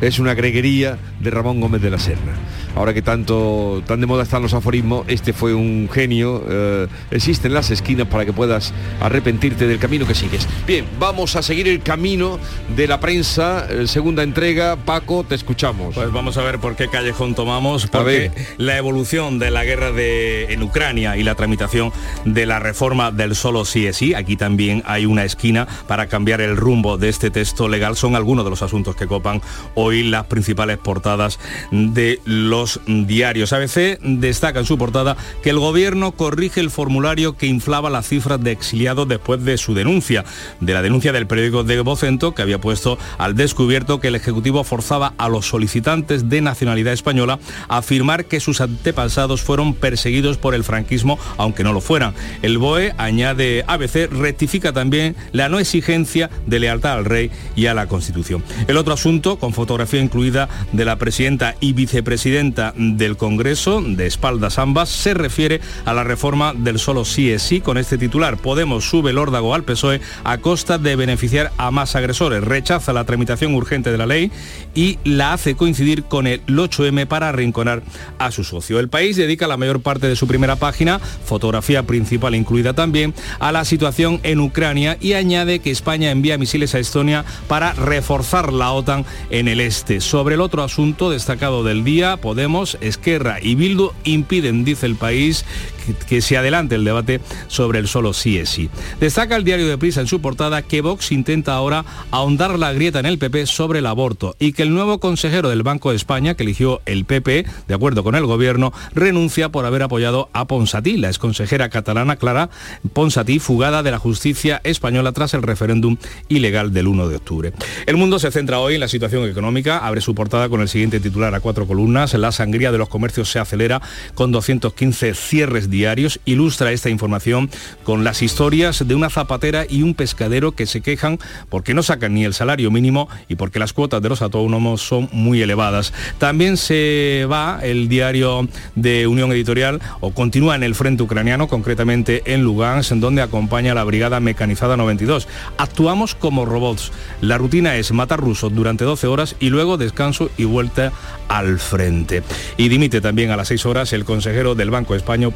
Es 0.02 0.20
una 0.20 0.34
greguería 0.34 0.98
de 1.20 1.30
Ramón 1.30 1.62
Gómez 1.62 1.82
de 1.82 1.92
la 1.92 2.00
Serna 2.00 2.34
ahora 2.76 2.94
que 2.94 3.02
tanto 3.02 3.82
tan 3.86 4.02
de 4.02 4.08
moda 4.08 4.24
están 4.24 4.42
los 4.42 4.54
aforismos, 4.54 5.06
este 5.08 5.34
fue 5.34 5.54
un 5.54 5.90
genio. 5.92 6.44
Eh, 6.50 6.88
existen 7.12 7.54
las 7.54 7.72
esquinas 7.72 8.08
para 8.08 8.26
que 8.26 8.34
puedas 8.34 8.74
arrepentirte 9.00 9.68
del 9.68 9.80
camino 9.80 10.06
que 10.06 10.16
sigues. 10.16 10.48
Bien, 10.68 10.86
vamos 11.00 11.36
a 11.36 11.42
seguir 11.42 11.68
el 11.68 11.82
camino 11.82 12.40
de 12.76 12.88
la 12.88 13.00
prensa, 13.00 13.68
eh, 13.70 13.88
segunda 13.88 14.24
entrega. 14.24 14.76
Paco, 14.76 15.24
te 15.24 15.36
escuchamos. 15.36 15.96
Pues 15.96 16.12
vamos 16.12 16.38
a 16.38 16.44
ver 16.44 16.60
por 16.60 16.76
qué 16.76 16.88
callejón 16.88 17.36
tomamos, 17.36 17.88
porque 17.88 18.32
la 18.58 18.78
evolución 18.78 19.40
de 19.40 19.52
la 19.52 19.64
guerra 19.64 19.92
de, 19.92 20.54
en 20.54 20.64
Ucrania 20.64 21.18
y 21.18 21.24
la 21.24 21.36
tramitación 21.36 21.92
de 22.26 22.46
la 22.46 22.60
reforma 22.60 23.12
del 23.12 23.36
solo 23.36 23.66
sí 23.66 23.88
es 23.88 24.02
sí, 24.02 24.16
aquí 24.16 24.36
también 24.36 24.82
hay 24.88 25.06
una 25.06 25.24
esquina 25.24 25.68
para 25.88 26.08
cambiar 26.08 26.42
el 26.42 26.58
rumbo 26.58 26.98
de 26.98 27.10
este 27.10 27.30
texto 27.30 27.68
legal, 27.68 27.96
son 27.96 28.16
algunos 28.16 28.44
de 28.44 28.50
los 28.50 28.64
asuntos 28.64 28.96
que 28.96 29.06
copan 29.06 29.42
hoy 29.76 30.02
las 30.02 30.26
principales 30.26 30.80
portadas 30.80 31.40
de 31.72 32.20
los 32.26 32.61
diarios. 32.86 33.54
ABC 33.54 34.00
destaca 34.02 34.60
en 34.60 34.66
su 34.66 34.78
portada 34.78 35.18
que 35.44 35.50
el 35.50 35.60
gobierno 35.60 36.12
corrige 36.12 36.60
el 36.60 36.70
formulario 36.70 37.38
que 37.38 37.48
inflaba 37.48 37.90
las 37.90 38.08
cifras 38.08 38.42
de 38.44 38.52
exiliados 38.52 39.08
después 39.08 39.44
de 39.44 39.58
su 39.58 39.74
denuncia, 39.74 40.26
de 40.60 40.74
la 40.74 40.82
denuncia 40.82 41.12
del 41.12 41.28
periódico 41.28 41.64
de 41.64 41.82
Vocento 41.82 42.34
que 42.34 42.42
había 42.42 42.62
puesto 42.62 42.98
al 43.18 43.36
descubierto 43.36 44.00
que 44.00 44.10
el 44.10 44.16
Ejecutivo 44.16 44.64
forzaba 44.64 45.14
a 45.18 45.30
los 45.30 45.48
solicitantes 45.48 46.30
de 46.30 46.42
nacionalidad 46.42 46.94
española 46.94 47.40
a 47.68 47.78
afirmar 47.78 48.26
que 48.26 48.40
sus 48.40 48.62
antepasados 48.62 49.42
fueron 49.42 49.74
perseguidos 49.74 50.38
por 50.38 50.56
el 50.56 50.64
franquismo, 50.64 51.18
aunque 51.38 51.64
no 51.64 51.74
lo 51.74 51.82
fueran. 51.82 52.14
El 52.42 52.58
BOE, 52.58 52.94
añade 52.98 53.64
ABC, 53.68 54.10
rectifica 54.12 54.74
también 54.74 55.16
la 55.32 55.50
no 55.50 55.60
exigencia 55.60 56.30
de 56.46 56.60
lealtad 56.60 56.94
al 56.94 57.06
rey 57.06 57.32
y 57.56 57.66
a 57.66 57.74
la 57.74 57.88
Constitución. 57.88 58.44
El 58.68 58.78
otro 58.78 58.94
asunto, 58.94 59.38
con 59.38 59.54
fotografía 59.54 60.02
incluida 60.02 60.50
de 60.72 60.86
la 60.86 60.98
presidenta 60.98 61.56
y 61.60 61.74
vicepresidenta 61.74 62.51
del 62.76 63.18
Congreso, 63.18 63.82
de 63.82 64.08
espaldas 64.08 64.60
ambas, 64.60 64.90
se 64.90 65.14
refiere 65.14 65.62
a 65.86 65.94
la 65.94 66.04
reforma 66.04 66.54
del 66.54 66.80
solo 66.80 67.06
sí 67.06 67.32
es 67.32 67.42
sí 67.42 67.62
con 67.62 67.78
este 67.78 67.98
titular. 67.98 68.38
Podemos 68.38 68.86
sube 68.86 69.12
el 69.12 69.18
órdago 69.18 69.54
al 69.54 69.64
PSOE 69.64 70.02
a 70.24 70.38
costa 70.38 70.78
de 70.78 70.96
beneficiar 70.96 71.52
a 71.58 71.72
más 71.72 71.96
agresores. 71.96 72.44
Rechaza 72.44 72.94
la 72.94 73.06
tramitación 73.06 73.54
urgente 73.56 73.92
de 73.92 73.98
la 73.98 74.06
ley 74.06 74.32
y 74.76 75.00
la 75.04 75.34
hace 75.34 75.56
coincidir 75.56 76.04
con 76.04 76.28
el 76.28 76.42
8M 76.46 77.08
para 77.08 77.30
arrinconar 77.30 77.84
a 78.20 78.32
su 78.32 78.44
socio. 78.44 78.80
El 78.80 78.90
país 78.90 79.18
dedica 79.18 79.48
la 79.48 79.58
mayor 79.58 79.82
parte 79.82 80.08
de 80.08 80.16
su 80.16 80.28
primera 80.28 80.56
página, 80.56 81.00
fotografía 81.00 81.84
principal 81.84 82.36
incluida 82.36 82.74
también, 82.74 83.14
a 83.40 83.52
la 83.52 83.66
situación 83.66 84.20
en 84.24 84.40
Ucrania 84.40 84.98
y 85.00 85.14
añade 85.14 85.60
que 85.60 85.72
España 85.72 86.12
envía 86.12 86.38
misiles 86.38 86.76
a 86.76 86.80
Estonia 86.80 87.26
para 87.48 87.74
reforzar 87.74 88.54
la 88.54 88.72
OTAN 88.72 89.06
en 89.30 89.48
el 89.48 89.60
este. 89.60 90.02
Sobre 90.02 90.36
el 90.36 90.42
otro 90.42 90.64
asunto 90.64 91.10
destacado 91.10 91.64
del 91.64 91.84
día, 91.84 92.02
Podemos, 92.18 92.41
Esquerra 92.82 93.38
y 93.42 93.56
Bildu 93.56 93.92
impiden, 94.04 94.64
dice 94.64 94.86
el 94.86 94.96
país, 94.96 95.46
que, 95.94 96.22
se 96.22 96.38
adelante 96.38 96.76
el 96.76 96.84
debate 96.84 97.22
sobre 97.48 97.80
el 97.80 97.88
solo 97.88 98.14
sí 98.14 98.38
es 98.38 98.50
sí. 98.50 98.70
Destaca 99.00 99.36
el 99.36 99.44
diario 99.44 99.68
de 99.68 99.78
Prisa 99.78 100.02
en 100.02 100.08
su 100.08 100.22
portada 100.22 100.62
que 100.62 100.82
Vox 100.82 101.12
intenta 101.12 101.54
ahora 101.54 101.86
ahondar 102.12 102.60
la 102.60 102.74
grieta 102.74 103.00
en 103.00 103.06
el 103.06 103.18
PP 103.18 103.46
sobre 103.46 103.80
el 103.80 103.86
aborto 103.86 104.36
y 104.40 104.54
que 104.54 104.64
el 104.64 104.74
nuevo 104.74 105.00
consejero 105.00 105.50
del 105.50 105.64
Banco 105.64 105.92
de 105.92 105.96
España, 105.96 106.36
que 106.36 106.44
eligió 106.44 106.82
el 106.86 107.06
PP, 107.06 107.46
de 107.68 107.74
acuerdo 107.74 108.04
con 108.04 108.16
el 108.16 108.26
gobierno, 108.26 108.74
renuncia 108.94 109.50
por 109.50 109.66
haber 109.66 109.84
apoyado 109.84 110.30
a 110.34 110.46
Ponsatí, 110.46 110.98
la 110.98 111.08
exconsejera 111.08 111.70
catalana 111.70 112.18
Clara 112.18 112.50
Ponsatí, 112.94 113.40
fugada 113.40 113.84
de 113.84 113.92
la 113.92 114.00
justicia 114.00 114.62
española 114.64 115.12
tras 115.12 115.34
el 115.34 115.42
referéndum 115.42 115.98
ilegal 116.30 116.74
del 116.74 116.88
1 116.88 117.08
de 117.08 117.16
octubre. 117.16 117.54
El 117.86 117.98
mundo 117.98 118.20
se 118.20 118.32
centra 118.32 118.60
hoy 118.60 118.76
en 118.76 118.82
la 118.82 118.88
situación 118.88 119.28
económica, 119.28 119.80
abre 119.80 120.02
su 120.02 120.14
portada 120.16 120.50
con 120.50 120.62
el 120.62 120.68
siguiente 120.68 121.00
titular 121.00 121.34
a 121.34 121.40
cuatro 121.40 121.66
columnas, 121.68 122.14
la 122.14 122.32
sangría 122.32 122.72
de 122.72 122.78
los 122.78 122.90
comercios 122.90 123.30
se 123.30 123.40
acelera 123.40 123.82
con 124.14 124.32
215 124.32 125.14
cierres 125.14 125.70
diarios 125.70 125.81
ilustra 126.26 126.72
esta 126.72 126.90
información 126.90 127.50
con 127.84 128.04
las 128.04 128.22
historias 128.22 128.88
de 128.88 128.96
una 128.96 129.10
zapatera 129.10 129.66
y 129.68 129.84
un 129.84 129.94
pescadero 129.94 130.52
que 130.54 130.66
se 130.66 130.82
quejan 130.82 131.20
porque 131.50 131.74
no 131.74 131.84
sacan 131.84 132.14
ni 132.14 132.26
el 132.26 132.34
salario 132.34 132.72
mínimo 132.72 133.10
y 133.28 133.36
porque 133.36 133.60
las 133.60 133.74
cuotas 133.74 134.02
de 134.02 134.10
los 134.10 134.22
autónomos 134.22 134.82
son 134.82 135.10
muy 135.12 135.42
elevadas. 135.42 135.94
También 136.18 136.58
se 136.58 137.26
va 137.32 137.60
el 137.64 137.88
diario 137.90 138.48
de 138.76 139.08
Unión 139.08 139.32
Editorial 139.32 139.82
o 140.00 140.12
continúa 140.12 140.56
en 140.56 140.64
el 140.64 140.76
frente 140.76 141.04
ucraniano, 141.04 141.48
concretamente 141.48 142.34
en 142.34 142.44
Lugansk, 142.44 142.92
en 142.92 143.02
donde 143.02 143.22
acompaña 143.22 143.74
la 143.74 143.84
Brigada 143.84 144.20
Mecanizada 144.20 144.78
92. 144.78 145.28
Actuamos 145.58 146.16
como 146.16 146.46
robots. 146.46 146.92
La 147.22 147.38
rutina 147.38 147.76
es 147.76 147.92
matar 147.92 148.20
rusos 148.20 148.54
durante 148.54 148.86
12 148.86 149.08
horas 149.08 149.36
y 149.40 149.50
luego 149.50 149.78
descanso 149.78 150.30
y 150.38 150.46
vuelta 150.46 150.92
al 151.28 151.60
frente. 151.60 152.24
Y 152.58 152.70
dimite 152.70 153.02
también 153.02 153.32
a 153.32 153.38
las 153.38 153.48
6 153.48 153.66
horas 153.66 153.94
el 153.94 154.06
consejero 154.06 154.56
del 154.56 154.70
Banco 154.70 154.96
Español 154.96 155.32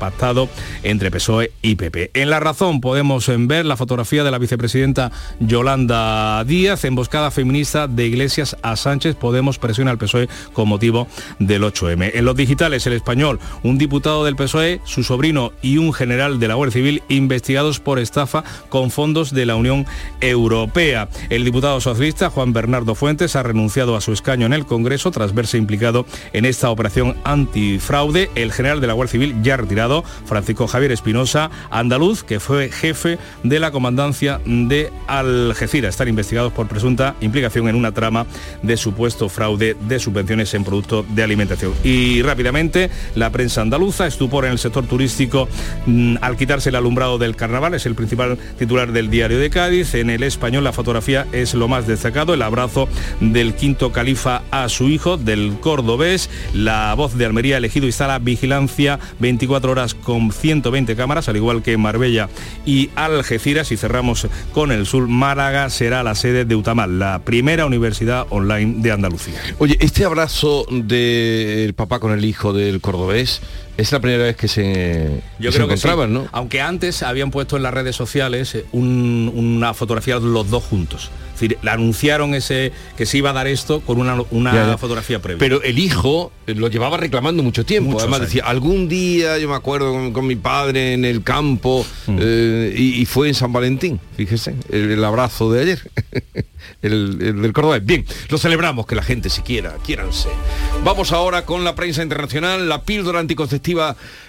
entre 0.84 1.12
PSOE 1.12 1.52
y 1.62 1.76
PP. 1.76 2.12
En 2.14 2.30
la 2.30 2.40
razón 2.40 2.82
podemos 2.82 3.30
ver 3.48 3.66
la 3.66 3.78
fotografía 3.78 4.24
de 4.24 4.32
la 4.32 4.38
vicepresidenta 4.38 5.12
Yolanda 5.40 6.44
Díaz, 6.46 6.84
emboscada 6.86 7.30
feminista 7.32 7.88
de 7.88 8.08
Iglesias 8.08 8.58
a 8.62 8.76
Sánchez. 8.76 9.16
Podemos 9.16 9.60
presiona 9.60 9.92
al 9.92 9.98
PSOE 9.98 10.28
con 10.54 10.68
motivo 10.68 11.08
del 11.40 11.64
8M. 11.64 12.12
En 12.14 12.26
los 12.26 12.36
digitales, 12.36 12.88
el 12.88 12.94
español, 12.94 13.40
un 13.64 13.78
diputado 13.78 14.26
del 14.26 14.36
PSOE, 14.36 14.82
su 14.84 15.04
sobrino 15.04 15.52
y 15.62 15.78
un 15.78 15.94
general 15.94 16.40
de 16.40 16.48
la 16.48 16.56
Guardia 16.56 16.74
Civil 16.74 17.04
investigados 17.08 17.80
por 17.80 18.00
estafa 18.00 18.44
con 18.70 18.90
fondos 18.90 19.32
de 19.32 19.46
la 19.46 19.56
Unión 19.56 19.86
Europea. 20.22 21.10
El 21.30 21.46
diputado 21.46 21.80
socialista 21.82 22.30
Juan 22.30 22.54
Bernardo 22.54 22.96
Fuentes 22.96 23.36
ha 23.36 23.44
renunciado 23.44 23.96
a 23.96 24.02
su 24.02 24.12
escaño 24.12 24.46
en 24.46 24.54
el 24.54 24.66
Congreso 24.66 25.12
tras 25.12 25.34
verse 25.34 25.58
implicado 25.58 26.06
en 26.34 26.46
esta 26.46 26.70
operación 26.70 27.16
antifraude. 27.24 28.30
El 28.36 28.52
general 28.52 28.82
de 28.82 28.88
la 28.88 28.94
Guardia 28.94 29.12
Civil 29.12 29.36
ya 29.44 29.58
retirado, 29.58 30.04
Francisco 30.26 30.68
Javier 30.68 30.92
Espinosa, 30.92 31.50
andaluz, 31.70 32.24
que 32.24 32.40
fue 32.40 32.70
jefe 32.70 33.18
de 33.44 33.60
la 33.60 33.72
comandancia 33.72 34.40
de 34.46 34.92
Algeciras. 35.08 35.96
Están 35.96 36.08
investigados 36.08 36.54
por 36.54 36.68
presunta 36.68 37.16
implicación 37.22 37.68
en 37.68 37.76
una 37.76 37.92
trama 37.92 38.26
de 38.62 38.78
supuesto 38.78 39.30
fraude 39.30 39.76
de 39.88 40.00
subvenciones 40.00 40.54
en 40.54 40.64
productos 40.64 41.06
de 41.16 41.24
alimentación. 41.24 41.74
Y 41.84 42.22
rápidamente, 42.22 42.90
la 43.16 43.32
prensa 43.32 43.62
andaluza, 43.62 44.08
estupor 44.08 44.46
en 44.46 44.52
el 44.52 44.60
sector 44.60 44.86
turístico 44.86 45.48
mm, 45.86 46.18
al 46.22 46.38
quitarse 46.38 46.70
el 46.70 46.76
alumbrado 46.76 47.18
del 47.18 47.36
carnaval, 47.36 47.74
es 47.74 47.86
el 47.86 47.96
principal 47.96 48.38
titular 48.58 48.92
del 48.92 49.10
diario 49.10 49.40
de 49.40 49.50
Cádiz. 49.50 49.96
En 49.96 50.10
el 50.10 50.24
español 50.24 50.64
la 50.64 50.74
fotografía 50.74 51.26
es 51.32 51.54
lo 51.54 51.68
más 51.68 51.88
destacado, 51.88 52.34
el 52.34 52.42
abrazo 52.42 52.88
del 53.20 53.56
quinto 53.56 53.92
califa 53.92 54.44
a 54.52 54.70
su 54.70 54.90
hijo, 54.90 55.18
del 55.18 55.58
cordobés. 55.60 56.30
La 56.54 56.94
voz 56.96 57.18
de 57.18 57.26
Almería 57.26 57.58
elegido 57.58 57.86
instala 57.86 58.20
vigilancia 58.20 59.00
24 59.20 59.72
horas 59.72 59.94
con 60.06 60.32
120 60.32 60.96
cámaras, 60.96 61.28
al 61.28 61.36
igual 61.36 61.62
que 61.62 61.76
Marbella 61.76 62.30
y 62.66 62.92
Algeciras. 62.96 63.74
Y 63.74 63.78
cerramos 63.78 64.28
con 64.54 64.72
el 64.72 64.86
sur. 64.86 65.10
Málaga 65.10 65.70
será 65.70 66.04
la 66.04 66.16
sede 66.16 66.46
de 66.46 66.56
Utamal, 66.56 67.00
la 67.00 67.20
primera 67.20 67.66
universidad 67.66 68.28
online 68.30 68.76
de 68.78 68.92
Andalucía. 68.94 69.42
Oye, 69.58 69.76
este 69.82 70.06
abrazo 70.06 70.66
del 70.70 71.74
papá 71.74 72.00
con 72.00 72.14
el 72.14 72.24
hijo 72.24 72.54
del 72.54 72.80
cordobés 72.80 73.42
es 73.78 73.92
la 73.92 74.00
primera 74.00 74.24
vez 74.24 74.36
que 74.36 74.48
se, 74.48 75.22
Yo 75.40 75.52
que 75.52 75.56
creo 75.58 75.68
se 75.68 75.74
que 75.74 75.78
sí. 75.78 75.88
encontraban, 75.88 76.14
¿no? 76.14 76.28
Aunque 76.32 76.62
antes 76.62 77.04
habían 77.04 77.32
puesto 77.32 77.58
en 77.58 77.64
las 77.64 77.74
redes 77.74 77.96
sociales 77.96 78.56
eh, 78.56 78.66
un- 78.72 79.32
una 79.36 79.74
fotografía 79.74 80.20
de 80.20 80.28
los 80.28 80.50
dos 80.50 80.64
juntos. 80.64 81.12
Es 81.34 81.42
decir, 81.42 81.58
le 81.62 81.70
anunciaron 81.70 82.34
ese 82.34 82.72
que 82.96 83.06
se 83.06 83.18
iba 83.18 83.32
a 83.32 83.34
dar 83.34 83.48
esto 83.48 83.82
con 83.82 84.00
una, 84.00 84.16
una 84.32 84.54
Ya, 84.54 84.68
ya. 84.68 84.78
fotografía 84.78 85.22
previa. 85.22 85.38
Pero 85.40 85.62
el 85.64 85.78
hijo 85.80 86.32
eh, 86.48 86.56
lo 86.56 86.70
llevaba 86.70 86.96
reclamando 86.96 87.44
mucho 87.44 87.66
tiempo. 87.66 87.90
Muchos 87.92 88.04
Además 88.04 88.22
años. 88.22 88.30
decía, 88.30 88.46
algún 88.50 88.88
día 88.88 89.38
yo 89.38 89.50
me 89.50 89.56
acuerdo 89.56 89.92
con, 89.92 90.14
con 90.14 90.26
mi 90.28 90.38
padre 90.38 90.94
en 90.94 91.04
el 91.04 91.24
campo 91.24 91.86
Mm. 92.08 92.18
eh, 92.22 92.74
y, 92.78 93.02
y 93.02 93.06
fue 93.06 93.28
en 93.28 93.34
San 93.34 93.52
Valentín, 93.52 94.00
fíjese, 94.16 94.56
el, 94.70 94.92
el 94.92 95.04
abrazo 95.04 95.52
de 95.52 95.62
ayer, 95.64 95.92
el, 96.82 97.18
el 97.22 97.42
del 97.42 97.52
Córdoba. 97.54 97.80
Bien, 97.80 98.06
lo 98.30 98.38
celebramos, 98.38 98.86
que 98.86 98.96
la 98.96 99.04
gente 99.04 99.30
se 99.30 99.42
quiera, 99.44 99.76
quiéranse. 99.86 100.30
Vamos 100.84 101.12
ahora 101.12 101.46
con 101.46 101.64
la 101.64 101.76
prensa 101.76 102.04
internacional. 102.04 102.70
La 102.70 102.84
píldora 102.84 103.20
anticonceptiva 103.20 103.65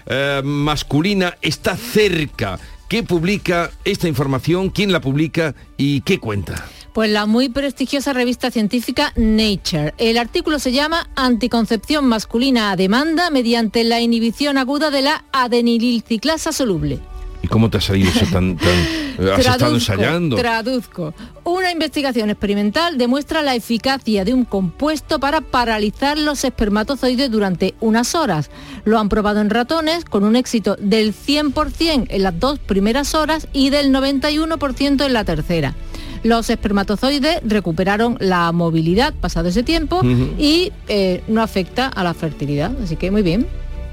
eh, 0.07 0.41
masculina 0.45 1.37
está 1.43 1.76
cerca. 1.76 2.59
¿Qué 2.89 3.03
publica 3.03 3.70
esta 3.84 4.07
información? 4.07 4.70
¿Quién 4.70 4.93
la 4.93 5.01
publica 5.01 5.55
y 5.76 6.03
qué 6.03 6.18
cuenta? 6.18 6.66
Pues 6.93 7.11
la 7.11 7.26
muy 7.26 7.49
prestigiosa 7.49 8.12
revista 8.12 8.51
científica 8.51 9.12
Nature. 9.16 9.93
El 9.99 10.16
artículo 10.16 10.59
se 10.59 10.72
llama 10.72 11.11
Anticoncepción 11.14 12.07
masculina 12.07 12.70
a 12.70 12.76
demanda 12.76 13.28
mediante 13.30 13.84
la 13.84 14.01
inhibición 14.01 14.57
aguda 14.57 14.91
de 14.91 15.03
la 15.03 15.24
adenililciclasa 15.32 16.53
soluble. 16.53 17.01
¿Y 17.47 17.49
cómo 17.49 17.70
te 17.70 17.78
ha 17.78 17.80
salido 17.80 18.11
eso 18.11 18.26
tan... 18.32 18.57
tan 18.57 18.74
eh, 19.18 19.30
¿Has 19.32 19.47
estado 19.47 19.74
ensayando? 19.74 20.34
Traduzco. 20.34 21.14
Una 21.44 21.70
investigación 21.70 22.28
experimental 22.28 22.99
demuestra 22.99 23.40
la 23.40 23.55
eficacia 23.55 24.24
de 24.24 24.34
un 24.34 24.44
compuesto 24.44 25.20
para 25.20 25.40
paralizar 25.40 26.18
los 26.18 26.42
espermatozoides 26.42 27.30
durante 27.30 27.76
unas 27.78 28.16
horas. 28.16 28.51
Lo 28.84 28.99
han 28.99 29.09
probado 29.09 29.40
en 29.40 29.51
ratones 29.51 30.05
con 30.05 30.24
un 30.24 30.34
éxito 30.34 30.74
del 30.80 31.14
100% 31.14 32.07
en 32.09 32.22
las 32.24 32.36
dos 32.40 32.59
primeras 32.59 33.14
horas 33.14 33.47
y 33.53 33.70
del 33.70 33.94
91% 33.94 35.07
en 35.07 35.12
la 35.12 35.22
tercera. 35.22 35.76
Los 36.24 36.51
espermatozoides 36.51 37.42
recuperaron 37.44 38.16
la 38.18 38.51
movilidad 38.51 39.14
pasado 39.14 39.51
ese 39.51 39.62
tiempo 39.62 40.01
y 40.36 40.72
eh, 40.88 41.22
no 41.28 41.42
afecta 41.42 41.86
a 41.86 42.03
la 42.03 42.12
fertilidad. 42.12 42.72
Así 42.82 42.97
que 42.97 43.12
muy 43.12 43.22
bien. 43.22 43.47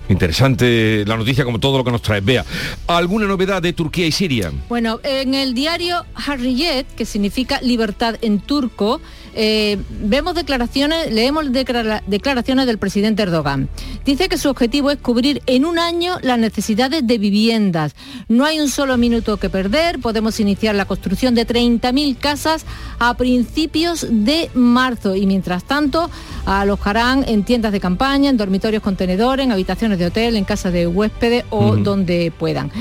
Interesante 0.09 1.03
la 1.07 1.15
noticia 1.15 1.45
como 1.45 1.59
todo 1.59 1.77
lo 1.77 1.83
que 1.83 1.91
nos 1.91 2.01
trae. 2.01 2.21
Vea, 2.21 2.45
¿alguna 2.87 3.25
novedad 3.25 3.61
de 3.61 3.73
Turquía 3.73 4.05
y 4.05 4.11
Siria? 4.11 4.51
Bueno, 4.69 4.99
en 5.03 5.33
el 5.33 5.53
diario 5.53 6.05
Harriyet, 6.13 6.85
que 6.95 7.05
significa 7.05 7.61
libertad 7.61 8.15
en 8.21 8.39
turco, 8.39 9.01
eh, 9.35 9.77
vemos 10.01 10.35
declaraciones, 10.35 11.11
leemos 11.11 11.45
declara- 11.51 12.03
declaraciones 12.07 12.65
del 12.65 12.77
presidente 12.77 13.23
Erdogan. 13.23 13.69
Dice 14.05 14.29
que 14.29 14.37
su 14.37 14.49
objetivo 14.49 14.91
es 14.91 14.97
cubrir 14.97 15.41
en 15.45 15.65
un 15.65 15.79
año 15.79 16.17
las 16.21 16.37
necesidades 16.39 17.05
de 17.07 17.17
viviendas. 17.17 17.95
No 18.27 18.45
hay 18.45 18.59
un 18.59 18.69
solo 18.69 18.97
minuto 18.97 19.37
que 19.37 19.49
perder. 19.49 19.99
Podemos 19.99 20.39
iniciar 20.39 20.75
la 20.75 20.85
construcción 20.85 21.35
de 21.35 21.47
30.000 21.47 22.17
casas 22.17 22.65
a 22.99 23.15
principios 23.15 24.05
de 24.09 24.49
marzo 24.53 25.15
y 25.15 25.25
mientras 25.25 25.63
tanto 25.63 26.09
alojarán 26.45 27.23
en 27.27 27.43
tiendas 27.43 27.71
de 27.71 27.79
campaña, 27.79 28.29
en 28.29 28.37
dormitorios 28.37 28.83
contenedores, 28.83 29.45
en 29.45 29.51
habitaciones 29.51 29.97
de 29.99 30.07
hotel, 30.07 30.35
en 30.35 30.43
casas 30.45 30.73
de 30.73 30.87
huéspedes 30.87 31.45
o 31.49 31.77
donde 31.77 32.31
puedan. 32.37 32.71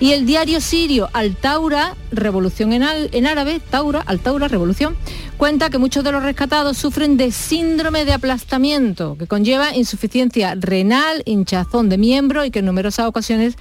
Y 0.00 0.12
el 0.12 0.26
diario 0.26 0.60
sirio 0.60 1.08
Al 1.12 1.34
Taura, 1.34 1.96
Revolución 2.12 2.72
en, 2.72 3.26
árabe, 3.26 3.60
Taura, 3.70 4.00
Al 4.00 4.20
Taura, 4.20 4.46
Revolución, 4.46 4.96
cuenta 5.36 5.70
que 5.70 5.78
muchos 5.78 6.04
de 6.04 6.12
los 6.12 6.22
rescatados 6.22 6.78
sufren 6.78 7.16
de 7.16 7.32
síndrome 7.32 8.04
de 8.04 8.12
aplastamiento, 8.12 9.16
que 9.18 9.26
conlleva 9.26 9.74
insuficiencia 9.74 10.54
renal, 10.54 11.22
hinchazón 11.26 11.88
de 11.88 11.98
miembro 11.98 12.44
y 12.44 12.52
que 12.52 12.60
en 12.60 12.66
numerosas 12.66 13.06
ocasiones 13.06 13.56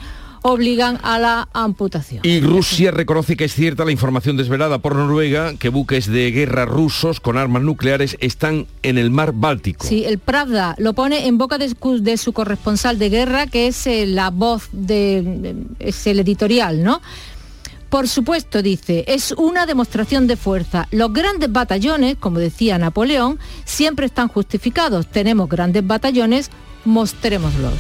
obligan 0.52 1.00
a 1.04 1.20
la 1.20 1.48
amputación. 1.54 2.22
Y 2.24 2.40
Rusia 2.42 2.92
reconoce 2.92 3.36
que 3.38 3.46
es 3.46 3.54
cierta 3.54 3.86
la 3.86 3.92
información 3.92 4.38
desvelada 4.38 4.80
por 4.80 4.96
Noruega 4.96 5.54
que 5.58 5.70
buques 5.70 6.08
de 6.08 6.32
guerra 6.32 6.66
rusos 6.66 7.20
con 7.20 7.38
armas 7.38 7.62
nucleares 7.64 8.18
están 8.20 8.68
en 8.84 8.98
el 8.98 9.12
mar 9.12 9.32
Báltico. 9.34 9.86
Sí, 9.88 10.04
el 10.06 10.20
Pravda 10.20 10.76
lo 10.78 10.94
pone 10.94 11.28
en 11.28 11.38
boca 11.38 11.58
de, 11.58 11.70
su- 11.70 12.04
de 12.04 12.18
su 12.18 12.34
corresponsal 12.34 12.98
de 13.00 13.10
guerra, 13.10 13.48
que 13.48 13.68
es 13.68 13.88
eh, 13.88 14.06
la 14.06 14.30
voz 14.30 14.70
de, 14.72 15.22
de- 15.24 15.56
es 15.80 16.06
el 16.08 16.20
editorial, 16.20 16.84
¿no? 16.84 17.02
Por 17.90 18.10
supuesto, 18.10 18.62
dice, 18.62 19.06
es 19.08 19.32
una 19.32 19.66
demostración 19.66 20.28
de 20.28 20.36
fuerza. 20.36 20.90
Los 20.92 21.14
grandes 21.14 21.50
batallones, 21.50 22.18
como 22.20 22.38
decía 22.40 22.78
Napoleón, 22.78 23.40
siempre 23.64 24.06
están 24.08 24.28
justificados. 24.28 25.08
Tenemos 25.08 25.48
grandes 25.48 25.88
batallones, 25.88 26.52
mostrémoslos. 26.84 27.74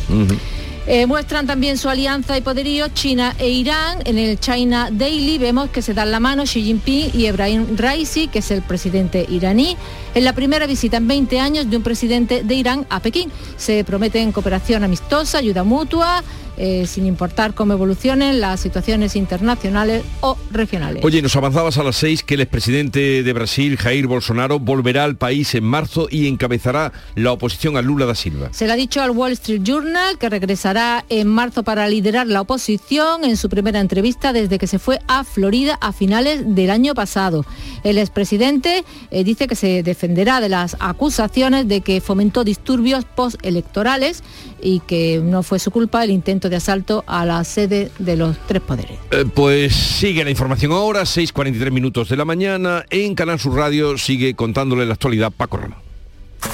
Eh, 0.89 1.05
muestran 1.05 1.45
también 1.45 1.77
su 1.77 1.89
alianza 1.89 2.37
y 2.37 2.41
poderío 2.41 2.87
China 2.87 3.35
e 3.39 3.49
Irán. 3.49 3.99
En 4.05 4.17
el 4.17 4.39
China 4.39 4.87
Daily 4.89 5.37
vemos 5.37 5.69
que 5.69 5.81
se 5.81 5.93
dan 5.93 6.11
la 6.11 6.21
mano 6.21 6.43
Xi 6.45 6.63
Jinping 6.63 7.11
y 7.13 7.25
Ebrahim 7.25 7.75
Raisi, 7.75 8.29
que 8.29 8.39
es 8.39 8.51
el 8.51 8.61
presidente 8.61 9.25
iraní, 9.27 9.75
en 10.15 10.23
la 10.23 10.31
primera 10.31 10.65
visita 10.65 10.95
en 10.95 11.09
20 11.09 11.41
años 11.41 11.69
de 11.69 11.75
un 11.75 11.83
presidente 11.83 12.41
de 12.41 12.55
Irán 12.55 12.85
a 12.89 13.01
Pekín. 13.01 13.29
Se 13.57 13.83
prometen 13.83 14.31
cooperación 14.31 14.85
amistosa, 14.85 15.39
ayuda 15.39 15.65
mutua, 15.65 16.23
eh, 16.57 16.85
sin 16.87 17.05
importar 17.05 17.53
cómo 17.53 17.73
evolucionen 17.73 18.41
las 18.41 18.59
situaciones 18.59 19.15
internacionales 19.15 20.03
o 20.21 20.37
regionales. 20.51 21.03
Oye, 21.03 21.21
nos 21.21 21.35
avanzabas 21.35 21.77
a 21.77 21.83
las 21.83 21.95
seis 21.95 22.23
que 22.23 22.33
el 22.33 22.41
expresidente 22.41 23.23
de 23.23 23.33
Brasil, 23.33 23.77
Jair 23.77 24.07
Bolsonaro, 24.07 24.59
volverá 24.59 25.03
al 25.03 25.17
país 25.17 25.53
en 25.55 25.63
marzo 25.63 26.07
y 26.09 26.27
encabezará 26.27 26.91
la 27.15 27.31
oposición 27.31 27.77
a 27.77 27.81
Lula 27.81 28.05
da 28.05 28.15
Silva. 28.15 28.49
Se 28.51 28.65
le 28.65 28.73
ha 28.73 28.75
dicho 28.75 29.01
al 29.01 29.11
Wall 29.11 29.33
Street 29.33 29.61
Journal 29.63 30.17
que 30.17 30.29
regresará 30.29 31.05
en 31.09 31.27
marzo 31.27 31.63
para 31.63 31.87
liderar 31.87 32.27
la 32.27 32.41
oposición 32.41 33.23
en 33.23 33.37
su 33.37 33.49
primera 33.49 33.79
entrevista 33.79 34.33
desde 34.33 34.57
que 34.57 34.67
se 34.67 34.79
fue 34.79 34.99
a 35.07 35.23
Florida 35.23 35.77
a 35.81 35.91
finales 35.91 36.55
del 36.55 36.71
año 36.71 36.93
pasado. 36.93 37.45
El 37.83 37.97
expresidente 37.97 38.83
eh, 39.11 39.23
dice 39.23 39.47
que 39.47 39.55
se 39.55 39.83
defenderá 39.83 40.41
de 40.41 40.49
las 40.49 40.75
acusaciones 40.79 41.67
de 41.67 41.81
que 41.81 42.01
fomentó 42.01 42.43
disturbios 42.43 43.05
postelectorales 43.05 44.23
y 44.61 44.79
que 44.81 45.21
no 45.23 45.43
fue 45.43 45.59
su 45.59 45.71
culpa 45.71 46.03
el 46.03 46.11
intento 46.11 46.46
de 46.49 46.57
asalto 46.57 47.03
a 47.07 47.25
la 47.25 47.43
sede 47.43 47.91
de 47.99 48.17
los 48.17 48.37
tres 48.47 48.61
poderes. 48.61 48.97
Eh, 49.11 49.25
pues 49.33 49.73
sigue 49.73 50.23
la 50.23 50.29
información 50.29 50.71
ahora, 50.71 51.01
6.43 51.01 51.71
minutos 51.71 52.09
de 52.09 52.17
la 52.17 52.25
mañana. 52.25 52.85
En 52.89 53.15
Canal 53.15 53.39
Sur 53.39 53.55
Radio 53.55 53.97
sigue 53.97 54.33
contándole 54.33 54.85
la 54.85 54.93
actualidad 54.93 55.31
Paco 55.35 55.57
Ramos. 55.57 55.86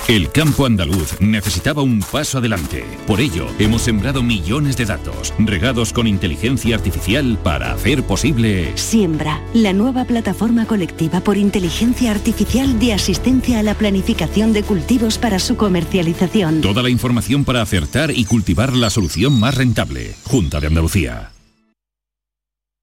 El 0.07 0.31
campo 0.31 0.65
andaluz 0.65 1.19
necesitaba 1.21 1.81
un 1.81 2.01
paso 2.01 2.39
adelante. 2.39 2.83
Por 3.07 3.21
ello, 3.21 3.47
hemos 3.57 3.83
sembrado 3.83 4.21
millones 4.21 4.75
de 4.75 4.85
datos, 4.85 5.33
regados 5.39 5.93
con 5.93 6.07
inteligencia 6.07 6.75
artificial 6.75 7.37
para 7.41 7.71
hacer 7.71 8.03
posible... 8.03 8.73
Siembra, 8.75 9.41
la 9.53 9.71
nueva 9.71 10.03
plataforma 10.03 10.65
colectiva 10.65 11.21
por 11.21 11.37
inteligencia 11.37 12.11
artificial 12.11 12.79
de 12.79 12.93
asistencia 12.93 13.59
a 13.59 13.63
la 13.63 13.75
planificación 13.75 14.51
de 14.51 14.63
cultivos 14.63 15.17
para 15.17 15.39
su 15.39 15.55
comercialización. 15.55 16.61
Toda 16.61 16.83
la 16.83 16.89
información 16.89 17.45
para 17.45 17.61
acertar 17.61 18.11
y 18.11 18.25
cultivar 18.25 18.73
la 18.73 18.89
solución 18.89 19.39
más 19.39 19.55
rentable. 19.55 20.15
Junta 20.25 20.59
de 20.59 20.67
Andalucía. 20.67 21.31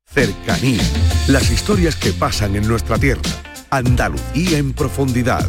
Cercanía. 0.07 0.83
Las 1.29 1.51
historias 1.51 1.97
que 1.97 2.13
pasan 2.13 2.57
en 2.57 2.67
nuestra 2.67 2.99
tierra. 2.99 3.23
Andalucía 3.71 4.59
en 4.59 4.73
profundidad. 4.73 5.49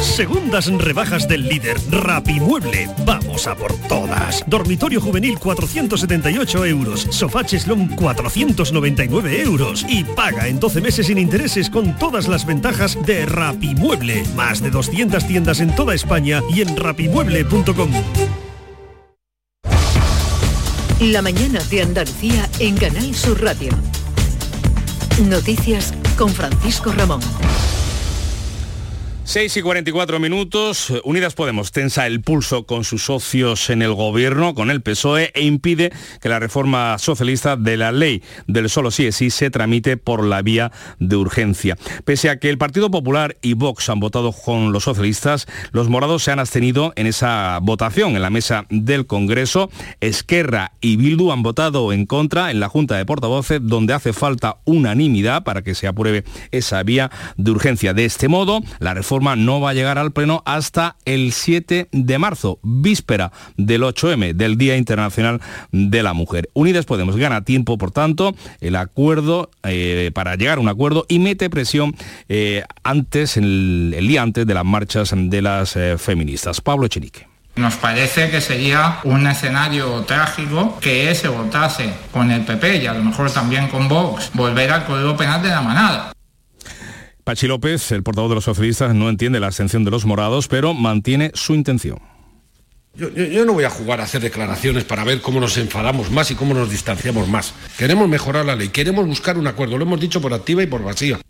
Segundas 0.00 0.66
rebajas 0.66 1.28
del 1.28 1.48
líder 1.48 1.76
Rapimueble. 1.90 2.88
Vamos 3.04 3.46
a 3.46 3.54
por 3.54 3.72
todas. 3.88 4.42
Dormitorio 4.46 5.00
juvenil 5.00 5.38
478 5.38 6.64
euros. 6.66 7.06
Sofá 7.10 7.44
cheslón 7.44 7.88
499 7.88 9.42
euros. 9.42 9.84
Y 9.88 10.04
paga 10.04 10.48
en 10.48 10.58
12 10.58 10.80
meses 10.80 11.06
sin 11.06 11.18
intereses 11.18 11.70
con 11.70 11.96
todas 11.98 12.28
las 12.28 12.46
ventajas 12.46 12.98
de 13.06 13.26
Rapimueble. 13.26 14.24
Más 14.34 14.62
de 14.62 14.70
200 14.70 15.26
tiendas 15.26 15.60
en 15.60 15.74
toda 15.74 15.94
España 15.94 16.42
y 16.52 16.62
en 16.62 16.76
rapimueble.com. 16.76 17.90
La 21.00 21.22
mañana 21.22 21.60
de 21.70 21.82
Andalucía 21.82 22.48
en 22.58 22.76
Canal 22.76 23.14
Sur 23.14 23.40
Radio. 23.40 23.70
Noticias 25.28 25.94
con 26.16 26.30
Francisco 26.30 26.92
Ramón. 26.92 27.20
6 29.28 29.58
y 29.58 29.60
44 29.60 30.20
minutos. 30.20 30.90
Unidas 31.04 31.34
Podemos 31.34 31.70
tensa 31.70 32.06
el 32.06 32.22
pulso 32.22 32.64
con 32.64 32.82
sus 32.84 33.04
socios 33.04 33.68
en 33.68 33.82
el 33.82 33.92
gobierno, 33.92 34.54
con 34.54 34.70
el 34.70 34.80
PSOE, 34.80 35.32
e 35.34 35.42
impide 35.42 35.92
que 36.22 36.30
la 36.30 36.38
reforma 36.38 36.96
socialista 36.96 37.54
de 37.54 37.76
la 37.76 37.92
ley 37.92 38.22
del 38.46 38.70
solo 38.70 38.90
sí 38.90 39.06
es 39.06 39.16
sí 39.16 39.28
se 39.28 39.50
tramite 39.50 39.98
por 39.98 40.24
la 40.24 40.40
vía 40.40 40.72
de 40.98 41.16
urgencia. 41.16 41.76
Pese 42.06 42.30
a 42.30 42.38
que 42.38 42.48
el 42.48 42.56
Partido 42.56 42.90
Popular 42.90 43.36
y 43.42 43.52
Vox 43.52 43.90
han 43.90 44.00
votado 44.00 44.32
con 44.32 44.72
los 44.72 44.84
socialistas, 44.84 45.46
los 45.72 45.90
morados 45.90 46.22
se 46.22 46.30
han 46.30 46.38
abstenido 46.38 46.94
en 46.96 47.06
esa 47.06 47.58
votación 47.60 48.16
en 48.16 48.22
la 48.22 48.30
mesa 48.30 48.64
del 48.70 49.06
Congreso. 49.06 49.68
Esquerra 50.00 50.72
y 50.80 50.96
Bildu 50.96 51.32
han 51.32 51.42
votado 51.42 51.92
en 51.92 52.06
contra 52.06 52.50
en 52.50 52.60
la 52.60 52.70
Junta 52.70 52.96
de 52.96 53.04
Portavoces, 53.04 53.60
donde 53.62 53.92
hace 53.92 54.14
falta 54.14 54.56
unanimidad 54.64 55.44
para 55.44 55.60
que 55.60 55.74
se 55.74 55.86
apruebe 55.86 56.24
esa 56.50 56.82
vía 56.82 57.10
de 57.36 57.50
urgencia. 57.50 57.92
De 57.92 58.06
este 58.06 58.28
modo, 58.28 58.62
la 58.78 58.94
reforma 58.94 59.17
no 59.20 59.60
va 59.60 59.70
a 59.70 59.74
llegar 59.74 59.98
al 59.98 60.12
Pleno 60.12 60.42
hasta 60.46 60.96
el 61.04 61.32
7 61.32 61.88
de 61.90 62.18
marzo, 62.18 62.58
víspera 62.62 63.32
del 63.56 63.82
8M, 63.82 64.34
del 64.34 64.56
Día 64.56 64.76
Internacional 64.76 65.40
de 65.72 66.02
la 66.02 66.12
Mujer. 66.12 66.48
Unidas 66.54 66.84
Podemos 66.84 67.16
gana 67.16 67.44
tiempo, 67.44 67.78
por 67.78 67.90
tanto, 67.90 68.34
el 68.60 68.76
acuerdo 68.76 69.50
eh, 69.64 70.10
para 70.14 70.36
llegar 70.36 70.58
a 70.58 70.60
un 70.60 70.68
acuerdo 70.68 71.04
y 71.08 71.18
mete 71.18 71.50
presión 71.50 71.94
eh, 72.28 72.64
antes, 72.82 73.36
el, 73.36 73.94
día 74.08 74.22
antes 74.22 74.46
de 74.46 74.54
las 74.54 74.64
marchas 74.64 75.12
de 75.14 75.42
las 75.42 75.76
eh, 75.76 75.98
feministas. 75.98 76.60
Pablo 76.60 76.88
Chenique. 76.88 77.26
Nos 77.56 77.74
parece 77.74 78.30
que 78.30 78.40
sería 78.40 79.00
un 79.02 79.26
escenario 79.26 80.02
trágico 80.02 80.78
que 80.80 81.12
se 81.16 81.26
votase 81.26 81.92
con 82.12 82.30
el 82.30 82.42
PP 82.42 82.84
y 82.84 82.86
a 82.86 82.94
lo 82.94 83.02
mejor 83.02 83.32
también 83.32 83.66
con 83.66 83.88
Vox 83.88 84.30
volver 84.32 84.70
al 84.70 84.84
Código 84.84 85.16
Penal 85.16 85.42
de 85.42 85.48
la 85.48 85.60
manada. 85.60 86.12
Pachi 87.28 87.46
López, 87.46 87.92
el 87.92 88.02
portavoz 88.02 88.30
de 88.30 88.36
los 88.36 88.44
socialistas, 88.44 88.94
no 88.94 89.10
entiende 89.10 89.38
la 89.38 89.48
ascensión 89.48 89.84
de 89.84 89.90
los 89.90 90.06
morados, 90.06 90.48
pero 90.48 90.72
mantiene 90.72 91.30
su 91.34 91.54
intención. 91.54 91.98
Yo, 92.98 93.44
no 93.44 93.52
voy 93.52 93.62
a 93.62 93.70
jugar 93.70 94.00
a 94.00 94.04
hacer 94.04 94.20
declaraciones 94.20 94.82
para 94.82 95.04
ver 95.04 95.20
cómo 95.20 95.38
nos 95.38 95.56
enfadamos 95.56 96.10
más 96.10 96.32
y 96.32 96.34
cómo 96.34 96.52
nos 96.52 96.68
distanciamos 96.68 97.28
más. 97.28 97.54
Queremos 97.78 98.08
mejorar 98.08 98.44
la 98.44 98.56
ley, 98.56 98.70
queremos 98.70 99.06
buscar 99.06 99.38
un 99.38 99.46
acuerdo, 99.46 99.78
lo 99.78 99.84
hemos 99.84 100.00
dicho 100.00 100.20
por 100.20 100.34
activa 100.34 100.64
y 100.64 100.66
por 100.66 100.82
vacía. 100.82 101.20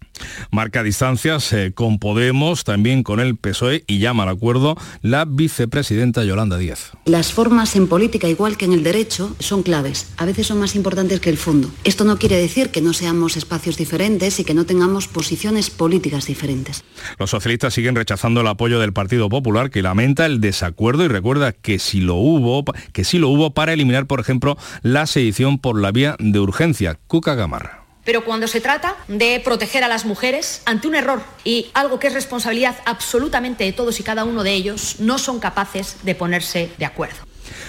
Marca 0.50 0.82
distancias 0.82 1.52
eh, 1.52 1.72
con 1.74 1.98
Podemos, 1.98 2.64
también 2.64 3.02
con 3.02 3.20
el 3.20 3.36
PSOE 3.36 3.84
y 3.86 3.98
llama 3.98 4.22
al 4.22 4.30
acuerdo 4.30 4.76
la 5.02 5.26
vicepresidenta 5.26 6.24
Yolanda 6.24 6.56
Díaz. 6.56 6.92
Las 7.04 7.34
formas 7.34 7.76
en 7.76 7.86
política, 7.86 8.28
igual 8.28 8.56
que 8.56 8.64
en 8.64 8.72
el 8.72 8.82
derecho, 8.82 9.36
son 9.38 9.62
claves. 9.62 10.10
A 10.16 10.24
veces 10.24 10.46
son 10.46 10.58
más 10.58 10.74
importantes 10.74 11.20
que 11.20 11.28
el 11.28 11.36
fondo. 11.36 11.70
Esto 11.84 12.04
no 12.04 12.18
quiere 12.18 12.36
decir 12.36 12.70
que 12.70 12.80
no 12.80 12.94
seamos 12.94 13.36
espacios 13.36 13.76
diferentes 13.76 14.40
y 14.40 14.44
que 14.44 14.54
no 14.54 14.64
tengamos 14.64 15.06
posiciones 15.06 15.68
políticas 15.68 16.26
diferentes. 16.26 16.82
Los 17.18 17.30
socialistas 17.30 17.74
siguen 17.74 17.94
rechazando 17.94 18.40
el 18.40 18.46
apoyo 18.46 18.80
del 18.80 18.94
Partido 18.94 19.28
Popular, 19.28 19.70
que 19.70 19.82
lamenta 19.82 20.24
el 20.24 20.40
desacuerdo 20.40 21.04
y 21.04 21.08
recuerda 21.08 21.52
que 21.62 21.78
si 21.78 22.00
lo 22.00 22.16
hubo, 22.16 22.64
que 22.92 23.04
sí 23.04 23.18
lo 23.18 23.28
hubo 23.28 23.50
para 23.50 23.72
eliminar, 23.72 24.06
por 24.06 24.20
ejemplo, 24.20 24.56
la 24.82 25.06
sedición 25.06 25.58
por 25.58 25.80
la 25.80 25.92
vía 25.92 26.16
de 26.18 26.38
urgencia. 26.38 26.98
Cuca 27.06 27.34
Gamarra. 27.34 27.84
Pero 28.04 28.24
cuando 28.24 28.48
se 28.48 28.62
trata 28.62 28.96
de 29.06 29.38
proteger 29.44 29.84
a 29.84 29.88
las 29.88 30.06
mujeres 30.06 30.62
ante 30.64 30.88
un 30.88 30.94
error 30.94 31.22
y 31.44 31.66
algo 31.74 31.98
que 31.98 32.06
es 32.06 32.14
responsabilidad 32.14 32.76
absolutamente 32.86 33.64
de 33.64 33.72
todos 33.72 34.00
y 34.00 34.02
cada 34.02 34.24
uno 34.24 34.44
de 34.44 34.54
ellos, 34.54 34.96
no 34.98 35.18
son 35.18 35.40
capaces 35.40 35.98
de 36.04 36.14
ponerse 36.14 36.70
de 36.78 36.86
acuerdo. 36.86 37.18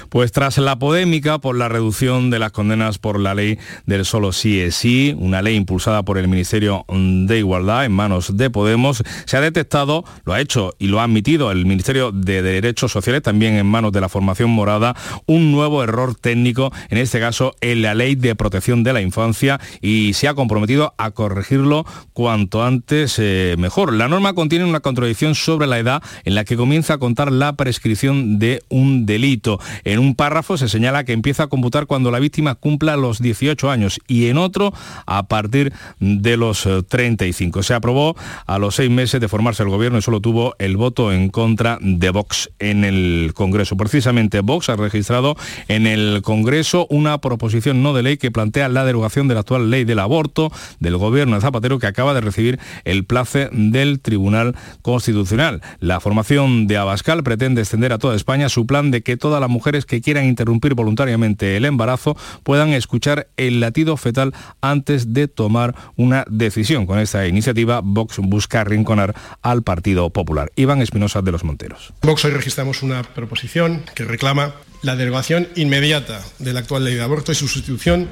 Pues 0.09 0.31
tras 0.31 0.57
la 0.57 0.79
polémica 0.79 1.39
por 1.39 1.55
la 1.55 1.69
reducción 1.69 2.29
de 2.29 2.39
las 2.39 2.51
condenas 2.51 2.97
por 2.97 3.19
la 3.19 3.35
ley 3.35 3.57
del 3.85 4.05
solo 4.05 4.31
sí 4.31 4.59
es 4.59 4.75
sí, 4.75 5.15
una 5.17 5.41
ley 5.41 5.55
impulsada 5.55 6.03
por 6.03 6.17
el 6.17 6.27
Ministerio 6.27 6.85
de 6.89 7.37
Igualdad 7.37 7.85
en 7.85 7.91
manos 7.91 8.37
de 8.37 8.49
Podemos, 8.49 9.03
se 9.25 9.37
ha 9.37 9.41
detectado, 9.41 10.03
lo 10.25 10.33
ha 10.33 10.41
hecho 10.41 10.73
y 10.79 10.87
lo 10.87 10.99
ha 10.99 11.03
admitido 11.03 11.51
el 11.51 11.65
Ministerio 11.65 12.11
de 12.11 12.41
Derechos 12.41 12.91
Sociales, 12.91 13.21
también 13.21 13.55
en 13.55 13.65
manos 13.65 13.91
de 13.91 14.01
la 14.01 14.09
formación 14.09 14.49
morada, 14.49 14.95
un 15.25 15.51
nuevo 15.51 15.83
error 15.83 16.15
técnico, 16.15 16.71
en 16.89 16.97
este 16.97 17.19
caso 17.19 17.55
en 17.61 17.81
la 17.81 17.93
ley 17.93 18.15
de 18.15 18.35
protección 18.35 18.83
de 18.83 18.93
la 18.93 19.01
infancia 19.01 19.59
y 19.81 20.13
se 20.13 20.27
ha 20.27 20.33
comprometido 20.33 20.93
a 20.97 21.11
corregirlo 21.11 21.85
cuanto 22.13 22.63
antes 22.63 23.17
eh, 23.19 23.55
mejor. 23.57 23.93
La 23.93 24.07
norma 24.07 24.33
contiene 24.33 24.65
una 24.65 24.79
contradicción 24.79 25.35
sobre 25.35 25.67
la 25.67 25.79
edad 25.79 26.03
en 26.23 26.35
la 26.35 26.45
que 26.45 26.57
comienza 26.57 26.95
a 26.95 26.97
contar 26.97 27.31
la 27.31 27.53
prescripción 27.53 28.39
de 28.39 28.63
un 28.69 29.05
delito. 29.05 29.59
En 29.83 29.99
un 29.99 30.15
párrafo 30.15 30.57
se 30.57 30.69
señala 30.69 31.03
que 31.03 31.13
empieza 31.13 31.43
a 31.43 31.47
computar 31.47 31.85
cuando 31.85 32.11
la 32.11 32.19
víctima 32.19 32.55
cumpla 32.55 32.97
los 32.97 33.21
18 33.21 33.69
años 33.69 33.99
y 34.07 34.27
en 34.27 34.37
otro 34.37 34.73
a 35.05 35.23
partir 35.27 35.73
de 35.99 36.37
los 36.37 36.67
35. 36.87 37.59
Eh, 37.59 37.63
se 37.63 37.73
aprobó 37.73 38.15
a 38.45 38.59
los 38.59 38.75
seis 38.75 38.89
meses 38.89 39.21
de 39.21 39.27
formarse 39.27 39.63
el 39.63 39.69
gobierno 39.69 39.97
y 39.99 40.01
solo 40.01 40.21
tuvo 40.21 40.55
el 40.59 40.77
voto 40.77 41.11
en 41.11 41.29
contra 41.29 41.77
de 41.81 42.09
Vox 42.09 42.49
en 42.59 42.83
el 42.83 43.31
Congreso. 43.33 43.77
Precisamente 43.77 44.41
Vox 44.41 44.69
ha 44.69 44.75
registrado 44.75 45.35
en 45.67 45.87
el 45.87 46.21
Congreso 46.21 46.87
una 46.89 47.19
proposición 47.19 47.83
no 47.83 47.93
de 47.93 48.03
ley 48.03 48.17
que 48.17 48.31
plantea 48.31 48.69
la 48.69 48.85
derogación 48.85 49.27
de 49.27 49.33
la 49.33 49.41
actual 49.41 49.69
ley 49.69 49.83
del 49.85 49.99
aborto 49.99 50.51
del 50.79 50.97
gobierno 50.97 51.35
de 51.35 51.41
Zapatero 51.41 51.79
que 51.79 51.87
acaba 51.87 52.13
de 52.13 52.21
recibir 52.21 52.59
el 52.85 53.05
place 53.05 53.49
del 53.51 53.99
Tribunal 53.99 54.55
Constitucional. 54.81 55.61
La 55.79 55.99
formación 55.99 56.67
de 56.67 56.77
Abascal 56.77 57.23
pretende 57.23 57.61
extender 57.61 57.93
a 57.93 57.97
toda 57.97 58.15
España 58.15 58.49
su 58.49 58.65
plan 58.65 58.91
de 58.91 59.01
que 59.01 59.17
todas 59.17 59.41
las 59.41 59.49
mujeres 59.59 59.85
que 59.85 59.99
quieran 59.99 60.23
interrumpir 60.23 60.73
voluntariamente 60.73 61.57
el 61.57 61.65
embarazo 61.65 62.15
puedan 62.43 62.69
escuchar 62.69 63.27
el 63.35 63.59
latido 63.59 63.97
fetal 63.97 64.33
antes 64.61 65.13
de 65.13 65.27
tomar 65.27 65.75
una 65.97 66.23
decisión. 66.29 66.85
Con 66.85 66.97
esta 66.97 67.27
iniciativa, 67.27 67.81
Vox 67.83 68.19
busca 68.19 68.63
rinconar 68.63 69.13
al 69.41 69.63
Partido 69.63 70.11
Popular. 70.11 70.49
Iván 70.55 70.81
Espinosa 70.81 71.21
de 71.21 71.33
los 71.33 71.43
Monteros. 71.43 71.93
Vox 72.03 72.23
hoy 72.23 72.31
registramos 72.31 72.83
una 72.83 73.03
proposición 73.03 73.83
que 73.95 74.05
reclama 74.05 74.53
la 74.81 74.95
derogación 74.95 75.49
inmediata 75.57 76.21
de 76.39 76.53
la 76.53 76.61
actual 76.61 76.85
ley 76.85 76.95
de 76.95 77.01
aborto 77.01 77.33
y 77.33 77.35
su 77.35 77.49
sustitución 77.49 78.07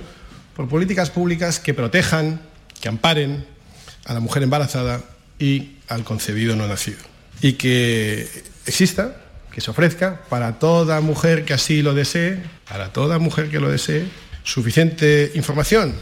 por 0.54 0.68
políticas 0.68 1.12
públicas 1.12 1.62
que 1.62 1.74
protejan, 1.74 2.42
que 2.82 2.90
amparen 2.90 3.46
a 4.04 4.14
la 4.14 4.20
mujer 4.20 4.44
embarazada 4.44 5.02
y 5.40 5.78
al 5.88 6.04
concebido 6.04 6.58
no 6.58 6.68
nacido. 6.68 7.00
Y 7.42 7.54
que 7.54 8.28
exista 8.66 9.27
que 9.58 9.62
se 9.62 9.72
ofrezca 9.72 10.22
para 10.30 10.60
toda 10.60 11.02
mujer 11.02 11.44
que 11.44 11.52
así 11.52 11.82
lo 11.82 11.96
desee, 11.96 12.44
para 12.70 12.94
toda 12.94 13.18
mujer 13.18 13.50
que 13.50 13.60
lo 13.60 13.72
desee, 13.72 14.06
suficiente 14.44 15.32
información, 15.34 15.96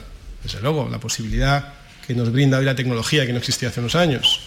desde 0.43 0.59
luego, 0.59 0.89
la 0.91 0.99
posibilidad 0.99 1.73
que 2.05 2.13
nos 2.13 2.33
brinda 2.33 2.57
hoy 2.57 2.65
la 2.65 2.75
tecnología 2.75 3.25
que 3.25 3.31
no 3.31 3.37
existía 3.37 3.69
hace 3.69 3.79
unos 3.79 3.95
años, 3.95 4.41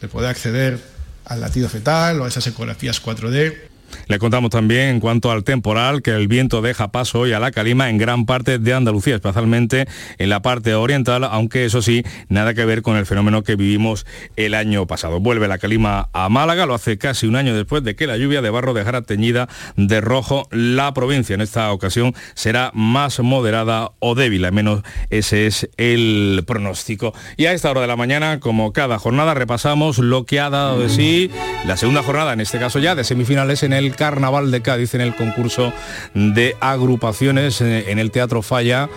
de 0.00 0.08
poder 0.08 0.30
acceder 0.30 0.80
al 1.26 1.40
latido 1.40 1.68
fetal 1.68 2.20
o 2.20 2.24
a 2.24 2.28
esas 2.28 2.48
ecografías 2.48 3.00
4D, 3.00 3.58
le 4.06 4.18
contamos 4.18 4.50
también 4.50 4.88
en 4.88 5.00
cuanto 5.00 5.30
al 5.30 5.44
temporal 5.44 6.02
que 6.02 6.10
el 6.10 6.28
viento 6.28 6.62
deja 6.62 6.88
paso 6.92 7.20
hoy 7.20 7.32
a 7.32 7.40
la 7.40 7.50
calima 7.50 7.90
en 7.90 7.98
gran 7.98 8.26
parte 8.26 8.58
de 8.58 8.74
Andalucía, 8.74 9.16
especialmente 9.16 9.86
en 10.18 10.30
la 10.30 10.42
parte 10.42 10.74
oriental, 10.74 11.24
aunque 11.24 11.64
eso 11.64 11.82
sí, 11.82 12.04
nada 12.28 12.54
que 12.54 12.64
ver 12.64 12.82
con 12.82 12.96
el 12.96 13.06
fenómeno 13.06 13.42
que 13.42 13.56
vivimos 13.56 14.06
el 14.36 14.54
año 14.54 14.86
pasado. 14.86 15.20
Vuelve 15.20 15.48
la 15.48 15.58
calima 15.58 16.08
a 16.12 16.28
Málaga, 16.28 16.66
lo 16.66 16.74
hace 16.74 16.98
casi 16.98 17.26
un 17.26 17.36
año 17.36 17.54
después 17.54 17.82
de 17.82 17.96
que 17.96 18.06
la 18.06 18.16
lluvia 18.16 18.42
de 18.42 18.50
barro 18.50 18.74
dejara 18.74 19.02
teñida 19.02 19.48
de 19.76 20.00
rojo 20.00 20.48
la 20.50 20.92
provincia. 20.94 21.34
En 21.34 21.40
esta 21.40 21.72
ocasión 21.72 22.14
será 22.34 22.70
más 22.74 23.20
moderada 23.20 23.92
o 23.98 24.14
débil, 24.14 24.44
al 24.44 24.52
menos 24.52 24.82
ese 25.10 25.46
es 25.46 25.68
el 25.76 26.44
pronóstico. 26.46 27.14
Y 27.36 27.46
a 27.46 27.52
esta 27.52 27.70
hora 27.70 27.80
de 27.80 27.86
la 27.86 27.96
mañana, 27.96 28.40
como 28.40 28.72
cada 28.72 28.98
jornada, 28.98 29.34
repasamos 29.34 29.98
lo 29.98 30.24
que 30.24 30.40
ha 30.40 30.50
dado 30.50 30.80
de 30.80 30.88
sí 30.88 31.30
la 31.66 31.76
segunda 31.76 32.02
jornada, 32.02 32.32
en 32.32 32.40
este 32.40 32.58
caso 32.58 32.78
ya 32.78 32.94
de 32.94 33.04
semifinales 33.04 33.62
en 33.62 33.72
el 33.72 33.77
el 33.78 33.94
Carnaval 33.96 34.50
de 34.50 34.60
Cádiz 34.60 34.94
en 34.94 35.00
el 35.00 35.14
concurso 35.14 35.72
de 36.14 36.56
agrupaciones 36.60 37.60
eh, 37.60 37.90
en 37.90 37.98
el 37.98 38.10
Teatro 38.10 38.42
Falla. 38.42 38.88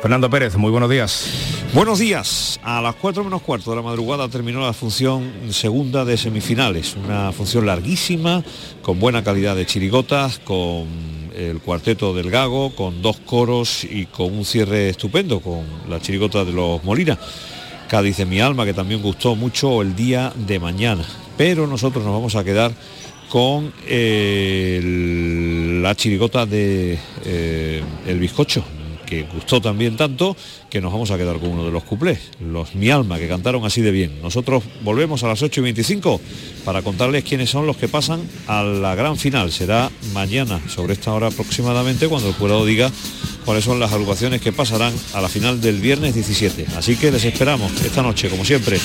Fernando 0.00 0.28
Pérez, 0.28 0.56
muy 0.56 0.70
buenos 0.70 0.90
días. 0.90 1.30
Buenos 1.72 1.98
días. 1.98 2.60
A 2.62 2.80
las 2.80 2.94
4 2.94 3.24
menos 3.24 3.42
cuarto 3.42 3.70
de 3.70 3.76
la 3.76 3.82
madrugada 3.82 4.28
terminó 4.28 4.60
la 4.60 4.72
función 4.72 5.32
segunda 5.50 6.04
de 6.04 6.16
semifinales. 6.16 6.94
Una 6.94 7.32
función 7.32 7.66
larguísima, 7.66 8.44
con 8.82 9.00
buena 9.00 9.24
calidad 9.24 9.56
de 9.56 9.66
chirigotas, 9.66 10.38
con 10.40 10.86
el 11.34 11.58
cuarteto 11.60 12.14
del 12.14 12.30
Gago, 12.30 12.74
con 12.76 13.02
dos 13.02 13.16
coros 13.18 13.82
y 13.82 14.06
con 14.06 14.32
un 14.32 14.44
cierre 14.44 14.90
estupendo 14.90 15.40
con 15.40 15.64
la 15.88 16.00
chirigota 16.00 16.44
de 16.44 16.52
los 16.52 16.84
Molina. 16.84 17.18
Cádiz 17.88 18.18
de 18.18 18.26
mi 18.26 18.40
alma, 18.40 18.64
que 18.64 18.74
también 18.74 19.02
gustó 19.02 19.34
mucho 19.34 19.82
el 19.82 19.96
día 19.96 20.32
de 20.36 20.58
mañana. 20.58 21.04
Pero 21.36 21.66
nosotros 21.66 22.04
nos 22.04 22.12
vamos 22.12 22.36
a 22.36 22.44
quedar 22.44 22.72
con 23.28 23.72
eh, 23.86 24.80
la 25.82 25.94
chirigota 25.94 26.46
de 26.46 26.98
eh, 27.24 27.82
El 28.06 28.18
Bizcocho, 28.18 28.64
que 29.04 29.22
gustó 29.22 29.60
también 29.60 29.96
tanto 29.96 30.36
que 30.70 30.80
nos 30.80 30.92
vamos 30.92 31.10
a 31.10 31.18
quedar 31.18 31.38
con 31.38 31.50
uno 31.50 31.64
de 31.64 31.70
los 31.70 31.84
cuplés, 31.84 32.18
los 32.40 32.74
Mi 32.74 32.90
Alma, 32.90 33.18
que 33.18 33.28
cantaron 33.28 33.64
así 33.64 33.80
de 33.80 33.90
bien. 33.90 34.20
Nosotros 34.22 34.64
volvemos 34.82 35.22
a 35.22 35.28
las 35.28 35.42
8 35.42 35.60
y 35.60 35.64
25 35.64 36.20
para 36.64 36.82
contarles 36.82 37.24
quiénes 37.24 37.50
son 37.50 37.66
los 37.66 37.76
que 37.76 37.88
pasan 37.88 38.22
a 38.46 38.62
la 38.62 38.94
gran 38.94 39.16
final. 39.16 39.52
Será 39.52 39.90
mañana, 40.12 40.60
sobre 40.68 40.94
esta 40.94 41.12
hora 41.12 41.28
aproximadamente, 41.28 42.08
cuando 42.08 42.28
el 42.28 42.34
jurado 42.34 42.64
diga 42.66 42.90
cuáles 43.44 43.64
son 43.64 43.78
las 43.78 43.92
agrupaciones 43.92 44.40
que 44.40 44.52
pasarán 44.52 44.92
a 45.12 45.20
la 45.20 45.28
final 45.28 45.60
del 45.60 45.80
viernes 45.80 46.14
17. 46.14 46.66
Así 46.76 46.96
que 46.96 47.10
les 47.10 47.24
esperamos 47.24 47.70
esta 47.84 48.02
noche, 48.02 48.28
como 48.28 48.44
siempre. 48.44 48.78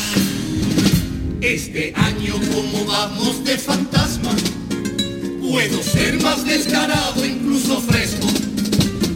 Este 1.42 1.94
año 1.96 2.34
como 2.54 2.86
vamos 2.86 3.46
de 3.46 3.58
fantasma, 3.58 4.36
puedo 5.42 5.82
ser 5.82 6.22
más 6.22 6.44
descarado, 6.44 7.26
incluso 7.26 7.80
fresco. 7.80 8.28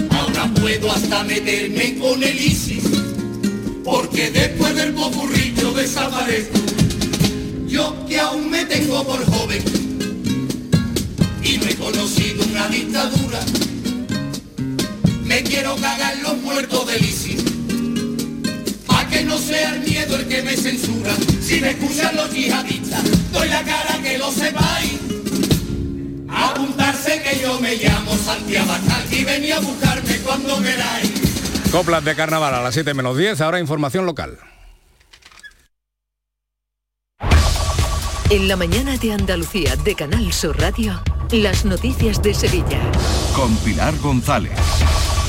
Ahora 0.10 0.50
puedo 0.54 0.90
hasta 0.90 1.26
meterme 1.26 1.98
con 2.00 2.24
el 2.24 2.40
ISIS, 2.40 2.86
porque 3.84 4.32
después 4.32 4.74
del 4.74 4.94
popurrillo 4.94 5.74
desaparezco. 5.74 6.60
Yo 7.68 7.94
que 8.08 8.20
aún 8.22 8.50
me 8.50 8.64
tengo 8.66 9.04
por 9.06 9.26
joven 9.26 9.62
y 11.44 11.58
no 11.58 11.66
he 11.66 11.76
conocido 11.76 12.46
una 12.46 12.70
dictadura, 12.70 13.42
me 15.26 15.44
quiero 15.44 15.76
cagar 15.76 16.18
los 16.20 16.38
muertos 16.38 16.88
del 16.88 17.04
ISIS 17.04 17.53
no 19.34 19.40
sea 19.40 19.74
el 19.74 19.80
miedo 19.82 20.16
el 20.16 20.28
que 20.28 20.44
me 20.44 20.56
censura. 20.56 21.12
Si 21.42 21.60
me 21.60 21.72
escuchan 21.72 22.16
los 22.16 22.32
yihadistas, 22.32 23.32
doy 23.32 23.50
la 23.50 23.64
cara 23.64 24.00
que 24.04 24.18
lo 24.20 24.32
sepáis. 24.32 25.00
Apuntarse 26.30 27.22
que 27.24 27.40
yo 27.42 27.60
me 27.60 27.76
llamo 27.76 28.16
Santiago 28.16 28.74
y 29.10 29.24
venía 29.24 29.58
a 29.58 29.60
buscarme 29.60 30.18
cuando 30.18 30.62
queráis. 30.62 31.12
Coplas 31.72 32.06
de 32.06 32.16
carnaval 32.16 32.54
a 32.54 32.62
las 32.62 32.76
7 32.76 32.94
menos 32.94 33.18
10, 33.18 33.42
ahora 33.42 33.60
información 33.60 34.06
local. 34.06 34.38
En 38.30 38.48
la 38.48 38.56
mañana 38.56 38.98
de 38.98 39.14
Andalucía 39.14 39.76
de 39.78 39.96
Canal 39.96 40.32
Sur 40.32 40.60
Radio, 40.60 41.02
las 41.32 41.66
noticias 41.66 42.22
de 42.22 42.36
Sevilla. 42.36 42.80
Con 43.36 43.56
Pilar 43.58 43.98
González. 43.98 44.52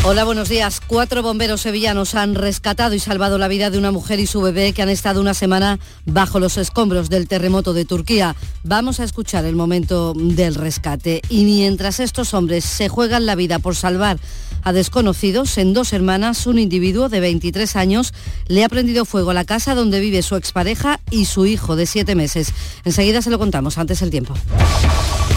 Hola, 0.07 0.25
buenos 0.25 0.51
días. 0.51 0.83
Cuatro 0.87 1.23
bomberos 1.23 1.63
sevillanos 1.63 2.15
han 2.15 2.35
rescatado 2.35 2.95
y 2.95 2.99
salvado 2.99 3.39
la 3.39 3.49
vida 3.49 3.71
de 3.71 3.79
una 3.79 3.91
mujer 3.91 4.21
y 4.21 4.27
su 4.27 4.43
bebé 4.43 4.75
que 4.75 4.83
han 4.83 4.91
estado 4.91 5.19
una 5.19 5.33
semana 5.33 5.79
bajo 6.05 6.41
los 6.41 6.59
escombros 6.59 7.09
del 7.09 7.27
terremoto 7.27 7.73
de 7.73 7.87
Turquía. 7.87 8.37
Vamos 8.65 9.01
a 9.01 9.05
escuchar 9.05 9.47
el 9.47 9.57
momento 9.57 10.13
del 10.15 10.57
rescate. 10.57 11.23
Y 11.31 11.47
mientras 11.47 12.01
estos 12.01 12.35
hombres 12.35 12.67
se 12.67 12.91
juegan 12.91 13.25
la 13.25 13.35
vida 13.35 13.61
por 13.61 13.77
salvar 13.77 14.19
a 14.65 14.73
desconocidos, 14.73 15.57
en 15.59 15.75
dos 15.75 15.93
hermanas, 15.93 16.47
un 16.47 16.59
individuo 16.59 17.09
de 17.09 17.21
23 17.21 17.77
años 17.77 18.13
le 18.49 18.65
ha 18.65 18.69
prendido 18.69 19.05
fuego 19.05 19.31
a 19.31 19.35
la 19.35 19.45
casa 19.45 19.75
donde 19.75 20.01
vive 20.01 20.23
su 20.23 20.37
expareja 20.37 21.01
y 21.11 21.27
su 21.27 21.47
hijo 21.47 21.77
de 21.77 21.87
7 21.87 22.15
meses. 22.15 22.53
Enseguida 22.85 23.23
se 23.23 23.31
lo 23.31 23.39
contamos, 23.39 23.79
antes 23.79 24.03
el 24.03 24.11
tiempo. 24.11 24.35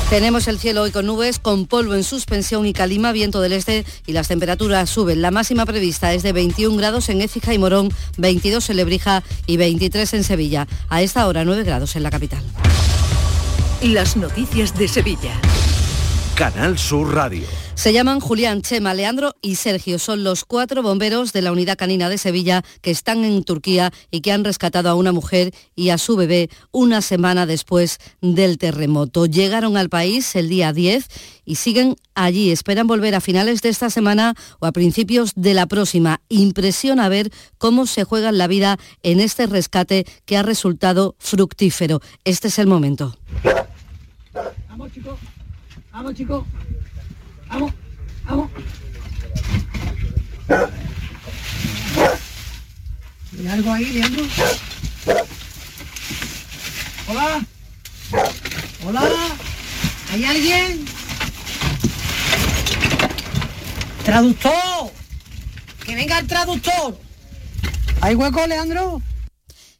Tenemos 0.09 0.47
el 0.47 0.57
cielo 0.57 0.84
hoy 0.84 0.91
con 0.91 1.05
nubes, 1.05 1.38
con 1.38 1.65
polvo 1.65 1.93
en 1.93 2.05
suspensión 2.05 2.65
y 2.65 2.71
calima, 2.71 3.11
viento 3.11 3.41
del 3.41 3.51
este 3.51 3.86
y 4.05 4.13
las 4.13 4.30
temperaturas 4.30 4.89
suben. 4.89 5.21
La 5.21 5.32
máxima 5.32 5.65
prevista 5.65 6.13
es 6.13 6.23
de 6.23 6.32
21 6.32 6.78
grados 6.78 7.09
en 7.09 7.19
Écija 7.19 7.53
y 7.53 7.57
Morón, 7.57 7.91
22 8.17 8.69
en 8.69 8.78
Lebrija 8.78 9.23
y 9.45 9.57
23 9.57 10.13
en 10.13 10.23
Sevilla. 10.23 10.67
A 10.88 11.01
esta 11.01 11.28
hora 11.28 11.43
9 11.43 11.63
grados 11.63 11.97
en 11.97 12.03
la 12.03 12.09
capital. 12.09 12.41
Las 13.82 14.15
noticias 14.15 14.78
de 14.78 14.88
Sevilla. 14.88 15.34
Canal 16.36 16.78
Sur 16.78 17.13
Radio. 17.13 17.66
Se 17.78 17.93
llaman 17.93 18.19
Julián, 18.19 18.63
Chema, 18.63 18.95
Leandro 18.95 19.36
y 19.39 19.53
Sergio. 19.53 19.99
Son 19.99 20.23
los 20.23 20.45
cuatro 20.45 20.82
bomberos 20.82 21.32
de 21.32 21.43
la 21.43 21.51
Unidad 21.51 21.78
Canina 21.78 22.09
de 22.09 22.17
Sevilla 22.17 22.63
que 22.82 22.89
están 22.89 23.23
en 23.23 23.43
Turquía 23.43 23.93
y 24.09 24.21
que 24.21 24.32
han 24.32 24.43
rescatado 24.43 24.89
a 24.89 24.95
una 24.95 25.11
mujer 25.11 25.53
y 25.75 25.89
a 25.89 25.99
su 25.99 26.15
bebé 26.15 26.49
una 26.71 27.03
semana 27.03 27.45
después 27.45 27.99
del 28.19 28.57
terremoto. 28.57 29.28
Llegaron 29.28 29.78
al 29.78 29.89
país 29.89 30.36
el 30.36 30.49
día 30.49 30.73
10 30.73 31.05
y 31.45 31.55
siguen 31.55 31.95
allí. 32.15 32.51
Esperan 32.51 32.88
volver 32.88 33.13
a 33.13 33.21
finales 33.21 33.61
de 33.61 33.69
esta 33.69 33.91
semana 33.91 34.34
o 34.57 34.65
a 34.65 34.71
principios 34.71 35.34
de 35.36 35.53
la 35.53 35.67
próxima. 35.67 36.19
Impresiona 36.30 37.07
ver 37.09 37.30
cómo 37.59 37.86
se 37.86 38.05
juegan 38.05 38.39
la 38.39 38.47
vida 38.47 38.78
en 39.03 39.19
este 39.19 39.45
rescate 39.45 40.07
que 40.25 40.36
ha 40.36 40.41
resultado 40.41 41.15
fructífero. 41.19 42.01
Este 42.23 42.47
es 42.47 42.57
el 42.57 42.65
momento. 42.65 43.15
Vamos 44.67 44.91
chicos, 44.91 45.19
vamos 45.91 46.15
chicos. 46.15 46.43
Vamos, 47.49 47.73
vamos. 48.25 48.51
¿Hay 53.39 53.47
algo 53.47 53.71
ahí, 53.71 53.85
Leandro? 53.85 54.25
Hola. 57.07 57.45
Hola. 58.85 59.09
¿Hay 60.11 60.25
alguien? 60.25 60.85
Traductor. 64.03 64.91
Que 65.85 65.95
venga 65.95 66.19
el 66.19 66.27
traductor. 66.27 66.99
¿Hay 68.01 68.15
hueco, 68.15 68.45
Leandro? 68.47 69.01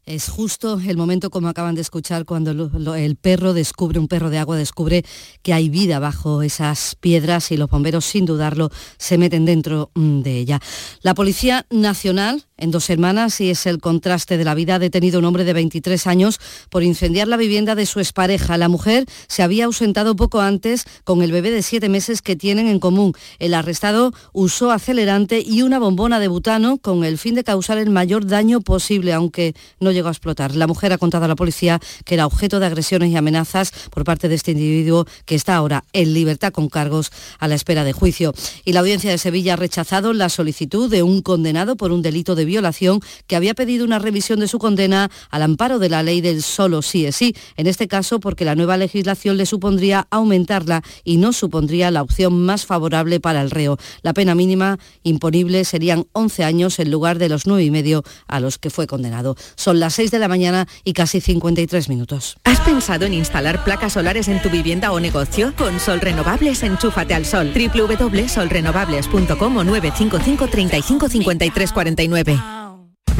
Es 0.08 0.30
justo 0.30 0.80
el 0.80 0.96
momento, 0.96 1.28
como 1.28 1.48
acaban 1.48 1.74
de 1.74 1.82
escuchar, 1.82 2.24
cuando 2.24 2.94
el 2.94 3.16
perro 3.16 3.52
descubre, 3.52 3.98
un 3.98 4.08
perro 4.08 4.30
de 4.30 4.38
agua 4.38 4.56
descubre 4.56 5.04
que 5.42 5.52
hay 5.52 5.68
vida 5.68 5.98
bajo 5.98 6.40
esas 6.40 6.96
piedras 6.98 7.52
y 7.52 7.58
los 7.58 7.68
bomberos, 7.68 8.06
sin 8.06 8.24
dudarlo, 8.24 8.70
se 8.96 9.18
meten 9.18 9.44
dentro 9.44 9.90
mm, 9.94 10.20
de 10.22 10.38
ella. 10.38 10.60
La 11.02 11.12
Policía 11.12 11.66
Nacional, 11.68 12.47
en 12.58 12.70
dos 12.70 12.90
hermanas, 12.90 13.40
y 13.40 13.50
es 13.50 13.66
el 13.66 13.78
contraste 13.78 14.36
de 14.36 14.44
la 14.44 14.54
vida, 14.54 14.74
ha 14.74 14.78
detenido 14.78 15.20
un 15.20 15.24
hombre 15.24 15.44
de 15.44 15.52
23 15.52 16.06
años 16.06 16.40
por 16.70 16.82
incendiar 16.82 17.28
la 17.28 17.36
vivienda 17.36 17.74
de 17.74 17.86
su 17.86 18.00
expareja. 18.00 18.58
La 18.58 18.68
mujer 18.68 19.06
se 19.28 19.42
había 19.42 19.66
ausentado 19.66 20.16
poco 20.16 20.40
antes 20.40 20.84
con 21.04 21.22
el 21.22 21.32
bebé 21.32 21.50
de 21.50 21.62
siete 21.62 21.88
meses 21.88 22.20
que 22.20 22.36
tienen 22.36 22.66
en 22.66 22.80
común. 22.80 23.14
El 23.38 23.54
arrestado 23.54 24.12
usó 24.32 24.72
acelerante 24.72 25.40
y 25.40 25.62
una 25.62 25.78
bombona 25.78 26.18
de 26.18 26.28
butano 26.28 26.78
con 26.78 27.04
el 27.04 27.16
fin 27.16 27.34
de 27.34 27.44
causar 27.44 27.78
el 27.78 27.90
mayor 27.90 28.26
daño 28.26 28.60
posible, 28.60 29.12
aunque 29.12 29.54
no 29.78 29.92
llegó 29.92 30.08
a 30.08 30.12
explotar. 30.12 30.54
La 30.56 30.66
mujer 30.66 30.92
ha 30.92 30.98
contado 30.98 31.24
a 31.24 31.28
la 31.28 31.36
policía 31.36 31.80
que 32.04 32.14
era 32.14 32.26
objeto 32.26 32.58
de 32.58 32.66
agresiones 32.66 33.10
y 33.10 33.16
amenazas 33.16 33.72
por 33.90 34.04
parte 34.04 34.28
de 34.28 34.34
este 34.34 34.50
individuo 34.50 35.06
que 35.26 35.36
está 35.36 35.54
ahora 35.54 35.84
en 35.92 36.12
libertad 36.12 36.52
con 36.52 36.68
cargos 36.68 37.12
a 37.38 37.46
la 37.46 37.54
espera 37.54 37.84
de 37.84 37.92
juicio. 37.92 38.34
Y 38.64 38.72
la 38.72 38.80
audiencia 38.80 39.10
de 39.10 39.18
Sevilla 39.18 39.54
ha 39.54 39.56
rechazado 39.56 40.12
la 40.12 40.28
solicitud 40.28 40.90
de 40.90 41.04
un 41.04 41.22
condenado 41.22 41.76
por 41.76 41.92
un 41.92 42.02
delito 42.02 42.34
de 42.34 42.47
violación 42.48 42.98
que 43.28 43.36
había 43.36 43.54
pedido 43.54 43.84
una 43.84 44.00
revisión 44.00 44.40
de 44.40 44.48
su 44.48 44.58
condena 44.58 45.08
al 45.30 45.42
amparo 45.42 45.78
de 45.78 45.88
la 45.88 46.02
ley 46.02 46.20
del 46.20 46.42
solo 46.42 46.82
sí 46.82 47.06
es 47.06 47.14
sí. 47.14 47.36
En 47.56 47.66
este 47.66 47.88
caso 47.88 48.20
porque 48.20 48.44
la 48.44 48.54
nueva 48.54 48.76
legislación 48.76 49.36
le 49.36 49.46
supondría 49.46 50.06
aumentarla 50.10 50.82
y 51.04 51.18
no 51.18 51.32
supondría 51.32 51.90
la 51.90 52.02
opción 52.02 52.44
más 52.44 52.66
favorable 52.66 53.20
para 53.20 53.42
el 53.42 53.50
reo. 53.50 53.78
La 54.02 54.14
pena 54.14 54.34
mínima 54.34 54.78
imponible 55.02 55.64
serían 55.64 56.06
11 56.12 56.44
años 56.44 56.78
en 56.78 56.90
lugar 56.90 57.18
de 57.18 57.28
los 57.28 57.46
nueve 57.46 57.64
y 57.64 57.70
medio 57.70 58.02
a 58.26 58.40
los 58.40 58.58
que 58.58 58.70
fue 58.70 58.86
condenado. 58.86 59.36
Son 59.56 59.80
las 59.80 59.94
6 59.94 60.10
de 60.10 60.18
la 60.18 60.28
mañana 60.28 60.68
y 60.84 60.92
casi 60.92 61.20
53 61.20 61.88
minutos. 61.88 62.36
¿Has 62.44 62.60
pensado 62.60 63.06
en 63.06 63.14
instalar 63.14 63.64
placas 63.64 63.94
solares 63.94 64.28
en 64.28 64.40
tu 64.42 64.50
vivienda 64.50 64.92
o 64.92 65.00
negocio? 65.00 65.54
Con 65.56 65.80
Sol 65.80 66.00
Renovables, 66.00 66.62
enchúfate 66.62 67.14
al 67.14 67.26
sol. 67.26 67.52
www.solrenovables.com 67.52 69.56
o 69.56 69.64
955 69.64 70.48
35 70.48 71.08
53 71.08 71.72
49. 71.72 72.37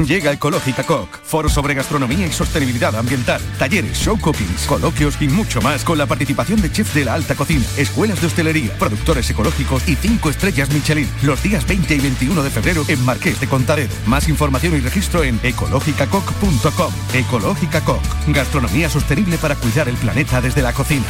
Llega 0.04 0.30
Ecológica 0.30 0.84
Coc, 0.84 1.08
foro 1.24 1.48
sobre 1.48 1.74
gastronomía 1.74 2.26
y 2.26 2.32
sostenibilidad 2.32 2.94
ambiental, 2.94 3.40
talleres, 3.58 3.98
show 3.98 4.18
cookings, 4.18 4.64
coloquios 4.66 5.20
y 5.20 5.26
mucho 5.26 5.60
más 5.60 5.82
con 5.82 5.98
la 5.98 6.06
participación 6.06 6.62
de 6.62 6.70
chefs 6.70 6.94
de 6.94 7.04
la 7.04 7.14
alta 7.14 7.34
cocina, 7.34 7.64
escuelas 7.76 8.20
de 8.20 8.28
hostelería, 8.28 8.72
productores 8.78 9.28
ecológicos 9.28 9.88
y 9.88 9.96
cinco 9.96 10.30
estrellas 10.30 10.70
Michelin, 10.70 11.08
los 11.22 11.42
días 11.42 11.66
20 11.66 11.96
y 11.96 12.00
21 12.00 12.42
de 12.44 12.50
febrero 12.50 12.84
en 12.86 13.04
Marqués 13.04 13.40
de 13.40 13.48
Contadero. 13.48 13.92
Más 14.06 14.28
información 14.28 14.76
y 14.76 14.80
registro 14.80 15.24
en 15.24 15.40
ecológicacoc.com. 15.42 16.92
Ecológica 17.12 17.80
Coc, 17.80 18.02
gastronomía 18.28 18.88
sostenible 18.88 19.36
para 19.36 19.56
cuidar 19.56 19.88
el 19.88 19.96
planeta 19.96 20.40
desde 20.40 20.62
la 20.62 20.72
cocina. 20.72 21.06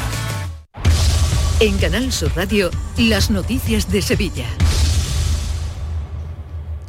En 1.60 1.76
Canal 1.76 2.10
Sur 2.10 2.32
Radio, 2.34 2.70
las 2.96 3.30
noticias 3.30 3.90
de 3.90 4.00
Sevilla. 4.00 4.46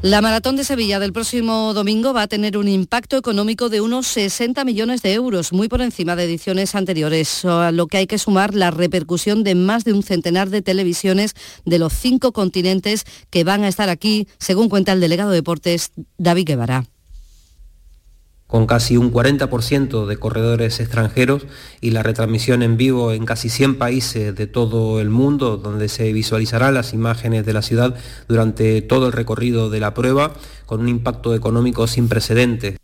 La 0.02 0.22
maratón 0.22 0.56
de 0.56 0.64
Sevilla 0.64 0.98
del 0.98 1.12
próximo 1.12 1.74
domingo 1.74 2.14
va 2.14 2.22
a 2.22 2.28
tener 2.28 2.58
un 2.58 2.70
impacto 2.70 3.18
económico 3.18 3.68
de 3.68 3.82
unos 3.82 4.08
60 4.08 4.64
millones 4.64 5.02
de 5.02 5.14
euros, 5.14 5.52
muy 5.52 5.68
por 5.68 5.82
encima 5.82 6.16
de 6.16 6.24
ediciones 6.24 6.74
anteriores, 6.74 7.44
a 7.44 7.74
lo 7.74 7.88
que 7.88 7.98
hay 7.98 8.08
que 8.08 8.18
sumar 8.18 8.56
la 8.56 8.72
repercusión 8.72 9.44
de 9.44 9.56
más 9.56 9.84
de 9.84 9.92
un 9.92 10.02
centenar 10.02 10.50
de 10.52 10.62
televisiones 10.62 11.34
de 11.66 11.80
los 11.80 11.92
cinco 11.92 12.32
continentes 12.32 13.04
que 13.30 13.44
van 13.44 13.66
a 13.66 13.68
estar 13.68 13.90
aquí, 13.90 14.26
según 14.38 14.70
cuenta 14.70 14.94
el 14.94 15.02
delegado 15.02 15.32
de 15.32 15.36
deportes 15.36 15.92
David 16.18 16.48
Guevara. 16.48 16.86
Con 18.50 18.66
casi 18.66 18.98
un 18.98 19.14
40% 19.14 20.08
de 20.08 20.18
corredores 20.18 20.80
extranjeros 20.80 21.46
y 21.82 21.92
la 21.92 22.02
retransmisión 22.02 22.64
en 22.64 22.78
vivo 22.78 23.14
en 23.14 23.24
casi 23.24 23.48
100 23.48 23.78
países 23.78 24.34
de 24.34 24.48
todo 24.48 25.00
el 25.00 25.12
mundo, 25.12 25.58
donde 25.58 25.88
se 25.88 26.12
visualizarán 26.12 26.74
las 26.74 26.92
imágenes 26.96 27.46
de 27.46 27.54
la 27.54 27.62
ciudad 27.62 27.94
durante 28.28 28.82
todo 28.82 29.06
el 29.06 29.14
recorrido 29.14 29.70
de 29.70 29.80
la 29.80 29.94
prueba, 29.94 30.34
con 30.66 30.80
un 30.82 30.90
impacto 30.90 31.36
económico 31.36 31.86
sin 31.86 32.10
precedentes. 32.10 32.80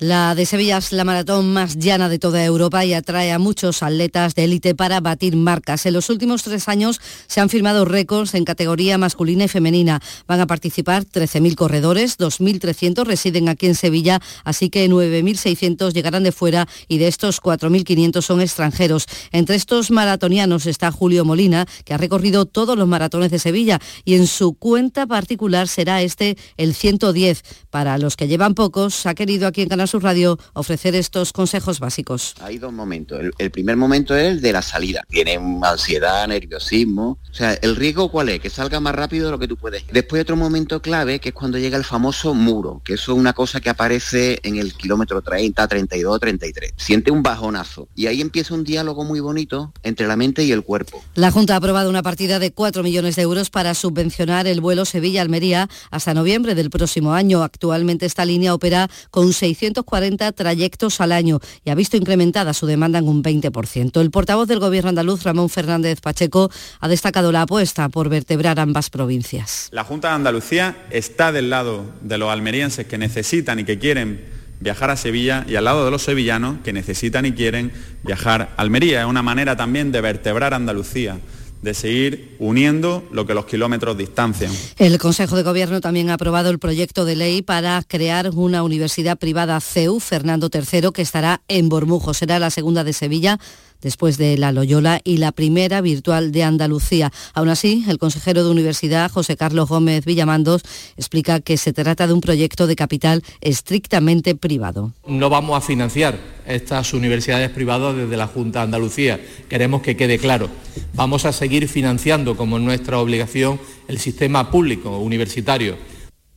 La 0.00 0.34
de 0.34 0.46
Sevilla 0.46 0.78
es 0.78 0.92
la 0.92 1.04
maratón 1.04 1.52
más 1.52 1.76
llana 1.76 2.08
de 2.08 2.18
toda 2.18 2.42
Europa 2.42 2.86
y 2.86 2.94
atrae 2.94 3.32
a 3.32 3.38
muchos 3.38 3.82
atletas 3.82 4.34
de 4.34 4.44
élite 4.44 4.74
para 4.74 4.98
batir 5.00 5.36
marcas. 5.36 5.84
En 5.84 5.92
los 5.92 6.08
últimos 6.08 6.42
tres 6.42 6.68
años 6.68 7.02
se 7.26 7.42
han 7.42 7.50
firmado 7.50 7.84
récords 7.84 8.32
en 8.32 8.46
categoría 8.46 8.96
masculina 8.96 9.44
y 9.44 9.48
femenina. 9.48 10.00
Van 10.26 10.40
a 10.40 10.46
participar 10.46 11.04
13.000 11.04 11.54
corredores, 11.54 12.16
2.300 12.16 13.04
residen 13.04 13.50
aquí 13.50 13.66
en 13.66 13.74
Sevilla, 13.74 14.22
así 14.42 14.70
que 14.70 14.88
9.600 14.88 15.92
llegarán 15.92 16.22
de 16.22 16.32
fuera 16.32 16.66
y 16.88 16.96
de 16.96 17.06
estos 17.06 17.42
4.500 17.42 18.22
son 18.22 18.40
extranjeros. 18.40 19.04
Entre 19.32 19.54
estos 19.54 19.90
maratonianos 19.90 20.64
está 20.64 20.90
Julio 20.92 21.26
Molina, 21.26 21.66
que 21.84 21.92
ha 21.92 21.98
recorrido 21.98 22.46
todos 22.46 22.78
los 22.78 22.88
maratones 22.88 23.30
de 23.30 23.38
Sevilla 23.38 23.78
y 24.06 24.14
en 24.14 24.26
su 24.26 24.54
cuenta 24.54 25.06
particular 25.06 25.68
será 25.68 26.00
este 26.00 26.38
el 26.56 26.74
110. 26.74 27.42
Para 27.68 27.98
los 27.98 28.16
que 28.16 28.28
llevan 28.28 28.54
pocos, 28.54 29.04
ha 29.04 29.14
querido 29.14 29.46
aquí 29.46 29.60
en 29.60 29.68
Canal 29.68 29.89
su 29.90 30.00
Radio 30.00 30.38
ofrecer 30.54 30.94
estos 30.94 31.32
consejos 31.32 31.80
básicos. 31.80 32.34
Hay 32.40 32.58
dos 32.58 32.72
momentos. 32.72 33.20
El, 33.38 33.50
primer 33.50 33.76
momento 33.76 34.16
es 34.16 34.28
el 34.28 34.40
de 34.40 34.52
la 34.52 34.62
salida. 34.62 35.04
Tiene 35.08 35.38
ansiedad, 35.62 36.26
nerviosismo. 36.28 37.18
O 37.30 37.34
sea, 37.34 37.54
¿el 37.54 37.74
riesgo 37.74 38.10
cuál 38.10 38.28
es? 38.28 38.40
Que 38.40 38.50
salga 38.50 38.78
más 38.78 38.94
rápido 38.94 39.26
de 39.26 39.32
lo 39.32 39.38
que 39.38 39.48
tú 39.48 39.56
puedes. 39.56 39.84
Después 39.92 40.20
hay 40.20 40.22
otro 40.22 40.36
momento 40.36 40.80
clave 40.80 41.18
que 41.18 41.30
es 41.30 41.34
cuando 41.34 41.58
llega 41.58 41.76
el 41.76 41.84
famoso 41.84 42.34
muro, 42.34 42.80
que 42.84 42.94
eso 42.94 43.12
es 43.12 43.18
una 43.18 43.32
cosa 43.32 43.60
que 43.60 43.68
aparece 43.68 44.38
en 44.44 44.56
el 44.56 44.74
kilómetro 44.74 45.20
30, 45.22 45.66
32, 45.66 46.20
33. 46.20 46.74
Siente 46.76 47.10
un 47.10 47.22
bajonazo. 47.22 47.88
Y 47.96 48.06
ahí 48.06 48.20
empieza 48.20 48.54
un 48.54 48.62
diálogo 48.62 49.04
muy 49.04 49.18
bonito 49.18 49.72
entre 49.82 50.06
la 50.06 50.16
mente 50.16 50.44
y 50.44 50.52
el 50.52 50.62
cuerpo. 50.62 51.02
La 51.14 51.32
Junta 51.32 51.54
ha 51.54 51.56
aprobado 51.56 51.90
una 51.90 52.04
partida 52.04 52.38
de 52.38 52.52
4 52.52 52.84
millones 52.84 53.16
de 53.16 53.22
euros 53.22 53.50
para 53.50 53.74
subvencionar 53.74 54.46
el 54.46 54.60
vuelo 54.60 54.84
Sevilla-Almería 54.84 55.68
hasta 55.90 56.14
noviembre 56.14 56.54
del 56.54 56.70
próximo 56.70 57.12
año. 57.12 57.42
Actualmente 57.42 58.06
esta 58.06 58.24
línea 58.24 58.54
opera 58.54 58.88
con 59.10 59.32
600 59.32 59.79
40 59.84 60.32
trayectos 60.32 61.00
al 61.00 61.12
año 61.12 61.40
y 61.64 61.70
ha 61.70 61.74
visto 61.74 61.96
incrementada 61.96 62.54
su 62.54 62.66
demanda 62.66 62.98
en 62.98 63.08
un 63.08 63.22
20%. 63.22 64.00
El 64.00 64.10
portavoz 64.10 64.48
del 64.48 64.60
Gobierno 64.60 64.90
andaluz, 64.90 65.22
Ramón 65.22 65.48
Fernández 65.48 66.00
Pacheco, 66.00 66.50
ha 66.80 66.88
destacado 66.88 67.32
la 67.32 67.42
apuesta 67.42 67.88
por 67.88 68.08
vertebrar 68.08 68.60
ambas 68.60 68.90
provincias. 68.90 69.68
La 69.72 69.84
Junta 69.84 70.08
de 70.08 70.14
Andalucía 70.14 70.76
está 70.90 71.32
del 71.32 71.50
lado 71.50 71.84
de 72.02 72.18
los 72.18 72.30
almerienses 72.30 72.86
que 72.86 72.98
necesitan 72.98 73.58
y 73.58 73.64
que 73.64 73.78
quieren 73.78 74.24
viajar 74.60 74.90
a 74.90 74.96
Sevilla 74.96 75.44
y 75.48 75.56
al 75.56 75.64
lado 75.64 75.84
de 75.84 75.90
los 75.90 76.02
sevillanos 76.02 76.58
que 76.62 76.72
necesitan 76.72 77.24
y 77.26 77.32
quieren 77.32 77.72
viajar 78.02 78.50
a 78.56 78.62
Almería. 78.62 79.00
Es 79.00 79.06
una 79.06 79.22
manera 79.22 79.56
también 79.56 79.90
de 79.90 80.00
vertebrar 80.00 80.54
Andalucía 80.54 81.18
de 81.62 81.74
seguir 81.74 82.36
uniendo 82.38 83.06
lo 83.12 83.26
que 83.26 83.34
los 83.34 83.44
kilómetros 83.44 83.96
distancian. 83.96 84.52
El 84.78 84.98
Consejo 84.98 85.36
de 85.36 85.42
Gobierno 85.42 85.80
también 85.80 86.10
ha 86.10 86.14
aprobado 86.14 86.50
el 86.50 86.58
proyecto 86.58 87.04
de 87.04 87.16
ley 87.16 87.42
para 87.42 87.82
crear 87.86 88.30
una 88.30 88.62
universidad 88.62 89.18
privada 89.18 89.60
CEU 89.60 90.00
Fernando 90.00 90.48
III 90.52 90.90
que 90.92 91.02
estará 91.02 91.42
en 91.48 91.68
Bormujo. 91.68 92.14
Será 92.14 92.38
la 92.38 92.50
segunda 92.50 92.84
de 92.84 92.92
Sevilla 92.92 93.38
después 93.82 94.18
de 94.18 94.36
la 94.38 94.52
Loyola 94.52 95.00
y 95.04 95.18
la 95.18 95.32
primera 95.32 95.80
virtual 95.80 96.32
de 96.32 96.42
Andalucía. 96.42 97.12
Aún 97.34 97.48
así, 97.48 97.84
el 97.88 97.98
consejero 97.98 98.44
de 98.44 98.50
Universidad, 98.50 99.10
José 99.10 99.36
Carlos 99.36 99.68
Gómez 99.68 100.04
Villamandos, 100.04 100.62
explica 100.96 101.40
que 101.40 101.56
se 101.56 101.72
trata 101.72 102.06
de 102.06 102.12
un 102.12 102.20
proyecto 102.20 102.66
de 102.66 102.76
capital 102.76 103.22
estrictamente 103.40 104.34
privado. 104.34 104.92
No 105.06 105.30
vamos 105.30 105.56
a 105.56 105.60
financiar 105.60 106.18
estas 106.46 106.92
universidades 106.92 107.50
privadas 107.50 107.96
desde 107.96 108.16
la 108.16 108.26
Junta 108.26 108.60
de 108.60 108.64
Andalucía. 108.64 109.20
Queremos 109.48 109.82
que 109.82 109.96
quede 109.96 110.18
claro. 110.18 110.48
Vamos 110.94 111.24
a 111.24 111.32
seguir 111.32 111.68
financiando, 111.68 112.36
como 112.36 112.58
es 112.58 112.62
nuestra 112.62 112.98
obligación, 112.98 113.60
el 113.88 113.98
sistema 113.98 114.50
público 114.50 114.98
universitario 114.98 115.76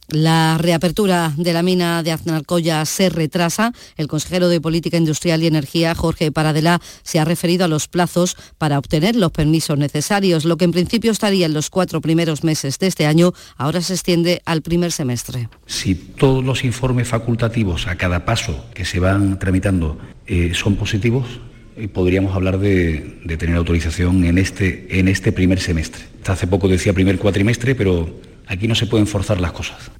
la 0.09 0.57
reapertura 0.57 1.33
de 1.37 1.53
la 1.53 1.63
mina 1.63 2.03
de 2.03 2.11
Aznalcoya 2.11 2.85
se 2.85 3.09
retrasa. 3.09 3.73
El 3.97 4.07
consejero 4.07 4.47
de 4.47 4.61
Política 4.61 4.97
Industrial 4.97 5.41
y 5.41 5.47
Energía, 5.47 5.95
Jorge 5.95 6.31
Paradela, 6.31 6.81
se 7.03 7.19
ha 7.19 7.25
referido 7.25 7.65
a 7.65 7.67
los 7.67 7.87
plazos 7.87 8.35
para 8.57 8.77
obtener 8.77 9.15
los 9.15 9.31
permisos 9.31 9.77
necesarios. 9.77 10.45
Lo 10.45 10.57
que 10.57 10.65
en 10.65 10.71
principio 10.71 11.11
estaría 11.11 11.45
en 11.45 11.53
los 11.53 11.69
cuatro 11.69 12.01
primeros 12.01 12.43
meses 12.43 12.79
de 12.79 12.87
este 12.87 13.05
año, 13.05 13.33
ahora 13.57 13.81
se 13.81 13.93
extiende 13.93 14.41
al 14.45 14.61
primer 14.61 14.91
semestre. 14.91 15.49
Si 15.65 15.95
todos 15.95 16.43
los 16.43 16.63
informes 16.63 17.07
facultativos 17.07 17.87
a 17.87 17.95
cada 17.95 18.25
paso 18.25 18.65
que 18.73 18.85
se 18.85 18.99
van 18.99 19.39
tramitando 19.39 19.97
eh, 20.27 20.51
son 20.53 20.75
positivos, 20.75 21.25
eh, 21.75 21.87
podríamos 21.87 22.35
hablar 22.35 22.59
de, 22.59 23.19
tener 23.39 23.55
autorización 23.55 24.25
en 24.25 24.37
este, 24.37 24.99
en 24.99 25.07
este 25.07 25.31
primer 25.31 25.59
semestre. 25.59 26.03
Hace 26.25 26.47
poco 26.47 26.67
decía 26.67 26.93
primer 26.93 27.17
cuatrimestre, 27.17 27.75
pero 27.75 28.09
Aquí 28.47 28.67
no 28.67 28.75
se 28.75 28.85
pueden 28.85 29.07
forzar 29.07 29.39
las 29.39 29.51
cosas. 29.51 29.91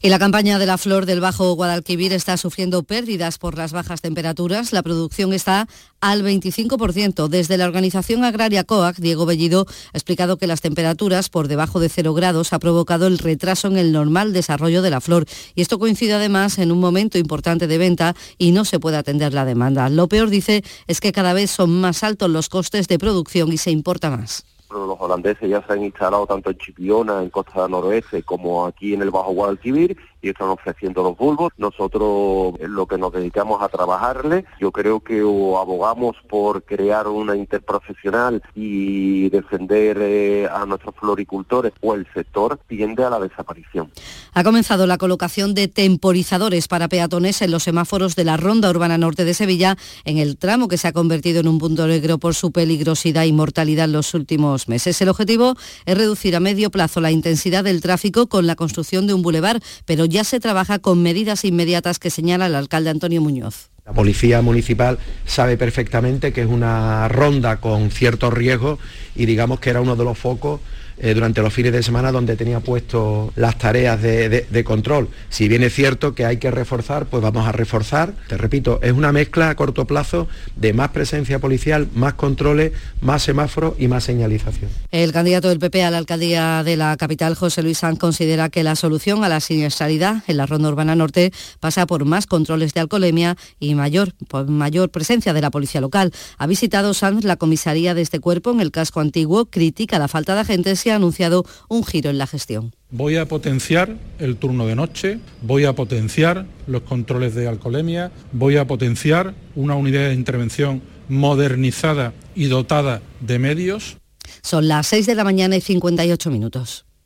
Y 0.00 0.08
la 0.08 0.18
campaña 0.18 0.58
de 0.58 0.66
la 0.66 0.78
flor 0.78 1.06
del 1.06 1.20
Bajo 1.20 1.54
Guadalquivir 1.54 2.12
está 2.12 2.36
sufriendo 2.36 2.82
pérdidas 2.82 3.38
por 3.38 3.56
las 3.56 3.72
bajas 3.72 4.00
temperaturas. 4.00 4.72
La 4.72 4.82
producción 4.82 5.32
está 5.32 5.68
al 6.00 6.24
25%. 6.24 7.28
Desde 7.28 7.56
la 7.56 7.66
organización 7.66 8.24
agraria 8.24 8.64
COAC, 8.64 8.96
Diego 8.96 9.26
Bellido 9.26 9.66
ha 9.92 9.96
explicado 9.96 10.36
que 10.36 10.48
las 10.48 10.60
temperaturas 10.60 11.28
por 11.28 11.46
debajo 11.46 11.78
de 11.78 11.88
cero 11.88 12.14
grados 12.14 12.52
ha 12.52 12.58
provocado 12.58 13.06
el 13.06 13.18
retraso 13.18 13.68
en 13.68 13.78
el 13.78 13.92
normal 13.92 14.32
desarrollo 14.32 14.82
de 14.82 14.90
la 14.90 15.00
flor. 15.00 15.26
Y 15.54 15.62
esto 15.62 15.78
coincide 15.78 16.14
además 16.14 16.58
en 16.58 16.72
un 16.72 16.80
momento 16.80 17.18
importante 17.18 17.68
de 17.68 17.78
venta 17.78 18.16
y 18.38 18.50
no 18.50 18.64
se 18.64 18.80
puede 18.80 18.96
atender 18.96 19.32
la 19.32 19.44
demanda. 19.44 19.88
Lo 19.88 20.08
peor, 20.08 20.30
dice, 20.30 20.64
es 20.88 21.00
que 21.00 21.12
cada 21.12 21.32
vez 21.32 21.50
son 21.50 21.80
más 21.80 22.02
altos 22.02 22.28
los 22.28 22.48
costes 22.48 22.88
de 22.88 22.98
producción 22.98 23.52
y 23.52 23.58
se 23.58 23.70
importa 23.70 24.10
más 24.10 24.44
los 24.72 25.00
holandeses 25.00 25.48
ya 25.48 25.64
se 25.66 25.72
han 25.72 25.84
instalado 25.84 26.26
tanto 26.26 26.50
en 26.50 26.58
Chipiona, 26.58 27.22
en 27.22 27.30
Costa 27.30 27.68
Noroeste, 27.68 28.22
como 28.22 28.66
aquí 28.66 28.94
en 28.94 29.02
el 29.02 29.10
Bajo 29.10 29.32
Guadalquivir 29.32 29.96
y 30.22 30.30
están 30.30 30.48
ofreciendo 30.48 31.02
los 31.02 31.16
bulbos. 31.16 31.52
Nosotros 31.58 32.54
en 32.60 32.74
lo 32.74 32.86
que 32.86 32.96
nos 32.96 33.12
dedicamos 33.12 33.60
a 33.60 33.68
trabajarle, 33.68 34.44
yo 34.60 34.70
creo 34.72 35.00
que 35.00 35.20
abogamos 35.20 36.16
por 36.28 36.62
crear 36.62 37.08
una 37.08 37.36
interprofesional 37.36 38.42
y 38.54 39.28
defender 39.30 39.98
eh, 40.00 40.48
a 40.48 40.64
nuestros 40.64 40.94
floricultores 40.94 41.72
o 41.80 41.94
el 41.94 42.06
sector 42.14 42.58
tiende 42.68 43.04
a 43.04 43.10
la 43.10 43.18
desaparición. 43.18 43.90
Ha 44.32 44.44
comenzado 44.44 44.86
la 44.86 44.98
colocación 44.98 45.54
de 45.54 45.68
temporizadores 45.68 46.68
para 46.68 46.88
peatones 46.88 47.42
en 47.42 47.50
los 47.50 47.64
semáforos 47.64 48.16
de 48.16 48.24
la 48.24 48.36
Ronda 48.36 48.70
Urbana 48.70 48.98
Norte 48.98 49.24
de 49.24 49.34
Sevilla 49.34 49.76
en 50.04 50.18
el 50.18 50.36
tramo 50.38 50.68
que 50.68 50.78
se 50.78 50.88
ha 50.88 50.92
convertido 50.92 51.40
en 51.40 51.48
un 51.48 51.58
punto 51.58 51.86
negro 51.86 52.18
por 52.18 52.34
su 52.34 52.52
peligrosidad 52.52 53.24
y 53.24 53.32
mortalidad 53.32 53.86
en 53.86 53.92
los 53.92 54.14
últimos 54.14 54.68
meses. 54.68 55.00
El 55.00 55.08
objetivo 55.08 55.56
es 55.84 55.98
reducir 55.98 56.36
a 56.36 56.40
medio 56.40 56.70
plazo 56.70 57.00
la 57.00 57.10
intensidad 57.10 57.64
del 57.64 57.80
tráfico 57.80 58.28
con 58.28 58.46
la 58.46 58.56
construcción 58.56 59.06
de 59.06 59.14
un 59.14 59.22
bulevar, 59.22 59.60
pero 59.84 60.04
ya 60.12 60.22
se 60.22 60.38
trabaja 60.38 60.78
con 60.78 61.02
medidas 61.02 61.44
inmediatas 61.44 61.98
que 61.98 62.10
señala 62.10 62.46
el 62.46 62.54
alcalde 62.54 62.90
Antonio 62.90 63.20
Muñoz. 63.20 63.70
La 63.84 63.92
policía 63.92 64.42
municipal 64.42 64.98
sabe 65.26 65.56
perfectamente 65.56 66.32
que 66.32 66.42
es 66.42 66.46
una 66.46 67.08
ronda 67.08 67.56
con 67.56 67.90
ciertos 67.90 68.32
riesgos 68.32 68.78
y 69.16 69.26
digamos 69.26 69.58
que 69.58 69.70
era 69.70 69.80
uno 69.80 69.96
de 69.96 70.04
los 70.04 70.16
focos 70.16 70.60
eh, 70.98 71.14
durante 71.14 71.42
los 71.42 71.52
fines 71.52 71.72
de 71.72 71.82
semana 71.82 72.12
donde 72.12 72.36
tenía 72.36 72.60
puesto 72.60 73.32
las 73.36 73.58
tareas 73.58 74.00
de, 74.00 74.64
control. 74.64 75.08
Si 75.28 75.48
bien 75.48 75.62
es 75.62 75.74
cierto 75.74 76.14
que 76.14 76.24
hay 76.24 76.36
que 76.36 76.50
reforzar, 76.50 77.06
pues 77.06 77.22
vamos 77.22 77.46
a 77.46 77.52
reforzar. 77.52 78.14
Te 78.28 78.36
repito, 78.36 78.78
es 78.82 78.92
una 78.92 79.12
mezcla 79.12 79.50
a 79.50 79.56
corto 79.56 79.86
plazo 79.86 80.28
de 80.56 80.72
más 80.72 80.90
presencia 80.90 81.38
policial, 81.38 81.88
más 81.94 82.14
controles, 82.14 82.72
más 83.00 83.22
semáforos 83.22 83.74
y 83.78 83.88
más 83.88 84.04
señalización. 84.04 84.70
El 84.90 85.12
candidato 85.12 85.48
del 85.48 85.58
PP 85.58 85.82
a 85.82 85.90
la 85.90 85.98
alcaldía 85.98 86.62
de 86.62 86.76
la 86.76 86.96
capital, 86.96 87.34
José 87.34 87.62
Luis 87.62 87.78
Sanz, 87.78 87.98
considera 87.98 88.50
que 88.50 88.62
la 88.62 88.76
solución 88.76 89.24
a 89.24 89.28
la 89.28 89.40
siniestralidad 89.40 90.22
en 90.26 90.36
la 90.36 90.46
ronda 90.46 90.68
urbana 90.68 90.94
norte 90.94 91.32
pasa 91.60 91.86
por 91.86 92.04
más 92.04 92.26
controles 92.26 92.74
de 92.74 92.80
alcoholemia 92.80 93.36
y 93.58 93.74
mayor, 93.74 94.14
mayor 94.46 94.90
presencia 94.90 95.32
de 95.32 95.40
la 95.40 95.50
policía 95.50 95.80
local. 95.80 96.12
Ha 96.38 96.46
visitado 96.46 96.94
Sanz 96.94 97.24
la 97.24 97.36
comisaría 97.36 97.94
de 97.94 98.02
este 98.02 98.20
cuerpo 98.20 98.52
en 98.52 98.60
el 98.60 98.70
casco 98.70 99.00
antiguo, 99.00 99.46
critica 99.46 99.98
la 99.98 100.08
falta 100.08 100.34
de 100.34 100.40
agentes 100.40 100.81
y 100.86 100.90
ha 100.90 100.96
anunciado 100.96 101.44
un 101.68 101.84
giro 101.84 102.10
en 102.10 102.18
la 102.18 102.26
gestión. 102.26 102.74
Voy 102.90 103.16
a 103.16 103.26
potenciar 103.26 103.96
el 104.18 104.36
turno 104.36 104.66
de 104.66 104.74
noche, 104.74 105.18
voy 105.40 105.64
a 105.64 105.74
potenciar 105.74 106.46
los 106.66 106.82
controles 106.82 107.34
de 107.34 107.48
alcoholemia, 107.48 108.12
voy 108.32 108.56
a 108.56 108.66
potenciar 108.66 109.34
una 109.54 109.74
unidad 109.74 110.08
de 110.08 110.14
intervención 110.14 110.82
modernizada 111.08 112.12
y 112.34 112.46
dotada 112.46 113.02
de 113.20 113.38
medios. 113.38 113.96
Son 114.42 114.68
las 114.68 114.86
6 114.88 115.06
de 115.06 115.14
la 115.14 115.24
mañana 115.24 115.56
y 115.56 115.60
58 115.60 116.30
minutos. 116.30 116.84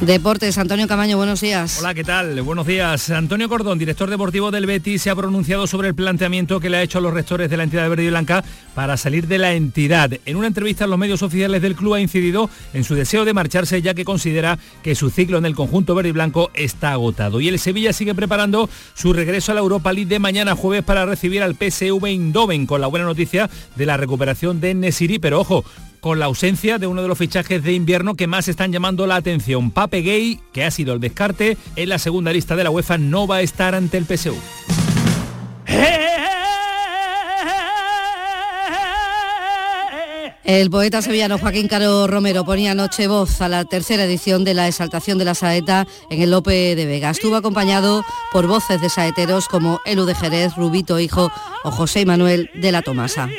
Deportes, 0.00 0.58
Antonio 0.58 0.88
Camaño, 0.88 1.16
buenos 1.16 1.40
días. 1.40 1.78
Hola, 1.78 1.94
¿qué 1.94 2.02
tal? 2.02 2.42
Buenos 2.42 2.66
días. 2.66 3.10
Antonio 3.10 3.48
Cordón, 3.48 3.78
director 3.78 4.10
deportivo 4.10 4.50
del 4.50 4.66
Betis, 4.66 5.00
se 5.00 5.08
ha 5.08 5.14
pronunciado 5.14 5.66
sobre 5.66 5.88
el 5.88 5.94
planteamiento 5.94 6.58
que 6.58 6.68
le 6.68 6.78
ha 6.78 6.82
hecho 6.82 6.98
a 6.98 7.00
los 7.00 7.14
rectores 7.14 7.48
de 7.48 7.56
la 7.56 7.62
entidad 7.62 7.88
verde 7.88 8.04
y 8.04 8.08
blanca 8.08 8.44
para 8.74 8.96
salir 8.96 9.28
de 9.28 9.38
la 9.38 9.54
entidad. 9.54 10.10
En 10.26 10.36
una 10.36 10.48
entrevista 10.48 10.84
en 10.84 10.90
los 10.90 10.98
medios 10.98 11.22
oficiales 11.22 11.62
del 11.62 11.76
club 11.76 11.94
ha 11.94 12.00
incidido 12.00 12.50
en 12.72 12.82
su 12.82 12.94
deseo 12.96 13.24
de 13.24 13.34
marcharse 13.34 13.80
ya 13.82 13.94
que 13.94 14.04
considera 14.04 14.58
que 14.82 14.96
su 14.96 15.10
ciclo 15.10 15.38
en 15.38 15.46
el 15.46 15.54
conjunto 15.54 15.94
verde 15.94 16.08
y 16.10 16.12
blanco 16.12 16.50
está 16.54 16.92
agotado. 16.92 17.40
Y 17.40 17.48
el 17.48 17.60
Sevilla 17.60 17.92
sigue 17.92 18.14
preparando 18.14 18.68
su 18.94 19.12
regreso 19.12 19.52
a 19.52 19.54
la 19.54 19.60
Europa 19.60 19.92
League 19.92 20.08
de 20.08 20.18
mañana 20.18 20.56
jueves 20.56 20.84
para 20.84 21.06
recibir 21.06 21.42
al 21.42 21.54
PSV 21.54 22.04
Eindhoven 22.04 22.66
con 22.66 22.80
la 22.80 22.88
buena 22.88 23.06
noticia 23.06 23.48
de 23.76 23.86
la 23.86 23.96
recuperación 23.96 24.60
de 24.60 24.74
Nesiri, 24.74 25.18
pero 25.20 25.40
ojo, 25.40 25.64
con 26.04 26.18
la 26.18 26.26
ausencia 26.26 26.76
de 26.78 26.86
uno 26.86 27.00
de 27.00 27.08
los 27.08 27.16
fichajes 27.16 27.62
de 27.62 27.72
invierno 27.72 28.14
que 28.14 28.26
más 28.26 28.46
están 28.48 28.70
llamando 28.70 29.06
la 29.06 29.16
atención. 29.16 29.70
Pape 29.70 30.02
Gay, 30.02 30.38
que 30.52 30.62
ha 30.62 30.70
sido 30.70 30.92
el 30.92 31.00
descarte 31.00 31.56
en 31.76 31.88
la 31.88 31.98
segunda 31.98 32.30
lista 32.30 32.56
de 32.56 32.62
la 32.62 32.68
UEFA, 32.68 32.98
no 32.98 33.26
va 33.26 33.36
a 33.36 33.40
estar 33.40 33.74
ante 33.74 33.96
el 33.96 34.04
PSU. 34.04 34.36
El 40.44 40.68
poeta 40.68 41.00
sevillano 41.00 41.38
Joaquín 41.38 41.68
Caro 41.68 42.06
Romero 42.06 42.44
ponía 42.44 42.72
anoche 42.72 43.08
voz 43.08 43.40
a 43.40 43.48
la 43.48 43.64
tercera 43.64 44.04
edición 44.04 44.44
de 44.44 44.52
la 44.52 44.68
exaltación 44.68 45.16
de 45.16 45.24
la 45.24 45.34
saeta 45.34 45.86
en 46.10 46.20
el 46.20 46.32
Lope 46.32 46.76
de 46.76 46.84
Vega. 46.84 47.08
Estuvo 47.08 47.36
acompañado 47.36 48.04
por 48.30 48.46
voces 48.46 48.78
de 48.82 48.90
saeteros 48.90 49.48
como 49.48 49.80
Elu 49.86 50.04
de 50.04 50.14
Jerez, 50.14 50.54
Rubito 50.54 51.00
Hijo 51.00 51.32
o 51.64 51.70
José 51.70 52.04
Manuel 52.04 52.50
de 52.52 52.72
la 52.72 52.82
Tomasa. 52.82 53.30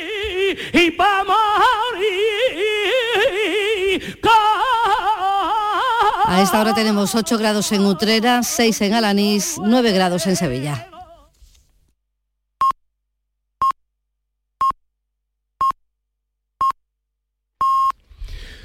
A 6.28 6.42
esta 6.42 6.60
hora 6.60 6.74
tenemos 6.74 7.14
8 7.14 7.38
grados 7.38 7.72
en 7.72 7.84
Utrera, 7.86 8.42
6 8.42 8.80
en 8.82 8.94
Alanís, 8.94 9.56
9 9.62 9.92
grados 9.92 10.26
en 10.26 10.36
Sevilla. 10.36 10.88